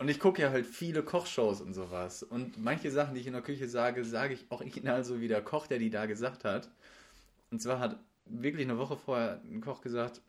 und 0.00 0.08
ich 0.08 0.18
gucke 0.18 0.42
ja 0.42 0.50
halt 0.50 0.66
viele 0.66 1.04
Kochshows 1.04 1.60
und 1.60 1.74
sowas. 1.74 2.24
Und 2.24 2.58
manche 2.58 2.90
Sachen, 2.90 3.14
die 3.14 3.20
ich 3.20 3.28
in 3.28 3.34
der 3.34 3.42
Küche 3.42 3.68
sage, 3.68 4.04
sage 4.04 4.34
ich 4.34 4.46
original 4.50 5.04
so 5.04 5.20
wie 5.20 5.28
der 5.28 5.42
Koch, 5.42 5.68
der 5.68 5.78
die 5.78 5.90
da 5.90 6.06
gesagt 6.06 6.42
hat. 6.42 6.68
Und 7.52 7.62
zwar 7.62 7.78
hat 7.78 8.00
wirklich 8.30 8.66
eine 8.66 8.78
Woche 8.78 8.96
vorher 8.96 9.40
ein 9.44 9.60
Koch 9.60 9.80
gesagt, 9.80 10.20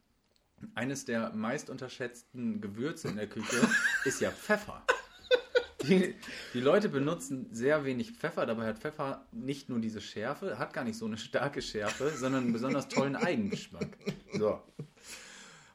eines 0.76 1.06
der 1.06 1.32
meist 1.34 1.70
unterschätzten 1.70 2.62
Gewürze 2.62 3.08
in 3.08 3.16
der 3.16 3.28
Küche 3.28 3.68
ist 4.06 4.22
ja 4.22 4.32
Pfeffer. 4.32 4.84
Die, 5.84 6.14
die 6.54 6.60
Leute 6.60 6.90
benutzen 6.90 7.48
sehr 7.52 7.84
wenig 7.86 8.12
Pfeffer, 8.12 8.46
dabei 8.46 8.68
hat 8.68 8.78
Pfeffer 8.78 9.26
nicht 9.32 9.70
nur 9.70 9.80
diese 9.80 10.00
Schärfe, 10.00 10.60
hat 10.60 10.74
gar 10.74 10.84
nicht 10.84 10.98
so 10.98 11.06
eine 11.06 11.18
starke 11.18 11.62
Schärfe, 11.62 12.12
sondern 12.12 12.44
einen 12.44 12.54
besonders 12.54 12.88
tollen 12.88 13.16
Eigengeschmack. 13.16 13.98
So. 14.34 14.62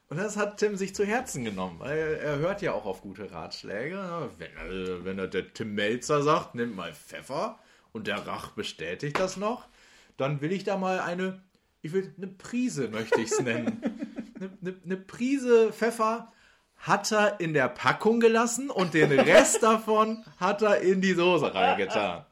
Und 0.09 0.17
das 0.17 0.37
hat 0.37 0.57
Tim 0.57 0.77
sich 0.77 0.95
zu 0.95 1.05
Herzen 1.05 1.43
genommen, 1.43 1.79
weil 1.79 1.97
er 1.97 2.37
hört 2.37 2.61
ja 2.61 2.71
auch 2.71 2.85
auf 2.85 3.01
gute 3.01 3.29
Ratschläge. 3.31 4.31
Wenn, 4.37 5.03
wenn 5.03 5.19
er 5.19 5.27
der 5.27 5.53
Tim 5.53 5.75
Melzer 5.75 6.23
sagt, 6.23 6.55
nimm 6.55 6.75
mal 6.75 6.93
Pfeffer 6.93 7.59
und 7.91 8.07
der 8.07 8.25
Rach 8.25 8.51
bestätigt 8.51 9.19
das 9.19 9.35
noch, 9.35 9.67
dann 10.15 10.39
will 10.39 10.53
ich 10.53 10.63
da 10.63 10.77
mal 10.77 10.99
eine, 10.99 11.41
ich 11.81 11.93
will 11.93 12.13
eine 12.17 12.27
Prise, 12.27 12.89
möchte 12.89 13.21
ich 13.21 13.31
es 13.31 13.39
nennen. 13.41 13.81
eine, 14.39 14.51
eine, 14.61 14.75
eine 14.83 14.97
Prise 14.97 15.71
Pfeffer 15.71 16.31
hat 16.77 17.11
er 17.11 17.39
in 17.39 17.53
der 17.53 17.69
Packung 17.69 18.19
gelassen 18.19 18.69
und 18.69 18.93
den 18.93 19.11
Rest 19.11 19.63
davon 19.63 20.23
hat 20.39 20.61
er 20.61 20.81
in 20.81 21.01
die 21.01 21.13
Soße 21.13 21.53
reingetan. 21.53 22.25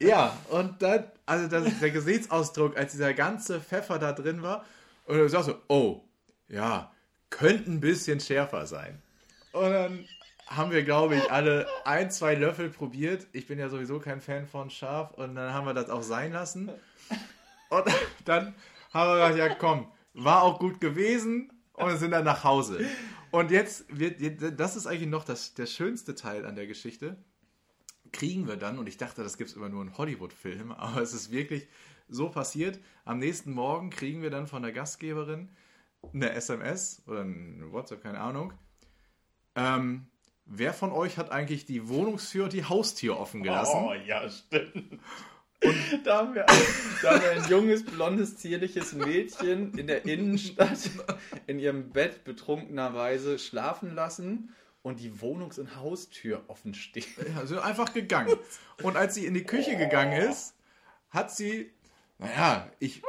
Ja, 0.00 0.36
und 0.48 0.80
dann, 0.80 1.04
also 1.26 1.46
das 1.46 1.78
der 1.80 1.90
Gesichtsausdruck, 1.90 2.76
als 2.76 2.92
dieser 2.92 3.12
ganze 3.12 3.60
Pfeffer 3.60 3.98
da 3.98 4.12
drin 4.12 4.42
war, 4.42 4.64
und 5.04 5.18
du 5.18 5.28
sagst 5.28 5.48
so, 5.48 5.56
oh, 5.68 6.02
ja, 6.48 6.90
könnte 7.28 7.70
ein 7.70 7.80
bisschen 7.80 8.20
schärfer 8.20 8.66
sein. 8.66 9.02
Und 9.52 9.70
dann 9.70 10.04
haben 10.46 10.72
wir, 10.72 10.82
glaube 10.82 11.16
ich, 11.16 11.30
alle 11.30 11.66
ein, 11.84 12.10
zwei 12.10 12.34
Löffel 12.34 12.70
probiert. 12.70 13.26
Ich 13.32 13.46
bin 13.46 13.58
ja 13.58 13.68
sowieso 13.68 14.00
kein 14.00 14.20
Fan 14.20 14.46
von 14.46 14.70
scharf 14.70 15.12
und 15.12 15.34
dann 15.34 15.52
haben 15.52 15.66
wir 15.66 15.74
das 15.74 15.90
auch 15.90 16.02
sein 16.02 16.32
lassen. 16.32 16.70
Und 17.70 17.84
dann 18.24 18.54
haben 18.92 19.10
wir 19.10 19.28
gedacht, 19.28 19.38
ja 19.38 19.54
komm, 19.54 19.90
war 20.12 20.42
auch 20.42 20.58
gut 20.58 20.80
gewesen 20.80 21.52
und 21.72 21.96
sind 21.96 22.10
dann 22.10 22.24
nach 22.24 22.44
Hause. 22.44 22.84
Und 23.30 23.50
jetzt 23.50 23.86
wird, 23.88 24.20
das 24.60 24.76
ist 24.76 24.86
eigentlich 24.86 25.08
noch 25.08 25.24
das, 25.24 25.54
der 25.54 25.66
schönste 25.66 26.14
Teil 26.14 26.44
an 26.44 26.56
der 26.56 26.66
Geschichte 26.66 27.16
kriegen 28.12 28.48
wir 28.48 28.56
dann, 28.56 28.78
und 28.78 28.88
ich 28.88 28.96
dachte, 28.96 29.22
das 29.22 29.36
gibt 29.36 29.50
es 29.50 29.56
immer 29.56 29.68
nur 29.68 29.82
in 29.82 29.96
Hollywood-Filmen, 29.96 30.72
aber 30.76 31.00
es 31.00 31.12
ist 31.12 31.30
wirklich 31.30 31.68
so 32.08 32.28
passiert. 32.28 32.80
Am 33.04 33.18
nächsten 33.18 33.52
Morgen 33.52 33.90
kriegen 33.90 34.22
wir 34.22 34.30
dann 34.30 34.46
von 34.46 34.62
der 34.62 34.72
Gastgeberin 34.72 35.48
eine 36.12 36.32
SMS 36.32 37.02
oder 37.06 37.20
eine 37.20 37.72
WhatsApp, 37.72 38.02
keine 38.02 38.20
Ahnung. 38.20 38.52
Ähm, 39.54 40.06
wer 40.46 40.72
von 40.72 40.92
euch 40.92 41.18
hat 41.18 41.30
eigentlich 41.30 41.66
die 41.66 41.88
Wohnungstür 41.88 42.44
und 42.44 42.52
die 42.52 42.64
Haustür 42.64 43.18
offen 43.18 43.42
gelassen? 43.42 43.84
Oh, 43.84 43.92
ja, 43.92 44.28
stimmt. 44.28 45.00
Und 45.64 45.76
da 46.06 46.18
haben, 46.18 46.34
wir, 46.34 46.46
da 47.02 47.10
haben 47.10 47.22
wir 47.22 47.30
ein 47.32 47.44
junges, 47.50 47.84
blondes, 47.84 48.36
zierliches 48.36 48.92
Mädchen 48.92 49.76
in 49.76 49.86
der 49.86 50.04
Innenstadt 50.06 50.90
in 51.46 51.58
ihrem 51.58 51.90
Bett 51.90 52.24
betrunkenerweise 52.24 53.38
schlafen 53.38 53.94
lassen 53.94 54.54
und 54.82 55.00
die 55.00 55.20
Wohnungs- 55.20 55.58
und 55.60 55.76
Haustür 55.76 56.42
offen 56.48 56.74
steht. 56.74 57.06
Ja, 57.34 57.44
sind 57.46 57.58
einfach 57.58 57.92
gegangen. 57.92 58.34
Und 58.82 58.96
als 58.96 59.14
sie 59.14 59.26
in 59.26 59.34
die 59.34 59.44
Küche 59.44 59.76
gegangen 59.76 60.12
ist, 60.30 60.54
hat 61.10 61.30
sie, 61.30 61.70
naja, 62.18 62.70
ich, 62.78 63.02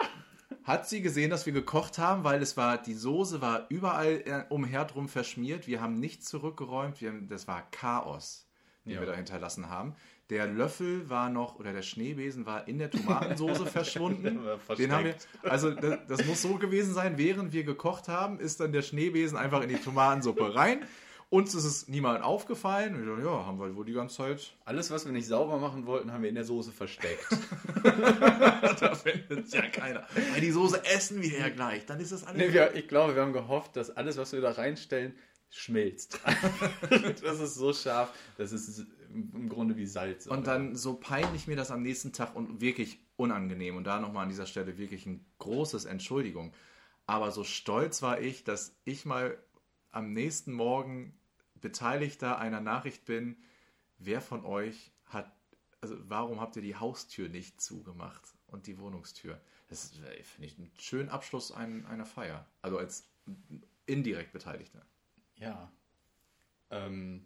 hat 0.64 0.90
sie 0.90 1.02
gesehen, 1.02 1.30
dass 1.30 1.46
wir 1.46 1.54
gekocht 1.54 1.98
haben, 1.98 2.24
weil 2.26 2.42
es 2.42 2.58
war, 2.58 2.78
die 2.82 2.94
Soße 2.94 3.42
war 3.42 3.68
überall 3.70 4.22
äh, 4.26 4.44
umher 4.50 4.84
drum 4.86 5.08
verschmiert. 5.08 5.68
Wir 5.68 5.80
haben 5.82 6.00
nichts 6.00 6.26
zurückgeräumt. 6.28 7.00
Wir 7.00 7.10
haben, 7.10 7.30
das 7.30 7.48
war 7.48 7.66
Chaos, 7.72 8.46
den 8.84 8.94
Ja. 8.94 9.00
wir 9.00 9.08
da 9.08 9.14
hinterlassen 9.16 9.70
haben. 9.70 9.96
Der 10.32 10.48
Löffel 10.48 11.10
war 11.10 11.30
noch, 11.30 11.60
oder 11.60 11.74
der 11.74 11.82
Schneebesen 11.82 12.46
war 12.46 12.66
in 12.66 12.80
der 12.80 12.90
Tomatensoße 12.90 13.66
verschwunden. 13.68 14.40
Den 14.78 14.92
haben 14.94 15.04
wir, 15.04 15.16
also 15.44 15.72
das, 15.72 16.00
das 16.08 16.26
muss 16.26 16.42
so 16.42 16.54
gewesen 16.56 16.94
sein, 16.94 17.18
während 17.18 17.52
wir 17.52 17.66
gekocht 17.66 18.08
haben, 18.08 18.40
ist 18.40 18.62
dann 18.62 18.72
der 18.72 18.82
Schneebesen 18.82 19.38
einfach 19.38 19.62
in 19.62 19.68
die 19.68 19.76
Tomatensuppe 19.76 20.56
rein. 20.56 20.86
Uns 21.30 21.54
ist 21.54 21.66
es 21.66 21.90
niemand 21.90 22.24
aufgefallen. 22.24 22.98
Wir 22.98 23.06
dachten, 23.06 23.26
ja, 23.26 23.46
haben 23.46 23.60
wir 23.60 23.76
wohl 23.76 23.84
die 23.84 23.92
ganze 23.92 24.16
Zeit 24.16 24.54
Alles, 24.64 24.90
was 24.90 25.04
wir 25.04 25.12
nicht 25.12 25.28
sauber 25.28 25.58
machen 25.58 25.86
wollten, 25.86 26.14
haben 26.14 26.22
wir 26.22 26.30
in 26.30 26.36
der 26.36 26.46
Soße 26.46 26.72
versteckt. 26.72 27.28
da 27.84 28.96
findet 28.96 29.54
ja 29.54 29.68
keiner. 29.68 30.08
Weil 30.32 30.40
die 30.40 30.52
Soße 30.52 30.82
essen 30.86 31.22
wir 31.22 31.40
ja 31.40 31.50
gleich. 31.50 31.86
Dann 31.86 32.00
ist 32.00 32.14
das 32.14 32.24
alles. 32.24 32.38
Nee, 32.38 32.54
wir, 32.54 32.74
ich 32.74 32.88
glaube, 32.88 33.16
wir 33.16 33.22
haben 33.22 33.34
gehofft, 33.34 33.76
dass 33.76 33.90
alles, 33.90 34.16
was 34.16 34.32
wir 34.32 34.40
da 34.40 34.52
reinstellen, 34.52 35.14
schmilzt. 35.50 36.22
das 37.22 37.40
ist 37.42 37.56
so 37.56 37.74
scharf, 37.74 38.14
das 38.38 38.54
ist 38.54 38.86
im 39.14 39.50
Grunde 39.50 39.78
wie 39.78 39.86
Salz. 39.86 40.28
und 40.28 40.48
dann 40.48 40.76
so 40.76 40.96
peinlich 40.96 41.48
mir 41.48 41.56
das 41.56 41.72
am 41.72 41.82
nächsten 41.82 42.14
Tag 42.14 42.36
und 42.36 42.62
wirklich 42.62 43.00
unangenehm. 43.16 43.76
Und 43.76 43.86
da 43.86 44.00
nochmal 44.00 44.24
an 44.24 44.30
dieser 44.30 44.46
Stelle 44.46 44.78
wirklich 44.78 45.06
ein 45.06 45.26
großes 45.40 45.86
Entschuldigung. 45.86 46.54
Aber 47.06 47.32
so 47.32 47.44
stolz 47.44 48.02
war 48.02 48.22
ich, 48.22 48.44
dass 48.44 48.76
ich 48.86 49.06
mal 49.06 49.38
am 49.92 50.14
nächsten 50.14 50.54
Morgen 50.54 51.18
Beteiligter 51.56 52.40
einer 52.40 52.62
Nachricht 52.62 53.06
bin. 53.06 53.38
Wer 53.98 54.22
von 54.22 54.46
euch 54.46 54.92
hat 55.06 55.32
also 55.82 55.98
warum 56.08 56.40
habt 56.40 56.56
ihr 56.56 56.62
die 56.62 56.76
Haustür 56.76 57.28
nicht 57.28 57.60
zugemacht 57.60 58.22
und 58.48 58.68
die 58.68 58.78
Wohnungstür? 58.78 59.42
Das 59.68 59.84
ist, 59.84 60.00
äh, 60.00 60.24
finde 60.24 60.48
ich, 60.48 60.58
einen 60.58 60.72
schönen 60.80 61.10
Abschluss 61.10 61.52
ein, 61.52 61.86
einer 61.88 62.06
Feier. 62.06 62.48
Also 62.62 62.78
als 62.78 63.10
indirekt 63.88 64.32
Beteiligter. 64.32 64.86
Ja. 65.36 65.72
Ähm, 66.70 67.26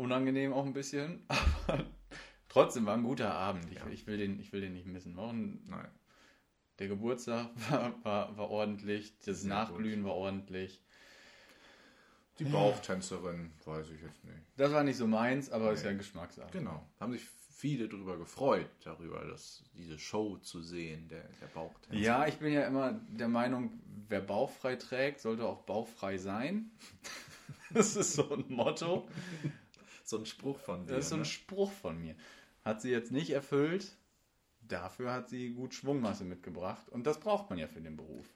unangenehm 0.00 0.52
auch 0.52 0.64
ein 0.66 0.72
bisschen, 0.72 1.24
aber 1.28 1.84
trotzdem 2.48 2.86
war 2.86 2.94
ein 2.96 3.02
guter 3.04 3.32
Abend. 3.32 3.66
Ich, 3.70 3.76
Ja. 3.78 3.86
ich, 3.90 4.06
will, 4.06 4.18
den, 4.18 4.40
ich 4.40 4.52
will 4.52 4.60
den 4.60 4.72
nicht 4.74 4.86
missen. 4.86 5.16
War 5.16 5.32
ein, 5.32 5.62
Nein. 5.66 5.88
der 6.78 6.88
Geburtstag 6.88 7.50
war, 7.70 7.94
war, 8.04 8.36
war 8.36 8.50
ordentlich, 8.50 9.14
das 9.24 9.42
Sehr 9.42 9.50
Nachglühen 9.50 10.04
war 10.04 10.14
ordentlich. 10.14 10.82
Die 12.38 12.44
Bauchtänzerin, 12.44 13.52
weiß 13.66 13.90
ich 13.90 14.00
jetzt 14.00 14.24
nicht. 14.24 14.38
Das 14.56 14.72
war 14.72 14.82
nicht 14.82 14.96
so 14.96 15.06
meins, 15.06 15.50
aber 15.50 15.72
ist 15.72 15.84
Nee. 15.84 15.90
ja 15.90 15.96
Geschmackssache. 15.98 16.50
Genau. 16.52 16.86
Haben 16.98 17.12
sich 17.12 17.22
viele 17.22 17.86
darüber 17.86 18.16
gefreut, 18.16 18.70
darüber, 18.82 19.22
dass 19.26 19.62
diese 19.76 19.98
Show 19.98 20.38
zu 20.38 20.62
sehen, 20.62 21.08
der, 21.08 21.24
der 21.42 21.48
Bauchtänzer. 21.48 22.00
Ja, 22.00 22.26
ich 22.26 22.36
bin 22.38 22.54
ja 22.54 22.62
immer 22.66 22.92
der 23.10 23.28
Meinung, 23.28 23.78
wer 24.08 24.22
bauchfrei 24.22 24.76
trägt, 24.76 25.20
sollte 25.20 25.44
auch 25.44 25.62
bauchfrei 25.62 26.16
sein. 26.18 26.70
Das 27.72 27.94
ist 27.94 28.14
so 28.14 28.34
ein 28.34 28.44
Motto. 28.48 29.06
So 30.10 30.18
ein 30.18 30.26
Spruch 30.26 30.58
von 30.58 30.86
dir. 30.86 30.94
Das 30.94 31.04
ist 31.04 31.10
so 31.10 31.16
ein 31.16 31.20
ne? 31.20 31.24
Spruch 31.24 31.70
von 31.70 32.00
mir. 32.00 32.16
Hat 32.64 32.82
sie 32.82 32.90
jetzt 32.90 33.12
nicht 33.12 33.30
erfüllt, 33.30 33.96
dafür 34.60 35.12
hat 35.12 35.28
sie 35.28 35.50
gut 35.50 35.72
Schwungmasse 35.72 36.24
mitgebracht. 36.24 36.88
Und 36.90 37.06
das 37.06 37.20
braucht 37.20 37.48
man 37.48 37.58
ja 37.58 37.68
für 37.68 37.80
den 37.80 37.96
Beruf. 37.96 38.26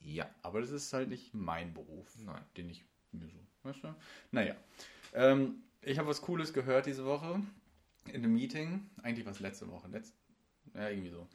Ja. 0.00 0.28
Aber 0.42 0.60
das 0.60 0.70
ist 0.70 0.92
halt 0.92 1.08
nicht 1.08 1.34
mein 1.34 1.72
Beruf, 1.72 2.14
Nein. 2.18 2.44
den 2.56 2.68
ich 2.68 2.84
mir 3.12 3.26
so, 3.26 3.38
weißt 3.62 3.84
du? 3.84 3.94
Naja, 4.32 4.54
ähm, 5.14 5.62
ich 5.80 5.98
habe 5.98 6.08
was 6.08 6.20
Cooles 6.20 6.52
gehört 6.52 6.86
diese 6.86 7.04
Woche 7.04 7.40
in 8.06 8.16
einem 8.16 8.34
Meeting. 8.34 8.90
Eigentlich 9.02 9.24
war 9.24 9.32
es 9.32 9.40
letzte 9.40 9.68
Woche. 9.70 9.88
Letzt, 9.88 10.14
ja, 10.74 10.90
irgendwie 10.90 11.10
so. 11.10 11.26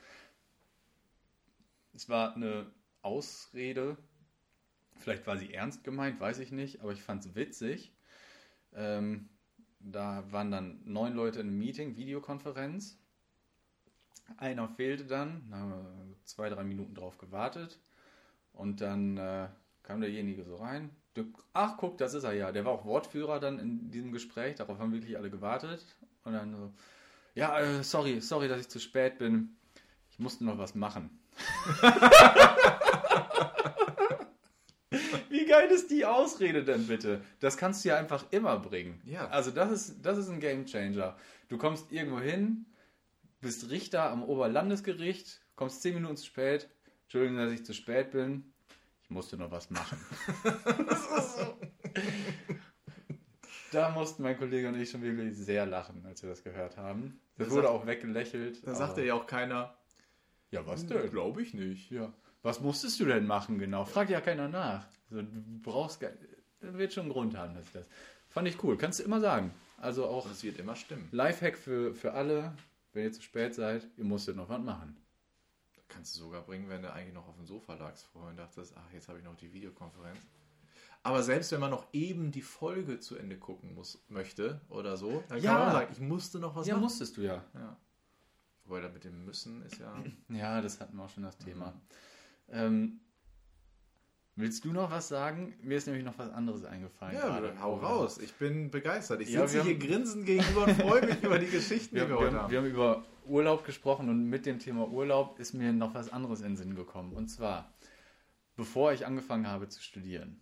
Es 1.94 2.08
war 2.10 2.36
eine 2.36 2.72
Ausrede. 3.02 3.98
Vielleicht 4.98 5.26
war 5.26 5.38
sie 5.38 5.54
ernst 5.54 5.84
gemeint, 5.84 6.20
weiß 6.20 6.40
ich 6.40 6.52
nicht, 6.52 6.82
aber 6.82 6.92
ich 6.92 7.02
fand 7.02 7.26
es 7.26 7.34
witzig. 7.34 7.92
Ähm, 8.74 9.30
da 9.92 10.24
waren 10.32 10.52
dann 10.52 10.82
neun 10.86 11.14
Leute 11.14 11.40
in 11.40 11.48
einem 11.48 11.60
Meeting, 11.60 11.96
Videokonferenz. 11.96 12.98
Einer 14.38 14.68
fehlte 14.68 15.06
dann, 15.06 15.48
da 15.50 15.58
haben 15.58 15.70
wir 15.72 16.16
zwei, 16.26 16.50
drei 16.50 16.64
Minuten 16.64 16.94
drauf 16.94 17.18
gewartet. 17.18 17.80
Und 18.54 18.82
dann 18.82 19.18
äh, 19.18 19.48
kam 19.84 20.02
derjenige 20.02 20.44
so 20.44 20.56
rein. 20.56 20.92
Ach, 21.54 21.78
guck, 21.78 21.98
das 21.98 22.14
ist 22.14 22.24
er 22.24 22.34
ja. 22.34 22.52
Der 22.52 22.66
war 22.66 22.74
auch 22.74 22.86
Wortführer 22.86 23.40
dann 23.40 23.60
in 23.60 23.92
diesem 23.92 24.12
Gespräch. 24.12 24.56
Darauf 24.56 24.80
haben 24.80 24.94
wirklich 24.94 25.18
alle 25.18 25.30
gewartet. 25.30 25.86
Und 26.24 26.34
dann 26.34 26.56
so, 26.56 26.72
ja, 27.36 27.60
äh, 27.60 27.84
sorry, 27.84 28.22
sorry, 28.22 28.48
dass 28.48 28.62
ich 28.62 28.70
zu 28.70 28.80
spät 28.80 29.18
bin. 29.18 29.58
Ich 30.12 30.20
musste 30.20 30.46
noch 30.46 30.58
was 30.58 30.76
machen. 30.76 31.20
Geil 35.50 35.70
ist 35.72 35.90
die 35.90 36.06
Ausrede 36.06 36.64
denn 36.64 36.86
bitte? 36.88 37.22
Das 37.40 37.58
kannst 37.58 37.84
du 37.84 37.90
ja 37.90 37.98
einfach 37.98 38.26
immer 38.32 38.58
bringen. 38.60 39.02
Ja. 39.06 39.28
Also 39.30 39.50
das 39.52 39.72
ist, 39.72 40.06
das 40.06 40.18
ist 40.20 40.30
ein 40.30 40.40
Gamechanger. 40.40 41.18
Du 41.48 41.58
kommst 41.58 41.92
irgendwo 41.92 42.20
hin, 42.20 42.66
bist 43.42 43.70
Richter 43.72 44.12
am 44.12 44.24
Oberlandesgericht, 44.24 45.42
kommst 45.56 45.82
zehn 45.82 45.96
Minuten 45.96 46.18
zu 46.18 46.26
spät. 46.28 46.70
Entschuldigung, 47.04 47.38
dass 47.38 47.52
ich 47.52 47.66
zu 47.66 47.74
spät 47.74 48.12
bin. 48.12 48.54
Ich 49.04 49.10
musste 49.10 49.38
noch 49.38 49.50
was 49.50 49.70
machen. 49.72 49.98
das 50.88 51.00
ist 51.26 51.38
so. 51.38 51.58
Da 53.72 53.90
mussten 53.90 54.24
mein 54.24 54.38
Kollege 54.38 54.68
und 54.68 54.80
ich 54.80 54.90
schon 54.90 55.02
wirklich 55.02 55.36
sehr 55.36 55.66
lachen, 55.66 56.04
als 56.06 56.24
wir 56.24 56.30
das 56.30 56.44
gehört 56.44 56.78
haben. 56.78 57.20
Das 57.38 57.48
Da 57.48 57.54
wurde 57.54 57.68
sagt- 57.68 57.74
auch 57.76 57.86
weggelächelt. 57.88 58.66
Da 58.68 58.74
sagte 58.76 59.04
ja 59.04 59.14
auch 59.14 59.28
keiner, 59.28 59.76
ja, 60.52 60.66
was 60.66 60.86
denn? 60.88 61.10
glaube 61.12 61.42
ich 61.42 61.54
nicht. 61.54 61.92
Ja. 61.92 62.12
Was 62.42 62.62
musstest 62.62 63.00
du 63.00 63.06
denn 63.06 63.28
machen 63.28 63.60
genau? 63.60 63.86
Fragt 63.86 64.10
ja 64.10 64.22
keiner 64.22 64.48
nach. 64.48 64.88
Also, 65.10 65.22
du 65.24 65.60
brauchst 65.62 66.00
gar, 66.00 66.12
da 66.62 66.74
wird 66.78 66.94
schon 66.94 67.04
einen 67.04 67.12
Grund 67.14 67.38
haben, 67.38 67.54
dass 67.56 67.66
ich 67.66 67.72
das. 67.74 67.86
Fand 68.30 68.48
ich 68.48 68.64
cool. 68.64 68.78
Kannst 68.78 69.00
du 69.00 69.04
immer 69.04 69.20
sagen. 69.20 69.52
Also 69.78 70.06
auch 70.06 70.28
Das 70.28 70.44
wird 70.44 70.60
immer 70.60 70.76
stimmen. 70.76 71.08
Lifehack 71.12 71.58
für, 71.58 71.96
für 71.96 72.14
alle. 72.14 72.54
Wenn 72.94 73.04
ihr 73.04 73.12
zu 73.12 73.22
spät 73.22 73.54
seid, 73.56 73.88
ihr 73.98 74.04
musstet 74.04 74.36
noch 74.36 74.50
was 74.50 74.62
machen. 74.62 74.98
Kannst 75.88 76.16
du 76.16 76.20
sogar 76.20 76.42
bringen, 76.44 76.70
wenn 76.70 76.82
du 76.84 76.92
eigentlich 76.94 77.14
noch 77.14 77.28
auf 77.28 77.36
dem 77.36 77.46
Sofa 77.46 77.74
lagst 77.76 78.06
vorher 78.08 78.30
und 78.32 78.38
dachtest, 78.38 78.76
ach, 78.78 78.94
jetzt 78.94 79.08
habe 79.08 79.18
ich 79.20 79.24
noch 79.26 79.36
die 79.36 79.52
Videokonferenz. 79.54 80.20
Aber 81.02 81.24
selbst 81.24 81.52
wenn 81.52 81.60
man 81.62 81.72
noch 81.72 81.88
eben 81.94 82.32
die 82.32 82.42
Folge 82.42 83.00
zu 83.00 83.16
Ende 83.16 83.38
gucken 83.38 83.74
muss, 83.74 84.04
möchte 84.10 84.60
oder 84.70 84.98
so, 84.98 85.24
dann 85.30 85.42
Ja. 85.42 85.54
kann 85.54 85.62
man 85.66 85.72
sagen, 85.72 85.92
ich 85.94 86.00
musste 86.00 86.40
noch 86.40 86.56
was 86.56 86.68
ja, 86.68 86.74
machen. 86.76 86.84
musstest 86.84 87.18
du 87.18 87.22
ja. 87.22 87.44
Ja. 87.54 87.78
Wobei 88.66 88.82
da 88.82 88.90
mit 88.90 89.04
dem 89.04 89.26
Müssen 89.26 89.64
ist 89.64 89.80
ja. 89.80 90.04
Ja, 90.30 90.62
das 90.62 90.80
hatten 90.80 90.98
wir 90.98 91.06
auch 91.06 91.10
schon 91.10 91.24
das 91.24 91.38
Thema. 91.38 91.74
Ähm, 92.50 93.00
willst 94.36 94.64
du 94.66 94.72
noch 94.72 94.92
was 94.92 95.08
sagen? 95.08 95.54
Mir 95.62 95.78
ist 95.78 95.88
nämlich 95.88 96.04
noch 96.06 96.18
was 96.18 96.30
anderes 96.32 96.64
eingefallen. 96.64 97.16
Ja, 97.16 97.28
gerade. 97.40 97.60
hau 97.62 97.76
raus. 97.76 98.18
Ich 98.20 98.34
bin 98.36 98.72
begeistert. 98.72 99.22
Ich 99.22 99.30
Ja, 99.30 99.48
sitze 99.48 99.64
hier 99.64 99.74
haben- 99.74 99.80
grinsend 99.80 100.26
gegenüber 100.26 100.66
und 100.66 100.76
freue 100.82 101.06
mich 101.06 101.22
über 101.24 101.40
die 101.40 101.48
Geschichten, 101.50 101.96
Wir, 101.96 102.06
die 102.06 102.10
wir, 102.10 102.16
wir, 102.20 102.26
heute 102.26 102.42
haben, 102.42 102.52
wir 102.52 102.58
haben 102.60 102.68
über 102.68 103.04
Urlaub 103.26 103.66
gesprochen 103.66 104.10
und 104.10 104.26
mit 104.30 104.46
dem 104.46 104.60
Thema 104.60 104.88
Urlaub 104.88 105.40
ist 105.40 105.54
mir 105.54 105.72
noch 105.74 105.94
was 105.94 106.12
anderes 106.12 106.40
in 106.42 106.48
den 106.52 106.58
Sinn 106.58 106.76
gekommen. 106.76 107.14
Und 107.14 107.28
zwar, 107.28 107.72
bevor 108.56 108.94
ich 108.94 109.06
angefangen 109.06 109.48
habe 109.48 109.68
zu 109.70 109.82
studieren, 109.82 110.40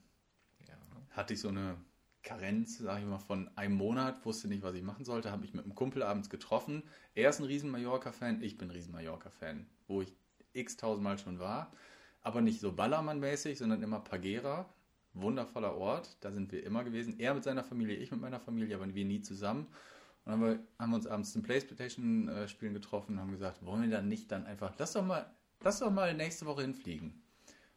ja. 0.68 0.76
hatte 1.12 1.34
ich 1.34 1.42
so 1.42 1.50
eine 1.50 1.76
Karenz, 2.24 2.78
sage 2.78 3.02
ich 3.02 3.08
mal, 3.08 3.20
von 3.20 3.50
einem 3.56 3.76
Monat, 3.76 4.26
wusste 4.26 4.48
nicht, 4.50 4.62
was 4.62 4.76
ich 4.76 4.84
machen 4.84 5.06
sollte, 5.06 5.32
habe 5.32 5.42
mich 5.42 5.54
mit 5.54 5.64
einem 5.64 5.76
Kumpel 5.76 6.04
abends 6.04 6.30
getroffen. 6.30 6.84
Er 7.16 7.30
ist 7.30 7.40
ein 7.40 7.46
riesen 7.46 7.70
Mallorca-Fan, 7.72 8.42
ich 8.42 8.58
bin 8.58 8.68
ein 8.68 8.72
riesen 8.72 8.92
Mallorca-Fan, 8.92 9.66
wo 9.88 10.02
ich 10.02 10.14
x 10.54 10.76
tausendmal 10.78 11.18
schon 11.18 11.40
war, 11.40 11.72
aber 12.28 12.42
nicht 12.42 12.60
so 12.60 12.74
Ballermann-mäßig, 12.74 13.58
sondern 13.58 13.82
immer 13.82 14.02
Pagera, 14.02 14.66
wundervoller 15.14 15.78
Ort, 15.78 16.18
da 16.20 16.30
sind 16.34 16.52
wir 16.52 16.62
immer 16.66 16.84
gewesen. 16.84 17.18
Er 17.20 17.34
mit 17.34 17.46
seiner 17.46 17.64
Familie, 17.64 17.96
ich 17.96 18.12
mit 18.12 18.20
meiner 18.20 18.42
Familie, 18.42 18.76
aber 18.76 18.94
wir 18.94 19.06
nie 19.06 19.22
zusammen. 19.22 19.68
Und 20.26 20.34
dann 20.34 20.66
haben 20.78 20.92
wir, 20.92 20.96
uns 20.98 21.08
abends 21.08 21.32
zum 21.32 21.42
Playstation-Spielen 21.42 22.74
getroffen 22.74 23.14
und 23.14 23.22
haben 23.22 23.32
gesagt, 23.32 23.66
wollen 23.66 23.84
wir 23.84 23.90
dann 23.90 24.10
nicht 24.10 24.30
dann 24.30 24.46
einfach, 24.46 24.74
lass 24.78 24.92
doch 24.92 25.06
mal, 25.06 25.26
lass 25.62 25.80
doch 25.80 25.90
mal 25.90 26.14
nächste 26.14 26.46
Woche 26.46 26.64
hinfliegen. 26.64 27.14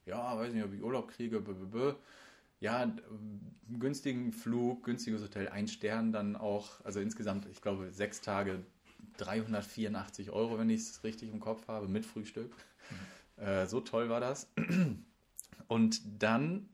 Ja, 0.04 0.36
weiß 0.36 0.52
nicht, 0.52 0.64
ob 0.64 0.74
ich 0.74 0.82
Urlaub 0.82 1.12
kriege, 1.12 1.40
b 1.40 1.52
-b 1.52 1.70
-b. 1.72 1.94
Ja, 2.58 2.80
einen 2.80 3.56
günstigen 3.78 4.32
Flug, 4.32 4.82
günstiges 4.82 5.22
Hotel, 5.22 5.48
ein 5.48 5.68
Stern 5.68 6.10
dann 6.10 6.34
auch, 6.34 6.84
also 6.84 6.98
insgesamt, 6.98 7.46
ich 7.46 7.62
glaube, 7.62 7.92
sechs 7.92 8.20
Tage 8.20 8.64
384 9.18 10.30
Euro, 10.32 10.58
wenn 10.58 10.70
ich 10.70 10.80
es 10.80 11.04
richtig 11.04 11.30
im 11.30 11.38
Kopf 11.38 11.68
habe, 11.68 11.86
mit 11.86 12.04
Frühstück. 12.04 12.52
Äh, 13.40 13.66
so 13.66 13.80
toll 13.80 14.08
war 14.08 14.20
das. 14.20 14.50
Und 15.66 16.22
dann 16.22 16.68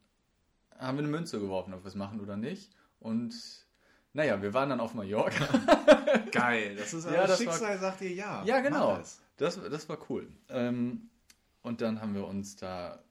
haben 0.79 0.99
wir 0.99 1.05
eine 1.05 1.09
Münze 1.09 1.39
geworfen, 1.39 1.73
ob 1.75 1.85
wir 1.85 1.89
es 1.89 1.95
machen 1.95 2.21
oder 2.21 2.37
nicht. 2.37 2.75
Und 2.99 3.35
naja, 4.13 4.41
wir 4.41 4.55
waren 4.55 4.71
dann 4.71 4.81
auf 4.81 4.95
Mallorca. 4.95 5.47
Geil. 6.33 6.77
Das 6.77 6.93
ist 6.95 7.05
Ja, 7.05 7.27
das 7.27 7.39
Schicksal, 7.39 7.79
sagt 7.79 8.01
dir 8.01 8.13
ja. 8.13 8.45
Ja, 8.45 8.61
genau. 8.61 8.97
Es. 8.97 9.21
Das, 9.37 9.61
das 9.61 9.89
war 9.89 9.99
cool. 10.09 10.29
Ähm, 10.49 11.11
und 11.63 11.81
dann 11.83 12.01
haben 12.01 12.15
wir 12.15 12.27
uns 12.27 12.57
da 12.57 13.03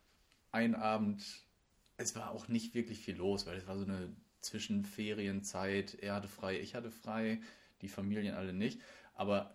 einen 0.52 0.76
Abend, 0.76 1.24
es 1.98 2.16
war 2.16 2.32
auch 2.32 2.48
nicht 2.48 2.74
wirklich 2.74 3.00
viel 3.00 3.18
los, 3.18 3.46
weil 3.46 3.58
es 3.58 3.68
war 3.68 3.78
so 3.78 3.86
eine 3.86 4.16
Zwischenferienzeit. 4.42 5.96
Er 6.02 6.16
hatte 6.16 6.28
frei, 6.28 6.60
ich 6.60 6.74
hatte 6.76 6.90
frei, 6.92 7.40
die 7.82 7.90
Familien 7.90 8.36
alle 8.36 8.54
nicht. 8.54 8.82
Aber 9.14 9.55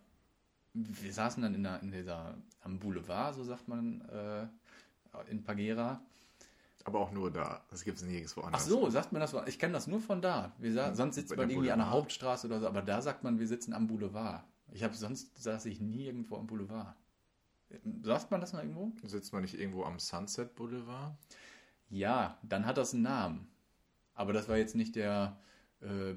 wir 0.74 1.12
saßen 1.12 1.42
dann 1.42 1.54
in, 1.54 1.62
der, 1.62 1.80
in 1.82 1.90
dieser, 1.90 2.36
am 2.62 2.78
Boulevard, 2.78 3.34
so 3.34 3.44
sagt 3.44 3.68
man, 3.68 4.00
äh, 4.02 4.46
in 5.30 5.42
Pagera. 5.42 6.00
Aber 6.84 7.00
auch 7.00 7.10
nur 7.10 7.30
da. 7.30 7.62
Das 7.68 7.84
gibt 7.84 7.98
es 7.98 8.04
nirgendwo 8.04 8.40
Ach 8.40 8.46
anders. 8.46 8.66
so, 8.66 8.88
sagt 8.88 9.12
man 9.12 9.20
das? 9.20 9.34
Ich 9.46 9.58
kenne 9.58 9.74
das 9.74 9.86
nur 9.86 10.00
von 10.00 10.22
da. 10.22 10.52
Sa 10.60 10.94
sonst 10.94 11.16
sitzt 11.16 11.36
man 11.36 11.50
irgendwie 11.50 11.70
an 11.70 11.78
der 11.78 11.84
Boulevard. 11.86 12.02
Hauptstraße 12.02 12.46
oder 12.46 12.60
so, 12.60 12.66
aber 12.66 12.82
da 12.82 13.02
sagt 13.02 13.22
man, 13.22 13.38
wir 13.38 13.46
sitzen 13.46 13.74
am 13.74 13.86
Boulevard. 13.86 14.44
Ich 14.72 14.82
habe 14.82 14.94
sonst 14.94 15.42
saß 15.42 15.66
ich 15.66 15.80
nie 15.80 16.06
irgendwo 16.06 16.36
am 16.36 16.46
Boulevard. 16.46 16.96
Sagt 18.02 18.30
man 18.30 18.40
das 18.40 18.52
mal 18.52 18.62
irgendwo? 18.62 18.92
Sitzt 19.06 19.32
man 19.32 19.42
nicht 19.42 19.58
irgendwo 19.58 19.84
am 19.84 19.98
Sunset 19.98 20.54
Boulevard? 20.54 21.14
Ja, 21.88 22.38
dann 22.42 22.66
hat 22.66 22.78
das 22.78 22.94
einen 22.94 23.02
Namen. 23.02 23.48
Aber 24.14 24.32
das 24.32 24.48
war 24.48 24.56
jetzt 24.56 24.74
nicht 24.74 24.96
der 24.96 25.38
äh, 25.80 26.14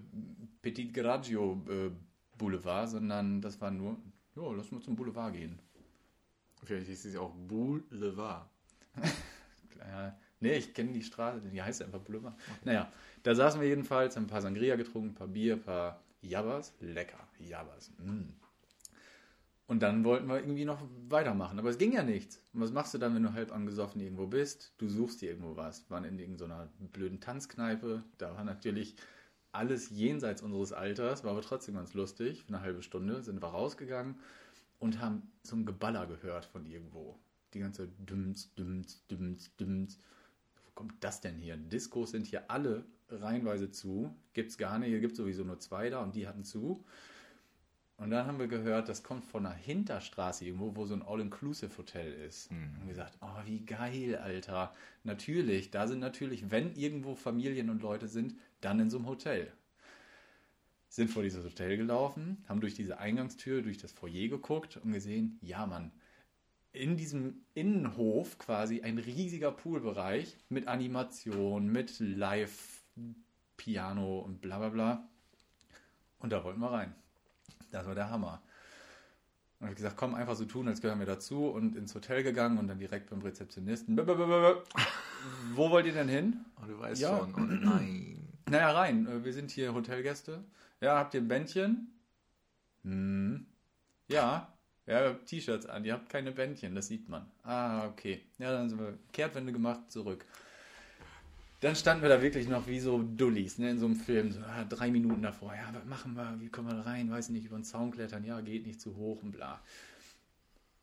Petit 0.61 0.93
Graggio 0.93 1.61
äh, 1.69 1.91
Boulevard, 2.37 2.89
sondern 2.89 3.41
das 3.41 3.59
war 3.61 3.71
nur, 3.71 3.97
ja, 4.35 4.51
lass 4.51 4.71
mal 4.71 4.81
zum 4.81 4.95
Boulevard 4.95 5.33
gehen. 5.33 5.59
Vielleicht 6.63 6.87
hieß 6.87 7.05
es 7.05 7.15
auch 7.15 7.33
Boulevard. 7.33 8.47
Äh, 9.79 10.11
nee, 10.39 10.53
ich 10.53 10.73
kenne 10.73 10.93
die 10.93 11.03
Straße, 11.03 11.49
die 11.49 11.61
heißt 11.61 11.81
einfach 11.81 11.99
Boulevard. 11.99 12.39
Naja, 12.63 12.89
da 13.23 13.35
saßen 13.35 13.59
wir 13.59 13.67
jedenfalls, 13.67 14.15
haben 14.15 14.23
ein 14.23 14.27
paar 14.27 14.41
Sangria 14.41 14.77
getrunken, 14.77 15.09
ein 15.09 15.13
paar 15.13 15.27
Bier, 15.27 15.55
ein 15.55 15.61
paar 15.61 16.01
Jabbas. 16.21 16.73
Lecker, 16.79 17.19
Jabbas. 17.37 17.91
Mm. 17.97 18.29
Und 19.67 19.81
dann 19.81 20.03
wollten 20.03 20.27
wir 20.27 20.37
irgendwie 20.37 20.65
noch 20.65 20.81
weitermachen. 21.09 21.59
Aber 21.59 21.69
es 21.69 21.77
ging 21.77 21.93
ja 21.93 22.03
nichts. 22.03 22.41
Und 22.53 22.61
was 22.61 22.71
machst 22.71 22.93
du 22.93 22.97
dann, 22.97 23.15
wenn 23.15 23.23
du 23.23 23.33
halb 23.33 23.51
angesoffen 23.51 24.01
irgendwo 24.01 24.27
bist? 24.27 24.73
Du 24.77 24.87
suchst 24.87 25.21
dir 25.21 25.31
irgendwo 25.31 25.55
was. 25.55 25.89
Wir 25.89 25.95
waren 25.95 26.03
in 26.03 26.19
irgendeiner 26.19 26.69
blöden 26.79 27.19
Tanzkneipe. 27.19 28.03
Da 28.17 28.35
war 28.35 28.43
natürlich 28.43 28.95
alles 29.53 29.89
jenseits 29.89 30.41
unseres 30.41 30.73
Alters, 30.73 31.23
war 31.23 31.31
aber 31.31 31.41
trotzdem 31.41 31.75
ganz 31.75 31.93
lustig. 31.93 32.43
Eine 32.47 32.61
halbe 32.61 32.83
Stunde 32.83 33.23
sind 33.23 33.41
wir 33.41 33.47
rausgegangen 33.47 34.15
und 34.79 34.99
haben 34.99 35.31
so 35.43 35.55
ein 35.55 35.65
Geballer 35.65 36.07
gehört 36.07 36.45
von 36.45 36.65
irgendwo. 36.65 37.17
Die 37.53 37.59
ganze 37.59 37.87
Dümms, 37.87 38.53
Dümms, 38.55 39.05
Dümms, 39.07 39.55
Dümms. 39.57 39.99
Wo 40.65 40.71
kommt 40.73 40.95
das 41.03 41.21
denn 41.21 41.37
hier? 41.37 41.55
Diskos 41.55 42.11
sind 42.11 42.25
hier 42.25 42.49
alle 42.49 42.83
reihenweise 43.09 43.69
zu. 43.69 44.13
Gibt's 44.33 44.57
gar 44.57 44.79
nicht. 44.79 44.89
Hier 44.89 44.99
gibt 44.99 45.15
sowieso 45.15 45.43
nur 45.43 45.59
zwei 45.59 45.89
da 45.89 46.01
und 46.01 46.15
die 46.15 46.27
hatten 46.27 46.43
zu. 46.43 46.83
Und 47.97 48.09
dann 48.09 48.25
haben 48.25 48.39
wir 48.39 48.47
gehört, 48.47 48.89
das 48.89 49.03
kommt 49.03 49.23
von 49.23 49.45
einer 49.45 49.55
Hinterstraße 49.55 50.45
irgendwo, 50.45 50.75
wo 50.75 50.85
so 50.85 50.95
ein 50.95 51.03
All-Inclusive-Hotel 51.03 52.11
ist. 52.11 52.49
Und 52.49 52.81
wir 52.81 52.89
gesagt, 52.89 53.17
oh, 53.21 53.45
wie 53.45 53.63
geil, 53.63 54.15
Alter. 54.15 54.73
Natürlich, 55.03 55.69
da 55.69 55.87
sind 55.87 55.99
natürlich, 55.99 56.49
wenn 56.49 56.75
irgendwo 56.75 57.13
Familien 57.13 57.69
und 57.69 57.83
Leute 57.83 58.07
sind, 58.07 58.35
dann 58.63 58.79
in 58.79 58.89
so 58.89 58.97
einem 58.97 59.07
Hotel. 59.07 59.51
Sind 60.89 61.09
vor 61.09 61.23
dieses 61.23 61.43
Hotel 61.43 61.75
gelaufen, 61.77 62.43
haben 62.47 62.61
durch 62.61 62.75
diese 62.75 62.99
Eingangstür, 62.99 63.61
durch 63.63 63.77
das 63.79 63.91
Foyer 63.91 64.27
geguckt 64.27 64.77
und 64.77 64.91
gesehen, 64.93 65.39
ja, 65.41 65.65
Mann, 65.65 65.91
in 66.71 66.97
diesem 66.97 67.45
Innenhof 67.53 68.37
quasi 68.37 68.81
ein 68.81 68.97
riesiger 68.97 69.51
Poolbereich 69.51 70.37
mit 70.49 70.67
Animation, 70.67 71.71
mit 71.71 71.99
Live-Piano 71.99 73.39
und 74.19 74.41
bla 74.41 74.59
bla 74.59 74.69
bla. 74.69 75.07
Und 76.19 76.31
da 76.31 76.43
wollten 76.43 76.59
wir 76.59 76.71
rein. 76.71 76.93
Das 77.71 77.85
war 77.85 77.95
der 77.95 78.09
Hammer. 78.09 78.41
Und 79.59 79.69
ich 79.69 79.75
gesagt, 79.75 79.97
komm, 79.97 80.13
einfach 80.13 80.35
so 80.35 80.45
tun, 80.45 80.67
als 80.67 80.81
gehören 80.81 80.99
wir 80.99 81.05
dazu 81.05 81.47
und 81.47 81.75
ins 81.75 81.95
Hotel 81.95 82.21
gegangen 82.23 82.57
und 82.57 82.67
dann 82.67 82.79
direkt 82.79 83.09
beim 83.09 83.21
Rezeptionisten. 83.21 83.95
"Bäh, 83.95 84.03
bäh, 84.03 84.13
bäh, 84.15 84.25
bäh, 84.25 84.53
bäh. 84.53 84.61
Wo 85.53 85.69
wollt 85.69 85.85
ihr 85.85 85.93
denn 85.93 86.09
hin? 86.09 86.43
Und 86.61 86.67
du 86.69 86.77
weißt 86.79 87.01
Ja. 87.01 87.17
schon, 87.17 87.33
oh 87.35 87.39
nein. 87.39 88.22
Naja, 88.49 88.71
rein. 88.71 89.07
Äh, 89.07 89.23
Wir 89.23 89.33
sind 89.33 89.51
hier 89.51 89.73
Hotelgäste. 89.73 90.43
Ja, 90.81 90.97
habt 90.97 91.13
ihr 91.13 91.21
ein 91.21 91.27
Bändchen? 91.27 91.87
Hm. 92.83 93.45
Ja. 94.07 94.53
Ja, 94.85 95.01
ihr 95.01 95.09
habt 95.09 95.25
T-Shirts 95.27 95.65
an. 95.65 95.85
Ihr 95.85 95.93
habt 95.93 96.09
keine 96.09 96.31
Bändchen, 96.31 96.75
das 96.75 96.87
sieht 96.87 97.07
man. 97.07 97.25
Ah, 97.43 97.87
okay. 97.87 98.21
Ja, 98.37 98.51
dann 98.51 98.69
sind 98.69 98.79
wir 98.79 98.97
Kehrtwende 99.13 99.53
gemacht, 99.53 99.89
zurück. 99.89 100.25
Dann 101.61 101.77
standen 101.77 102.01
wir 102.01 102.09
da 102.09 102.21
wirklich 102.21 102.49
noch 102.49 102.67
wie 102.67 102.81
so 102.81 103.01
Dullis, 103.01 103.57
ne, 103.57 103.69
in 103.71 103.79
so 103.79 103.85
einem 103.85 103.95
Film. 103.95 104.33
So, 104.33 104.41
ah, 104.41 104.65
drei 104.65 104.91
Minuten 104.91 105.21
davor. 105.21 105.55
Ja, 105.55 105.73
was 105.73 105.85
machen 105.85 106.15
wir? 106.15 106.35
Wie 106.41 106.49
kommen 106.49 106.67
wir 106.67 106.75
da 106.75 106.81
rein? 106.81 107.09
Weiß 107.09 107.29
nicht, 107.29 107.45
über 107.45 107.55
den 107.55 107.63
Zaun 107.63 107.91
klettern. 107.91 108.25
Ja, 108.25 108.41
geht 108.41 108.67
nicht 108.67 108.81
zu 108.81 108.97
hoch 108.97 109.23
und 109.23 109.31
bla. 109.31 109.61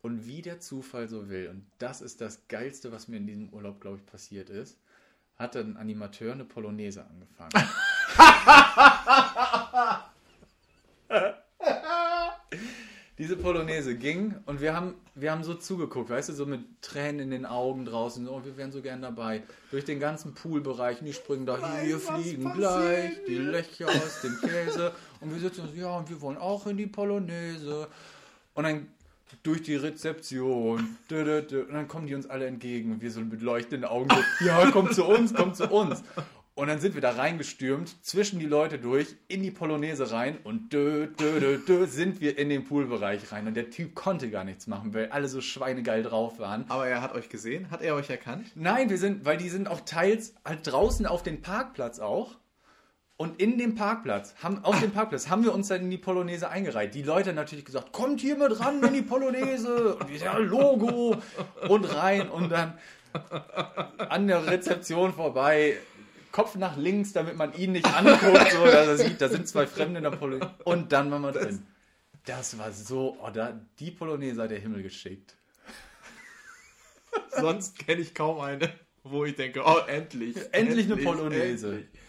Und 0.01 0.25
wie 0.25 0.41
der 0.41 0.59
Zufall 0.59 1.07
so 1.07 1.29
will, 1.29 1.49
und 1.49 1.63
das 1.77 2.01
ist 2.01 2.21
das 2.21 2.47
Geilste, 2.47 2.91
was 2.91 3.07
mir 3.07 3.17
in 3.17 3.27
diesem 3.27 3.49
Urlaub, 3.53 3.79
glaube 3.79 3.97
ich, 3.97 4.05
passiert 4.07 4.49
ist, 4.49 4.79
hat 5.37 5.55
ein 5.55 5.77
Animateur 5.77 6.33
eine 6.33 6.45
Polonaise 6.45 7.05
angefangen. 7.05 7.51
Diese 13.17 13.35
Polonaise 13.37 13.95
ging 13.95 14.35
und 14.47 14.61
wir 14.61 14.73
haben, 14.73 14.95
wir 15.13 15.31
haben 15.31 15.43
so 15.43 15.53
zugeguckt, 15.53 16.09
weißt 16.09 16.29
du, 16.29 16.33
so 16.33 16.47
mit 16.47 16.81
Tränen 16.81 17.19
in 17.19 17.29
den 17.29 17.45
Augen 17.45 17.85
draußen. 17.85 18.27
Oh, 18.27 18.43
wir 18.43 18.57
wären 18.57 18.71
so 18.71 18.81
gern 18.81 19.03
dabei. 19.03 19.43
Durch 19.69 19.85
den 19.85 19.99
ganzen 19.99 20.33
Poolbereich 20.33 21.01
und 21.01 21.05
die 21.05 21.13
springen 21.13 21.45
da 21.45 21.59
hier, 21.81 21.99
fliegen 21.99 22.51
gleich, 22.53 23.11
die 23.27 23.37
Löcher 23.37 23.89
aus 23.89 24.21
dem 24.21 24.41
Käse. 24.41 24.91
Und 25.19 25.31
wir 25.31 25.39
sitzen 25.39 25.67
so, 25.67 25.73
ja, 25.79 25.95
und 25.97 26.09
wir 26.09 26.19
wollen 26.21 26.37
auch 26.37 26.65
in 26.65 26.77
die 26.77 26.87
Polonaise. 26.87 27.87
Und 28.55 28.63
dann 28.63 28.87
durch 29.43 29.63
die 29.63 29.75
Rezeption. 29.75 30.97
Und 31.09 31.71
dann 31.71 31.87
kommen 31.87 32.07
die 32.07 32.15
uns 32.15 32.29
alle 32.29 32.45
entgegen 32.45 32.91
und 32.91 33.01
wir 33.01 33.11
so 33.11 33.21
mit 33.21 33.41
leuchtenden 33.41 33.89
Augen 33.89 34.09
so, 34.09 34.45
ja, 34.45 34.69
kommt 34.71 34.93
zu 34.93 35.05
uns, 35.05 35.33
kommt 35.33 35.55
zu 35.55 35.69
uns. 35.69 36.03
Und 36.53 36.67
dann 36.67 36.79
sind 36.79 36.95
wir 36.95 37.01
da 37.01 37.11
reingestürmt, 37.11 38.05
zwischen 38.05 38.37
die 38.37 38.45
Leute 38.45 38.77
durch, 38.77 39.15
in 39.29 39.41
die 39.41 39.51
Polonaise 39.51 40.11
rein 40.11 40.37
und 40.43 40.73
dö, 40.73 41.07
dö, 41.07 41.39
dö, 41.39 41.57
dö, 41.57 41.85
sind 41.87 42.19
wir 42.19 42.37
in 42.37 42.49
den 42.49 42.65
Poolbereich 42.65 43.31
rein. 43.31 43.47
Und 43.47 43.55
der 43.55 43.69
Typ 43.69 43.95
konnte 43.95 44.29
gar 44.29 44.43
nichts 44.43 44.67
machen, 44.67 44.93
weil 44.93 45.09
alle 45.09 45.29
so 45.29 45.39
schweinegeil 45.39 46.03
drauf 46.03 46.39
waren. 46.39 46.65
Aber 46.67 46.85
er 46.87 47.01
hat 47.01 47.15
euch 47.15 47.29
gesehen? 47.29 47.71
Hat 47.71 47.81
er 47.81 47.95
euch 47.95 48.09
erkannt? 48.09 48.51
Nein, 48.55 48.89
wir 48.89 48.97
sind, 48.97 49.23
weil 49.23 49.37
die 49.37 49.49
sind 49.49 49.69
auch 49.69 49.81
teils 49.81 50.35
halt 50.43 50.67
draußen 50.67 51.05
auf 51.05 51.23
den 51.23 51.41
Parkplatz 51.41 51.99
auch. 51.99 52.37
Und 53.21 53.39
in 53.39 53.59
dem 53.59 53.75
Parkplatz, 53.75 54.33
haben, 54.41 54.65
auf 54.65 54.79
dem 54.79 54.89
Parkplatz 54.89 55.29
haben 55.29 55.43
wir 55.43 55.53
uns 55.53 55.67
dann 55.67 55.81
in 55.81 55.91
die 55.91 55.99
Polonaise 55.99 56.49
eingereiht. 56.49 56.95
Die 56.95 57.03
Leute 57.03 57.33
natürlich 57.33 57.65
gesagt, 57.65 57.91
kommt 57.91 58.19
hier 58.19 58.35
mit 58.35 58.59
ran 58.59 58.81
in 58.81 58.93
die 58.95 59.03
Polonaise. 59.03 59.95
Und 59.99 60.09
ja, 60.19 60.39
Logo. 60.39 61.21
Und 61.69 61.83
rein 61.83 62.31
und 62.31 62.49
dann 62.49 62.79
an 64.09 64.25
der 64.25 64.47
Rezeption 64.47 65.13
vorbei. 65.13 65.77
Kopf 66.31 66.55
nach 66.55 66.77
links, 66.77 67.13
damit 67.13 67.37
man 67.37 67.53
ihn 67.53 67.73
nicht 67.73 67.85
anguckt, 67.85 68.53
so, 68.53 68.65
dass 68.65 68.87
er 68.87 68.97
sieht, 68.97 69.21
da 69.21 69.29
sind 69.29 69.47
zwei 69.47 69.67
Fremde 69.67 69.99
in 69.99 70.03
der 70.03 70.17
Polonaise. 70.17 70.55
Und 70.63 70.91
dann 70.91 71.11
waren 71.11 71.21
wir 71.21 71.31
drin. 71.31 71.63
Das 72.25 72.57
war 72.57 72.71
so, 72.71 73.19
oh, 73.21 73.29
da, 73.29 73.53
die 73.77 73.91
Polonaise 73.91 74.41
hat 74.41 74.49
der 74.49 74.57
Himmel 74.57 74.81
geschickt. 74.81 75.35
Sonst 77.29 77.77
kenne 77.77 78.01
ich 78.01 78.15
kaum 78.15 78.39
eine, 78.39 78.73
wo 79.03 79.25
ich 79.25 79.35
denke, 79.35 79.61
oh, 79.63 79.77
endlich. 79.85 80.37
Endlich 80.53 80.91
eine 80.91 81.03
Polonaise. 81.03 81.67
endlich. 81.67 82.00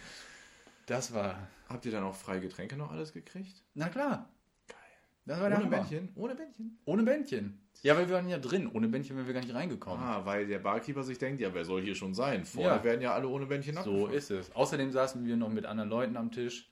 Das 0.93 1.15
war, 1.15 1.49
Habt 1.69 1.87
ihr 1.87 1.93
dann 1.93 2.05
auch 2.05 2.15
freie 2.15 2.41
Getränke 2.41 2.77
noch 2.77 2.91
alles 2.93 3.13
gekriegt? 3.15 3.63
na 3.75 3.89
klar. 3.89 4.29
Geil. 4.69 4.77
Das 5.25 5.41
war 5.41 5.49
der 5.49 5.59
Ohne 5.59 5.67
Hammer. 5.67 5.77
Bändchen? 5.79 6.09
Ohne 6.17 6.35
Bändchen. 6.35 6.79
Ohne 6.85 7.03
Bändchen. 7.03 7.59
Ja, 7.83 7.97
weil 7.97 8.09
wir 8.09 8.17
waren 8.17 8.29
ja 8.29 8.39
drin. 8.39 8.71
Ohne 8.73 8.89
Bändchen 8.89 9.17
wären 9.17 9.27
wir 9.27 9.33
gar 9.35 9.41
nicht 9.41 9.55
reingekommen. 9.55 10.05
Ah, 10.05 10.25
weil 10.27 10.47
der 10.47 10.59
Barkeeper 10.59 11.03
sich 11.03 11.17
denkt, 11.19 11.41
ja, 11.41 11.53
wer 11.55 11.65
soll 11.65 11.81
hier 11.83 11.95
schon 11.95 12.13
sein? 12.15 12.45
Vorne 12.45 12.69
Ja. 12.77 12.85
werden 12.85 13.01
ja 13.01 13.15
alle 13.15 13.27
ohne 13.29 13.47
Bändchen 13.47 13.75
so 13.77 13.81
abgefahren. 13.81 14.13
ist 14.13 14.31
es. 14.31 14.55
Außerdem 14.55 14.93
saßen 14.93 15.25
wir 15.25 15.37
noch 15.37 15.49
mit 15.49 15.65
anderen 15.65 15.89
Leuten 15.91 16.17
am 16.19 16.31
Tisch. 16.31 16.71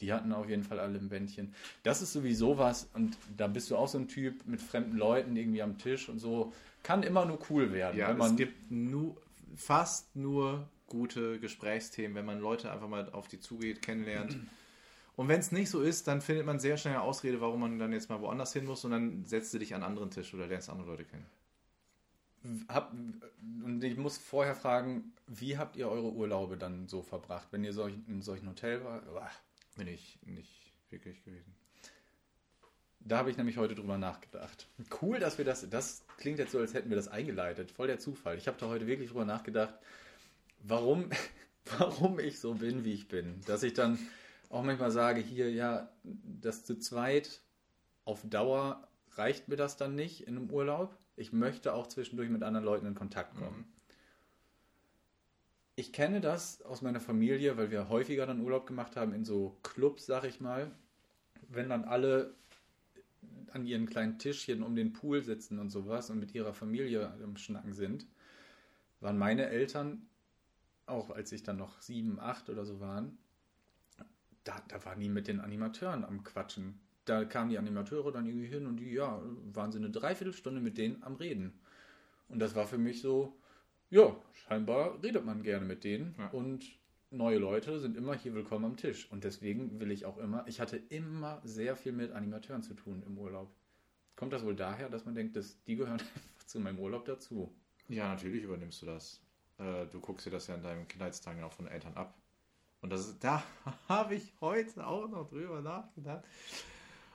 Die 0.00 0.12
hatten 0.12 0.32
auf 0.32 0.48
jeden 0.48 0.64
Fall 0.64 0.78
alle 0.80 0.98
ein 0.98 1.08
Bändchen. 1.08 1.54
Das 1.84 2.02
ist 2.02 2.12
sowieso 2.12 2.58
was. 2.58 2.90
Und 2.94 3.16
da 3.36 3.46
bist 3.46 3.70
du 3.70 3.76
auch 3.76 3.88
so 3.88 3.96
ein 3.98 4.08
Typ 4.08 4.44
mit 4.46 4.60
fremden 4.60 4.96
Leuten 4.96 5.36
irgendwie 5.36 5.62
am 5.62 5.78
Tisch 5.78 6.08
und 6.08 6.18
so. 6.18 6.52
Kann 6.82 7.02
immer 7.02 7.24
nur 7.24 7.38
cool 7.48 7.72
werden. 7.72 7.96
Ja, 7.96 8.10
es 8.12 8.36
gibt 8.36 8.70
nur, 8.70 9.16
fast 9.56 10.14
nur 10.16 10.68
gute 10.86 11.40
Gesprächsthemen, 11.40 12.14
wenn 12.14 12.24
man 12.24 12.40
Leute 12.40 12.70
einfach 12.70 12.88
mal 12.88 13.10
auf 13.10 13.28
die 13.28 13.40
zugeht, 13.40 13.82
kennenlernt. 13.82 14.36
Und 15.16 15.28
wenn 15.28 15.40
es 15.40 15.50
nicht 15.50 15.70
so 15.70 15.80
ist, 15.80 16.06
dann 16.08 16.20
findet 16.20 16.44
man 16.44 16.58
sehr 16.58 16.76
schnell 16.76 16.94
eine 16.94 17.02
Ausrede, 17.02 17.40
warum 17.40 17.60
man 17.60 17.78
dann 17.78 17.92
jetzt 17.92 18.10
mal 18.10 18.20
woanders 18.20 18.52
hin 18.52 18.66
muss 18.66 18.84
und 18.84 18.90
dann 18.90 19.24
setzt 19.24 19.52
du 19.54 19.58
dich 19.58 19.74
an 19.74 19.82
einen 19.82 19.90
anderen 19.90 20.10
Tisch 20.10 20.34
oder 20.34 20.46
lernst 20.46 20.68
andere 20.68 20.90
Leute 20.90 21.04
kennen. 21.04 21.26
hab, 22.68 22.92
und 22.92 23.82
ich 23.82 23.96
muss 23.96 24.18
vorher 24.18 24.54
fragen, 24.54 25.12
wie 25.26 25.56
habt 25.56 25.76
ihr 25.76 25.88
eure 25.88 26.12
Urlaube 26.12 26.56
dann 26.58 26.86
so 26.86 27.02
verbracht? 27.02 27.48
Wenn 27.50 27.64
ihr 27.64 27.72
solch, 27.72 27.94
in 28.08 28.22
solchen 28.22 28.48
Hotel 28.48 28.84
war. 28.84 29.30
Bin 29.76 29.88
ich 29.88 30.18
nicht 30.24 30.72
wirklich 30.90 31.22
gewesen. 31.24 31.54
Da 33.00 33.18
habe 33.18 33.30
ich 33.30 33.36
nämlich 33.36 33.56
heute 33.56 33.74
drüber 33.74 33.98
nachgedacht. 33.98 34.68
Cool, 35.00 35.20
dass 35.20 35.38
wir 35.38 35.44
das. 35.44 35.68
Das 35.70 36.04
klingt 36.16 36.38
jetzt 36.38 36.52
so, 36.52 36.58
als 36.58 36.74
hätten 36.74 36.88
wir 36.88 36.96
das 36.96 37.08
eingeleitet. 37.08 37.70
Voll 37.70 37.86
der 37.86 37.98
Zufall. 37.98 38.36
Ich 38.36 38.48
habe 38.48 38.58
da 38.58 38.66
heute 38.66 38.86
wirklich 38.86 39.10
drüber 39.10 39.24
nachgedacht, 39.24 39.74
warum, 40.68 41.10
warum 41.78 42.18
ich 42.18 42.38
so 42.40 42.54
bin, 42.54 42.84
wie 42.84 42.92
ich 42.92 43.08
bin. 43.08 43.40
Dass 43.46 43.62
ich 43.62 43.74
dann 43.74 43.98
auch 44.50 44.62
manchmal 44.62 44.90
sage, 44.90 45.20
hier, 45.20 45.50
ja, 45.50 45.90
das 46.04 46.64
zu 46.64 46.78
zweit 46.78 47.42
auf 48.04 48.22
Dauer 48.24 48.86
reicht 49.12 49.48
mir 49.48 49.56
das 49.56 49.76
dann 49.76 49.94
nicht 49.94 50.26
in 50.26 50.36
einem 50.36 50.50
Urlaub. 50.50 50.96
Ich 51.16 51.32
möchte 51.32 51.72
auch 51.74 51.86
zwischendurch 51.86 52.28
mit 52.30 52.42
anderen 52.42 52.64
Leuten 52.64 52.86
in 52.86 52.94
Kontakt 52.94 53.34
kommen. 53.36 53.64
Ich 55.74 55.92
kenne 55.92 56.20
das 56.20 56.62
aus 56.62 56.82
meiner 56.82 57.00
Familie, 57.00 57.56
weil 57.56 57.70
wir 57.70 57.88
häufiger 57.88 58.26
dann 58.26 58.40
Urlaub 58.40 58.66
gemacht 58.66 58.96
haben 58.96 59.12
in 59.12 59.24
so 59.24 59.58
Clubs, 59.62 60.06
sag 60.06 60.24
ich 60.24 60.40
mal. 60.40 60.70
Wenn 61.48 61.68
dann 61.68 61.84
alle 61.84 62.34
an 63.52 63.66
ihren 63.66 63.86
kleinen 63.86 64.18
Tischchen 64.18 64.62
um 64.62 64.74
den 64.74 64.92
Pool 64.92 65.22
sitzen 65.22 65.58
und 65.58 65.70
sowas 65.70 66.10
und 66.10 66.18
mit 66.18 66.34
ihrer 66.34 66.54
Familie 66.54 67.12
am 67.22 67.36
Schnacken 67.36 67.72
sind, 67.72 68.06
waren 69.00 69.18
meine 69.18 69.48
Eltern, 69.48 70.06
auch 70.86 71.10
als 71.10 71.32
ich 71.32 71.42
dann 71.42 71.56
noch 71.56 71.80
sieben, 71.80 72.18
acht 72.20 72.48
oder 72.48 72.64
so 72.64 72.80
waren, 72.80 73.18
da, 74.44 74.62
da 74.68 74.84
waren 74.84 75.00
die 75.00 75.08
mit 75.08 75.28
den 75.28 75.40
Animateuren 75.40 76.04
am 76.04 76.22
Quatschen. 76.22 76.80
Da 77.04 77.24
kamen 77.24 77.50
die 77.50 77.58
Animateure 77.58 78.12
dann 78.12 78.26
irgendwie 78.26 78.46
hin 78.48 78.66
und 78.66 78.78
die, 78.78 78.92
ja, 78.92 79.20
waren 79.52 79.72
sie 79.72 79.78
eine 79.78 79.90
Dreiviertelstunde 79.90 80.60
mit 80.60 80.78
denen 80.78 81.02
am 81.02 81.16
Reden. 81.16 81.52
Und 82.28 82.38
das 82.40 82.54
war 82.54 82.66
für 82.66 82.78
mich 82.78 83.00
so, 83.00 83.36
ja, 83.90 84.16
scheinbar 84.32 85.02
redet 85.02 85.24
man 85.24 85.42
gerne 85.42 85.64
mit 85.64 85.84
denen 85.84 86.14
Ja. 86.18 86.28
und 86.30 86.64
neue 87.10 87.38
Leute 87.38 87.78
sind 87.78 87.96
immer 87.96 88.14
hier 88.14 88.34
willkommen 88.34 88.64
am 88.64 88.76
Tisch. 88.76 89.10
Und 89.10 89.24
deswegen 89.24 89.78
will 89.80 89.90
ich 89.90 90.04
auch 90.06 90.18
immer, 90.18 90.46
ich 90.48 90.60
hatte 90.60 90.76
immer 90.76 91.40
sehr 91.44 91.76
viel 91.76 91.92
mit 91.92 92.12
Animateuren 92.12 92.62
zu 92.62 92.74
tun 92.74 93.02
im 93.06 93.18
Urlaub. 93.18 93.52
Kommt 94.16 94.32
das 94.32 94.44
wohl 94.44 94.56
daher, 94.56 94.88
dass 94.88 95.04
man 95.04 95.14
denkt, 95.14 95.36
dass 95.36 95.62
die 95.64 95.76
gehören 95.76 96.00
einfach 96.00 96.46
zu 96.46 96.58
meinem 96.60 96.78
Urlaub 96.78 97.04
dazu? 97.04 97.52
Ja, 97.88 98.08
natürlich 98.08 98.42
übernimmst 98.42 98.82
du 98.82 98.86
das. 98.86 99.20
Äh, 99.58 99.86
du 99.86 100.00
guckst 100.00 100.26
dir 100.26 100.30
das 100.30 100.46
ja 100.46 100.54
in 100.54 100.62
deinen 100.62 100.88
Kindheitstagen 100.88 101.42
auch 101.42 101.52
von 101.52 101.66
Eltern 101.66 101.94
ab. 101.94 102.14
Und 102.80 102.90
das 102.90 103.18
da 103.18 103.42
habe 103.88 104.14
ich 104.14 104.32
heute 104.40 104.86
auch 104.86 105.08
noch 105.08 105.28
drüber 105.28 105.60
nachgedacht. 105.60 106.24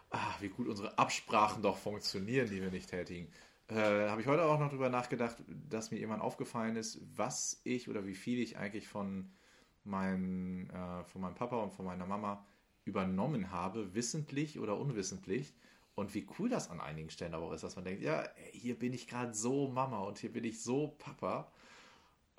Ah, 0.09 0.35
wie 0.39 0.49
gut 0.49 0.67
unsere 0.67 0.97
Absprachen 0.97 1.63
doch 1.63 1.77
funktionieren, 1.77 2.49
die 2.49 2.61
wir 2.61 2.71
nicht 2.71 2.89
tätigen. 2.89 3.31
Äh, 3.67 4.09
habe 4.09 4.19
ich 4.19 4.27
heute 4.27 4.43
auch 4.43 4.59
noch 4.59 4.69
drüber 4.69 4.89
nachgedacht, 4.89 5.37
dass 5.47 5.91
mir 5.91 5.97
irgendwann 5.97 6.19
aufgefallen 6.19 6.75
ist, 6.75 6.99
was 7.15 7.61
ich 7.63 7.87
oder 7.87 8.05
wie 8.05 8.15
viel 8.15 8.39
ich 8.39 8.57
eigentlich 8.57 8.89
von 8.89 9.31
mein, 9.85 10.69
äh, 10.69 11.05
von 11.05 11.21
meinem 11.21 11.35
Papa 11.35 11.55
und 11.57 11.71
von 11.71 11.85
meiner 11.85 12.05
Mama 12.05 12.45
übernommen 12.83 13.51
habe, 13.51 13.93
wissentlich 13.93 14.59
oder 14.59 14.77
unwissentlich. 14.77 15.53
Und 15.95 16.13
wie 16.13 16.27
cool 16.37 16.49
das 16.49 16.69
an 16.69 16.81
einigen 16.81 17.09
Stellen 17.09 17.33
aber 17.33 17.45
auch 17.45 17.53
ist, 17.53 17.63
dass 17.63 17.75
man 17.75 17.85
denkt, 17.85 18.01
ja, 18.01 18.23
hier 18.51 18.77
bin 18.77 18.93
ich 18.93 19.07
gerade 19.07 19.33
so 19.33 19.67
Mama 19.69 19.99
und 19.99 20.17
hier 20.17 20.31
bin 20.31 20.43
ich 20.43 20.61
so 20.61 20.95
Papa. 20.97 21.51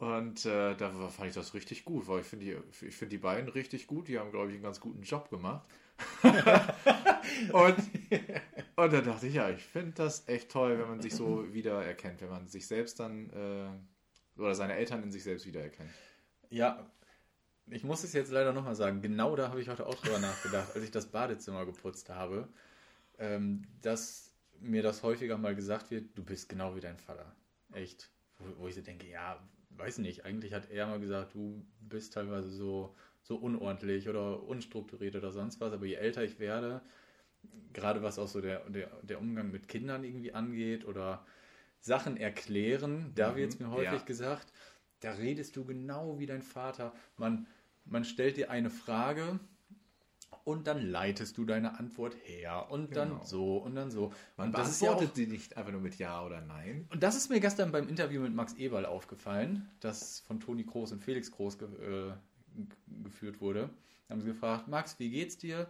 Und 0.03 0.46
äh, 0.46 0.74
da 0.74 0.90
fand 1.11 1.28
ich 1.28 1.34
das 1.36 1.55
richtig 1.55 1.84
gut, 1.84 2.09
weil 2.09 2.22
ich 2.22 2.26
finde 2.26 2.44
die, 2.44 2.86
ich 2.86 2.96
find 2.96 3.12
die 3.12 3.18
beiden 3.18 3.48
richtig 3.48 3.86
gut. 3.86 4.09
Die 4.09 4.18
haben, 4.18 4.32
glaube 4.32 4.48
ich, 4.48 4.55
einen 4.55 4.64
ganz 4.64 4.80
guten 4.80 5.03
Job 5.03 5.30
gemacht. 5.30 5.64
und, 7.53 7.76
und 8.74 8.92
da 8.92 9.00
dachte 9.00 9.28
ich, 9.28 9.34
ja, 9.34 9.48
ich 9.50 9.62
finde 9.62 9.92
das 9.92 10.26
echt 10.26 10.50
toll, 10.50 10.76
wenn 10.80 10.88
man 10.88 11.00
sich 11.00 11.14
so 11.14 11.55
wiedererkennt, 11.55 12.20
wenn 12.20 12.30
man 12.30 12.48
sich 12.48 12.66
selbst 12.66 12.98
dann 12.98 13.30
äh, 13.30 14.40
oder 14.40 14.57
seine 14.57 14.74
Eltern 14.74 15.05
in 15.05 15.12
sich 15.12 15.22
selbst 15.22 15.46
wiedererkennt. 15.46 15.90
Ja, 16.50 16.84
ich 17.70 17.84
muss 17.84 18.03
es 18.03 18.12
jetzt 18.12 18.32
leider 18.32 18.53
nochmal 18.53 18.74
sagen. 18.74 19.03
Genau 19.03 19.36
da 19.36 19.50
habe 19.50 19.61
ich 19.61 19.68
heute 19.68 19.86
auch 19.86 19.94
drüber 19.94 20.18
nachgedacht, 20.18 20.74
als 20.74 20.82
ich 20.82 20.90
das 20.90 21.07
Badezimmer 21.07 21.64
geputzt 21.64 22.09
habe, 22.09 22.48
ähm, 23.20 23.68
dass 23.82 24.32
mir 24.59 24.82
das 24.82 25.05
häufiger 25.05 25.38
mal 25.38 25.55
gesagt 25.55 25.92
wird, 25.92 26.18
du 26.18 26.24
bist 26.24 26.48
genau 26.48 26.74
wie 26.74 26.80
dein 26.80 26.98
Vater. 26.98 27.36
Echt. 27.72 28.11
Wo, 28.38 28.62
wo 28.62 28.66
ich 28.66 28.74
so 28.74 28.80
denke, 28.80 29.07
ja, 29.09 29.40
weiß 29.83 29.99
nicht, 29.99 30.24
eigentlich 30.24 30.55
hat 30.55 30.70
er 30.70 30.87
mal 30.87 31.01
gesagt, 31.01 31.35
du 31.35 31.66
bist 31.80 32.14
teilweise 32.14 32.51
so, 32.51 32.97
so 33.22 33.37
unordentlich 33.37 34.09
oder 34.09 34.43
unstrukturiert 34.45 35.16
oder 35.16 35.33
sonst 35.33 35.61
was, 35.61 35.72
aber 35.72 35.87
je 35.87 35.95
älter 35.95 36.24
ich 36.24 36.39
werde, 36.39 36.83
gerade 37.72 38.03
was 38.03 38.18
auch 38.18 38.28
so 38.28 38.41
der, 38.41 38.68
der, 38.70 38.91
der 39.03 39.20
Umgang 39.20 39.51
mit 39.51 39.68
Kindern 39.68 40.05
irgendwie 40.05 40.33
angeht 40.33 40.85
oder 40.87 41.26
Sachen 41.80 42.16
erklären, 42.16 43.12
da 43.16 43.37
Mhm, 43.37 43.37
wird 43.37 43.53
es 43.55 43.61
mir 43.61 43.70
häufig 43.70 44.05
ja. 44.05 44.07
gesagt, 44.07 44.53
da 45.01 45.12
redest 45.12 45.57
du 45.57 45.64
genau 45.64 46.18
wie 46.18 46.26
dein 46.26 46.43
Vater. 46.43 46.95
Man, 47.16 47.47
man 47.85 48.05
stellt 48.05 48.37
dir 48.37 48.51
eine 48.51 48.70
Frage 48.70 49.41
und 50.45 50.66
dann 50.66 50.80
leitest 50.90 51.38
du 51.38 51.45
deine 51.45 51.78
Antwort 51.78 52.16
her 52.24 52.70
und 52.70 52.97
dann 52.97 53.11
Genau. 53.11 53.24
so 53.24 53.57
und 53.59 53.74
dann 53.74 53.90
so. 53.90 54.12
Man 54.36 54.49
und 54.49 54.59
das 54.59 54.70
ist 54.70 54.82
ja 54.82 54.90
auch, 54.90 54.97
beantwortet 54.97 55.16
sie 55.16 55.26
nicht 55.26 55.57
einfach 55.57 55.72
nur 55.72 55.80
mit 55.80 55.97
Ja 55.99 56.24
oder 56.24 56.40
Nein. 56.40 56.86
und 56.90 57.03
das 57.03 57.16
ist 57.16 57.30
mir 57.30 57.40
gestern 57.40 57.70
beim 57.72 57.88
Interview 57.88 58.20
mit 58.22 58.34
Max 58.34 58.55
Eberl 58.55 58.86
aufgefallen, 58.86 59.68
das 59.80 60.20
von 60.20 60.40
Toni 60.40 60.64
Kroos 60.64 60.93
und 60.93 61.03
Felix 61.03 61.30
Kroos 61.30 61.59
ge 61.59 61.68
äh, 61.68 62.12
geführt 63.03 63.40
wurde. 63.40 63.70
Da 64.09 64.14
haben 64.14 64.20
sie 64.20 64.26
gefragt, 64.28 64.68
Max, 64.68 64.99
wie 64.99 65.11
geht's 65.11 65.38
dir? 65.38 65.68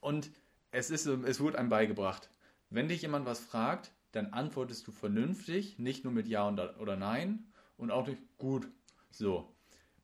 Und 0.00 0.30
es, 0.72 0.90
ist, 0.90 1.04
so- 1.04 1.22
es 1.24 1.40
wurde 1.40 1.58
einem 1.58 1.68
beigebracht, 1.68 2.28
wenn 2.70 2.88
dich 2.88 3.02
jemand 3.02 3.24
was 3.26 3.40
fragt, 3.40 3.92
dann 4.12 4.26
antwortest 4.26 4.86
du 4.86 4.92
vernünftig, 4.92 5.78
nicht 5.78 6.04
nur 6.04 6.12
mit 6.12 6.26
Ja 6.28 6.48
oder 6.78 6.96
Nein 6.96 7.46
und 7.78 7.90
auch 7.90 8.06
nicht 8.06 8.20
gut. 8.38 8.68
So. 9.10 9.48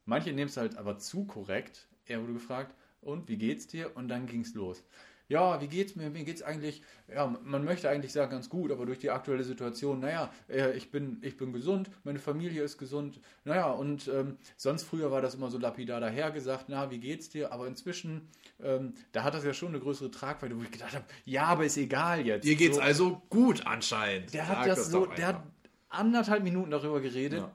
Manche 0.07 0.33
nehmen 0.33 0.49
es 0.49 0.57
halt 0.57 0.79
aber 0.79 0.99
zu 0.99 1.25
korrekt. 1.27 1.89
Er 2.07 2.23
wurde 2.23 2.33
gefragt, 2.33 2.75
und 3.09 3.29
wie 3.29 3.37
geht's 3.37 3.67
dir? 3.67 3.97
Und 3.97 4.09
dann 4.09 4.27
ging's 4.27 4.55
los. 4.55 4.85
Ja, 5.31 5.61
wie 5.61 5.67
geht's 5.67 5.95
mir? 5.95 6.09
Mir 6.09 6.25
geht's 6.25 6.43
eigentlich, 6.43 6.81
ja, 7.15 7.27
man 7.27 7.63
möchte 7.63 7.91
eigentlich 7.91 8.15
sagen 8.15 8.31
ganz 8.31 8.49
gut, 8.49 8.73
aber 8.73 8.87
durch 8.87 8.99
die 8.99 9.11
aktuelle 9.11 9.45
Situation, 9.45 10.01
naja, 10.01 10.33
äh, 10.49 10.73
ich 10.75 10.91
bin, 10.91 11.19
ich 11.21 11.37
bin 11.37 11.53
gesund, 11.53 11.91
meine 12.03 12.19
Familie 12.19 12.63
ist 12.63 12.79
gesund, 12.79 13.21
naja, 13.45 13.71
und 13.71 14.09
ähm, 14.09 14.39
sonst 14.57 14.85
früher 14.85 15.11
war 15.11 15.21
das 15.21 15.35
immer 15.35 15.51
so 15.51 15.59
lapidar 15.59 16.01
dahergesagt, 16.01 16.67
na, 16.69 16.91
wie 16.91 16.99
geht's 16.99 17.29
dir? 17.29 17.53
Aber 17.53 17.67
inzwischen, 17.67 18.29
ähm, 18.63 18.95
da 19.13 19.23
hat 19.23 19.35
das 19.35 19.45
ja 19.45 19.53
schon 19.53 19.69
eine 19.69 19.81
größere 19.81 20.11
Tragweite, 20.11 20.57
wo 20.57 20.63
ich 20.63 20.71
gedacht 20.71 20.95
habe, 20.95 21.05
ja, 21.27 21.45
aber 21.45 21.67
ist 21.67 21.77
egal 21.77 22.25
jetzt. 22.25 22.45
Dir 22.45 22.57
geht's 22.57 22.77
so, 22.77 22.83
also 22.83 23.23
gut 23.29 23.67
anscheinend. 23.67 24.33
Der 24.33 24.49
hat 24.49 24.67
das 24.67 24.91
so, 24.91 25.05
doch 25.05 25.15
der 25.15 25.27
hat 25.27 25.43
anderthalb 25.91 26.43
Minuten 26.43 26.71
darüber 26.71 27.03
geredet, 27.03 27.41
Ja. 27.41 27.55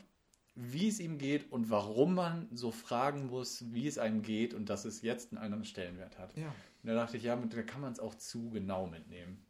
Wie 0.55 0.87
es 0.87 0.99
ihm 0.99 1.17
geht 1.17 1.51
und 1.51 1.69
warum 1.69 2.15
man 2.15 2.47
so 2.51 2.71
fragen 2.71 3.27
muss, 3.27 3.73
wie 3.73 3.87
es 3.87 3.97
einem 3.97 4.21
geht 4.21 4.53
und 4.53 4.69
dass 4.69 4.85
es 4.85 5.01
jetzt 5.01 5.31
einen 5.31 5.43
anderen 5.43 5.65
Stellenwert 5.65 6.19
hat. 6.19 6.35
Ja. 6.37 6.47
Und 6.47 6.89
da 6.89 6.93
dachte 6.93 7.17
ich, 7.17 7.23
ja, 7.23 7.35
da 7.35 7.61
kann 7.63 7.81
man 7.81 7.91
es 7.91 7.99
auch 7.99 8.15
zu 8.15 8.51
genau 8.51 8.85
mitnehmen. 8.85 9.43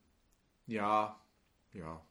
Ja. 0.65 1.19
Ja. 1.73 2.01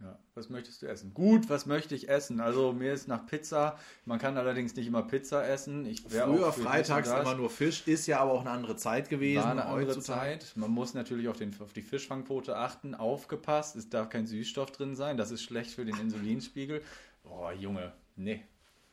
Ja. 0.00 0.18
Was 0.34 0.48
möchtest 0.48 0.82
du 0.82 0.86
essen? 0.86 1.14
Gut, 1.14 1.48
was 1.48 1.66
möchte 1.66 1.94
ich 1.94 2.08
essen? 2.08 2.40
Also 2.40 2.72
mir 2.72 2.92
ist 2.92 3.06
nach 3.06 3.24
Pizza. 3.26 3.78
Man 4.04 4.18
kann 4.18 4.36
allerdings 4.36 4.74
nicht 4.74 4.88
immer 4.88 5.02
Pizza 5.02 5.46
essen. 5.46 5.86
Ich 5.86 6.02
Früher 6.02 6.52
freitags 6.52 7.08
immer 7.08 7.36
nur 7.36 7.50
Fisch, 7.50 7.86
ist 7.86 8.06
ja 8.08 8.18
aber 8.18 8.32
auch 8.32 8.40
eine 8.40 8.50
andere 8.50 8.74
Zeit 8.74 9.08
gewesen. 9.08 9.44
War 9.44 9.50
eine 9.52 9.66
andere 9.66 9.94
heutzutage. 9.94 10.40
Zeit. 10.40 10.56
Man 10.56 10.72
muss 10.72 10.94
natürlich 10.94 11.28
auf, 11.28 11.36
den, 11.36 11.54
auf 11.60 11.72
die 11.72 11.82
Fischfangquote 11.82 12.56
achten. 12.56 12.96
Aufgepasst, 12.96 13.76
es 13.76 13.90
darf 13.90 14.08
kein 14.08 14.26
Süßstoff 14.26 14.72
drin 14.72 14.96
sein. 14.96 15.16
Das 15.16 15.30
ist 15.30 15.42
schlecht 15.42 15.70
für 15.70 15.84
den 15.84 15.96
Insulinspiegel. 15.96 16.82
Boah, 17.22 17.52
Junge, 17.52 17.92
nee, 18.16 18.42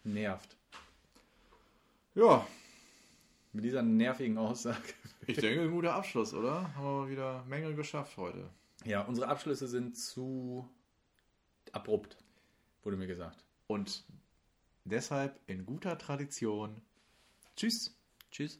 nervt. 0.03 0.55
Ja, 2.15 2.45
Mit 3.53 3.63
dieser 3.63 3.81
nervigen 3.81 4.37
Aussage. 4.37 4.81
ich 5.27 5.37
denke, 5.37 5.61
ein 5.63 5.71
guter 5.71 5.93
Abschluss, 5.95 6.33
oder? 6.33 6.73
Haben 6.75 6.83
wir 6.83 6.91
mal 7.01 7.09
wieder 7.09 7.43
Menge 7.45 7.73
geschafft 7.75 8.17
heute. 8.17 8.49
Ja, 8.85 9.01
unsere 9.01 9.27
Abschlüsse 9.27 9.67
sind 9.67 9.97
zu 9.97 10.67
abrupt, 11.71 12.17
wurde 12.83 12.97
mir 12.97 13.07
gesagt. 13.07 13.43
Und 13.67 14.03
deshalb 14.85 15.39
in 15.47 15.65
guter 15.65 15.97
Tradition. 15.97 16.81
Tschüss. 17.55 17.95
Tschüss. 18.31 18.59